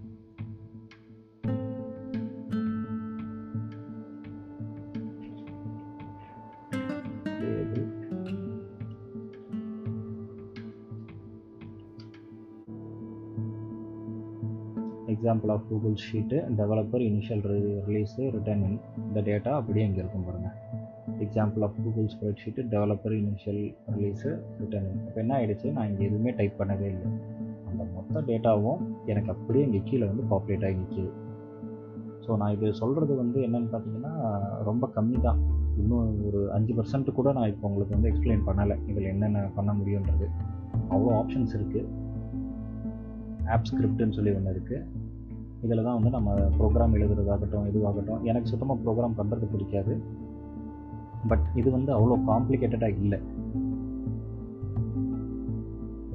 example 15.21 15.51
of 15.55 15.65
Google 15.71 15.97
sheet 16.05 16.37
developer 16.59 17.03
initial 17.07 17.43
release 17.89 18.23
written 18.37 18.63
in 18.67 18.77
இந்த 19.07 19.21
டேட்டா 19.27 19.51
அப்படியே 19.59 19.85
இங்கே 19.89 20.01
இருக்கும் 20.03 20.25
பாருங்கள் 20.29 20.55
example 21.25 21.65
of 21.67 21.77
Google 21.85 22.07
spreadsheet 22.43 22.63
developer 22.75 23.15
initial 23.19 23.61
release 23.97 24.31
written 24.61 24.87
in 24.91 25.03
இப்போ 25.09 25.21
என்ன 25.25 25.33
ஆகிடுச்சு 25.39 25.73
நான் 25.77 25.89
இங்கே 25.91 26.05
எதுவுமே 26.09 26.31
டைப் 26.39 26.57
பண்ணவே 26.61 26.87
இல்லை. 26.93 27.11
அந்த 27.71 27.83
மொத்த 27.97 28.23
டேட்டாவும் 28.31 28.81
எனக்கு 29.13 29.31
அப்படியே 29.35 29.65
இங்கே 29.69 29.83
கீழே 29.89 30.07
வந்து 30.13 30.25
பாப்புலேட் 30.33 30.65
ஆகி 30.69 30.79
நிற்கிது 30.83 31.11
ஸோ 32.25 32.39
நான் 32.43 32.55
இது 32.57 32.71
சொல்கிறது 32.81 33.13
வந்து 33.23 33.39
என்னென்னு 33.49 33.71
பார்த்தீங்கன்னா 33.75 34.15
ரொம்ப 34.71 34.91
கம்மி 34.97 35.21
தான். 35.29 35.43
இன்னும் 35.83 36.09
ஒரு 36.29 36.41
அஞ்சு 36.59 36.73
பர்சன்ட் 36.81 37.11
கூட 37.19 37.29
நான் 37.39 37.51
இப்போ 37.53 37.67
உங்களுக்கு 37.71 37.97
வந்து 37.97 38.11
எக்ஸ்பிளைன் 38.13 38.47
பண்ணலை. 38.49 38.79
இதில் 38.93 39.11
என்னென்ன 39.15 39.45
பண்ண 39.59 39.73
முடியுன்றது 39.81 40.29
அவ்வளோ 40.95 41.13
ஆப்ஷன்ஸ் 41.21 41.55
இருக்குது 41.61 41.87
ஆப் 43.55 43.69
ஸ்கிரிப்ட்னு 43.69 44.17
சொல்லி 44.17 44.33
ஒன்று 44.39 44.57
இருக்குது 44.57 44.81
இதில் 45.65 45.85
தான் 45.87 45.97
வந்து 45.99 46.11
நம்ம 46.17 46.35
ப்ரோக்ராம் 46.59 46.95
எழுதுறதாகட்டும் 46.99 47.67
இதுவாகட்டும் 47.71 48.23
எனக்கு 48.31 48.51
சுத்தமாக 48.53 48.83
ப்ரோக்ராம் 48.85 49.17
பண்ணுறது 49.19 49.47
பிடிக்காது. 49.55 49.95
பட் 51.31 51.47
இது 51.61 51.69
வந்து 51.77 51.91
அவ்வளோ 51.97 52.17
காம்ப்ளிகேட்டடாக 52.31 53.01
இல்லை. 53.05 53.19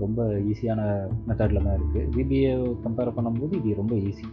ரொம்ப 0.03 0.23
ஈஸியான 0.51 0.81
மெத்தடில் 1.27 1.65
தான் 1.65 1.77
இருக்குது 1.77 2.09
விபிஏ 2.15 2.53
கம்பேர் 2.85 3.15
பண்ணும்போது 3.17 3.53
இது 3.59 3.79
ரொம்ப 3.81 3.95
ஈஸி 4.07 4.27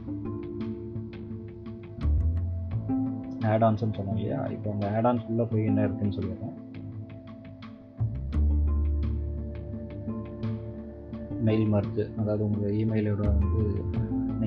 ஆடான்ஸ்னு 3.52 3.96
சொன்னோம் 3.98 4.18
இல்லையா? 4.18 4.40
இப்போ 4.54 4.68
அந்த 4.72 4.86
ஆடான்ஸ் 4.96 5.28
உள்ளே 5.30 5.44
போய் 5.52 5.68
என்ன 5.70 5.86
இருக்குன்னு 5.86 6.16
சொல்லிடுறேன். 6.18 6.56
மெயில் 11.48 11.70
மார்க்கு 11.72 12.04
அதாவது 12.20 12.42
உங்கள் 12.48 12.76
இமெயிலோட 12.82 13.22
வந்து 13.32 13.62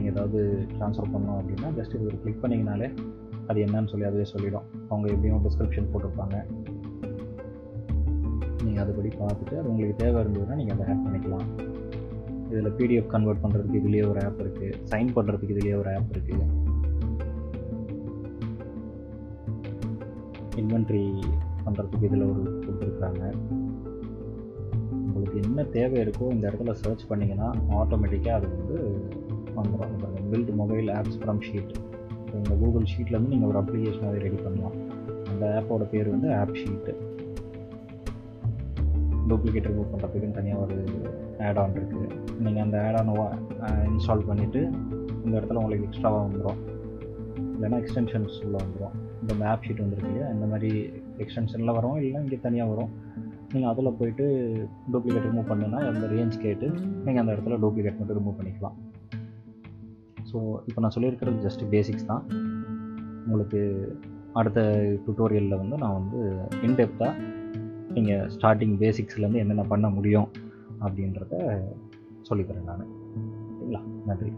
நீங்கள் 0.06 0.16
ஏதாவது 0.16 0.40
ட்ரான்ஸ்ஃபர் 0.78 1.12
பண்ணோம் 1.14 1.38
அப்படின்னா 1.40 1.68
ஜஸ்ட் 1.78 1.94
இது 1.96 2.08
ஒரு 2.10 2.18
கிளிக் 2.24 2.42
பண்ணிங்கனாலே 2.42 2.88
அது 3.48 3.60
என்னன்னு 3.66 3.90
சொல்லி 3.92 4.06
அதுவே 4.10 4.26
சொல்லிடும். 4.32 4.66
அவங்க 4.90 5.06
எப்படியும் 5.14 5.42
டிஸ்கிரிப்ஷன் 5.46 5.88
போட்டிருப்பாங்க. 5.94 6.36
நீங்கள் 8.66 8.84
அதுபடி 8.84 9.10
பார்த்துட்டு 9.22 9.56
அது 9.60 9.70
உங்களுக்கு 9.72 9.98
தேவை 10.04 10.20
இருந்ததுன்னா 10.24 10.58
நீங்கள் 10.60 10.76
அதை 10.76 10.86
ஆட் 10.94 11.04
பண்ணிக்கலாம். 11.06 11.48
இதில் 12.52 12.76
பிடிஎஃப் 12.80 13.10
கன்வெர்ட் 13.16 13.44
பண்ணுறதுக்கு 13.44 13.82
இதுலேயே 13.82 14.06
ஒரு 14.10 14.22
ஆப் 14.26 14.42
இருக்குது 14.44 14.78
சைன் 14.92 15.12
பண்ணுறதுக்கு 15.18 15.56
இதுலேயே 15.56 15.78
ஒரு 15.82 15.92
ஆப் 15.96 16.14
இருக்குது 16.16 16.46
இன்வென்ட்ரி 20.62 21.06
பண்ணுறதுக்கு 21.66 22.08
இதில் 22.10 22.30
ஒரு 22.32 22.42
கொடுத்துருக்குறாங்க 22.66 23.24
உங்களுக்கு 25.08 25.38
என்ன 25.48 25.64
தேவை 25.78 25.98
இருக்கோ 26.06 26.26
இந்த 26.36 26.46
இடத்துல 26.50 26.72
சர்ச் 26.84 27.06
பண்ணிங்கன்னா 27.10 27.50
ஆட்டோமேட்டிக்காக 27.82 28.40
அது 28.40 28.48
பண்ணுறோம் 29.58 29.92
இப்போ 29.96 30.08
build 30.32 30.54
mobile 30.62 30.90
apps 31.00 31.20
from 31.22 31.42
sheet 31.48 31.74
இந்த 32.38 32.54
கூகுள் 32.62 32.88
ஷீட்லேருந்து 32.94 33.34
நீங்கள் 33.34 33.50
ஒரு 33.52 33.60
அப்ளிகேஷனாகவே 33.62 34.22
ரெடி 34.26 34.40
பண்ணலாம். 34.46 34.78
அந்த 35.32 35.46
ஆப்போட 35.60 35.84
பேர் 35.94 36.10
வந்து 36.16 36.30
ஆப் 36.40 36.58
ஷீட்டு 36.62 36.94
டூப்ளிகேட் 39.30 39.68
ரிமூவ் 39.70 39.92
பண்ணுறதுக்குன்னு 39.92 40.38
தனியாக 40.40 40.64
ஒரு 40.66 40.76
ஆட் 41.48 41.60
ஆன் 41.62 41.76
இருக்குது 41.80 42.08
நீங்கள் 42.46 42.64
அந்த 42.66 42.78
ஆட் 42.88 42.98
ஆன் 43.00 43.12
இன்ஸ்டால் 43.92 44.28
பண்ணிவிட்டு 44.30 44.62
இந்த 45.26 45.34
இடத்துல 45.40 45.62
உங்களுக்கு 45.62 45.88
எக்ஸ்ட்ராவாக 45.88 46.24
வந்துடும் 46.28 46.60
இல்லைன்னா 47.56 47.78
எக்ஸ்டென்ஷன்ஸ் 47.84 48.38
உள்ள 48.46 48.56
வந்துடும் 48.64 48.96
இந்த 49.22 49.34
மேப் 49.42 49.64
ஷீட் 49.66 49.82
வந்துருக்கு 49.84 50.10
இல்லையா? 50.12 50.28
இந்த 50.36 50.46
மாதிரி 50.52 50.70
எக்ஸ்டென்ஷனில் 51.24 51.76
வரும் 51.78 51.98
இல்லை 52.02 52.20
இங்கே 52.24 52.40
தனியாக 52.46 52.72
வரும். 52.74 52.92
நீங்கள் 53.54 53.72
அதில் 53.72 53.98
போய்ட்டு 54.00 54.26
டூப்ளிகேட் 54.94 55.28
ரிமூவ் 55.30 55.50
பண்ணுன்னா 55.52 55.80
அந்த 55.92 56.06
ரேஞ்ச் 56.14 56.38
கேட்டு 56.46 56.68
நீங்கள் 57.06 57.22
அந்த 57.24 57.32
இடத்துல 57.36 57.58
டூப்ளிகேட் 57.64 58.00
மட்டும் 58.00 58.18
ரிமூவ் 58.20 58.38
பண்ணிக்கலாம். 58.40 58.78
ஸோ 60.36 60.40
இப்போ 60.66 60.82
நான் 60.82 60.92
சொல்லியிருக்கிறது 60.96 61.50
ஜஸ்ட் 61.50 61.64
பேசிக்ஸ் 61.70 62.06
தான். 62.06 62.24
உங்களுக்கு 63.26 63.60
அடுத்த 64.34 64.62
டுட்டோரியலில் 65.08 65.58
வந்து 65.58 65.78
நான் 65.78 65.94
வந்து 65.94 66.48
இன்டெப்த்தாக 66.62 67.14
நீங்கள் 67.94 68.30
ஸ்டார்டிங் 68.30 68.76
பேசிக்ஸ்லேருந்து 68.80 69.36
என்னென்ன 69.36 69.64
பண்ண 69.64 69.90
முடியும் 69.90 70.28
அப்படின்றத 70.80 71.36
சொல்லித்தரேன் 72.30 72.64
நான். 72.64 72.88
சரிங்களா? 73.58 73.82
நன்றி. 74.06 74.32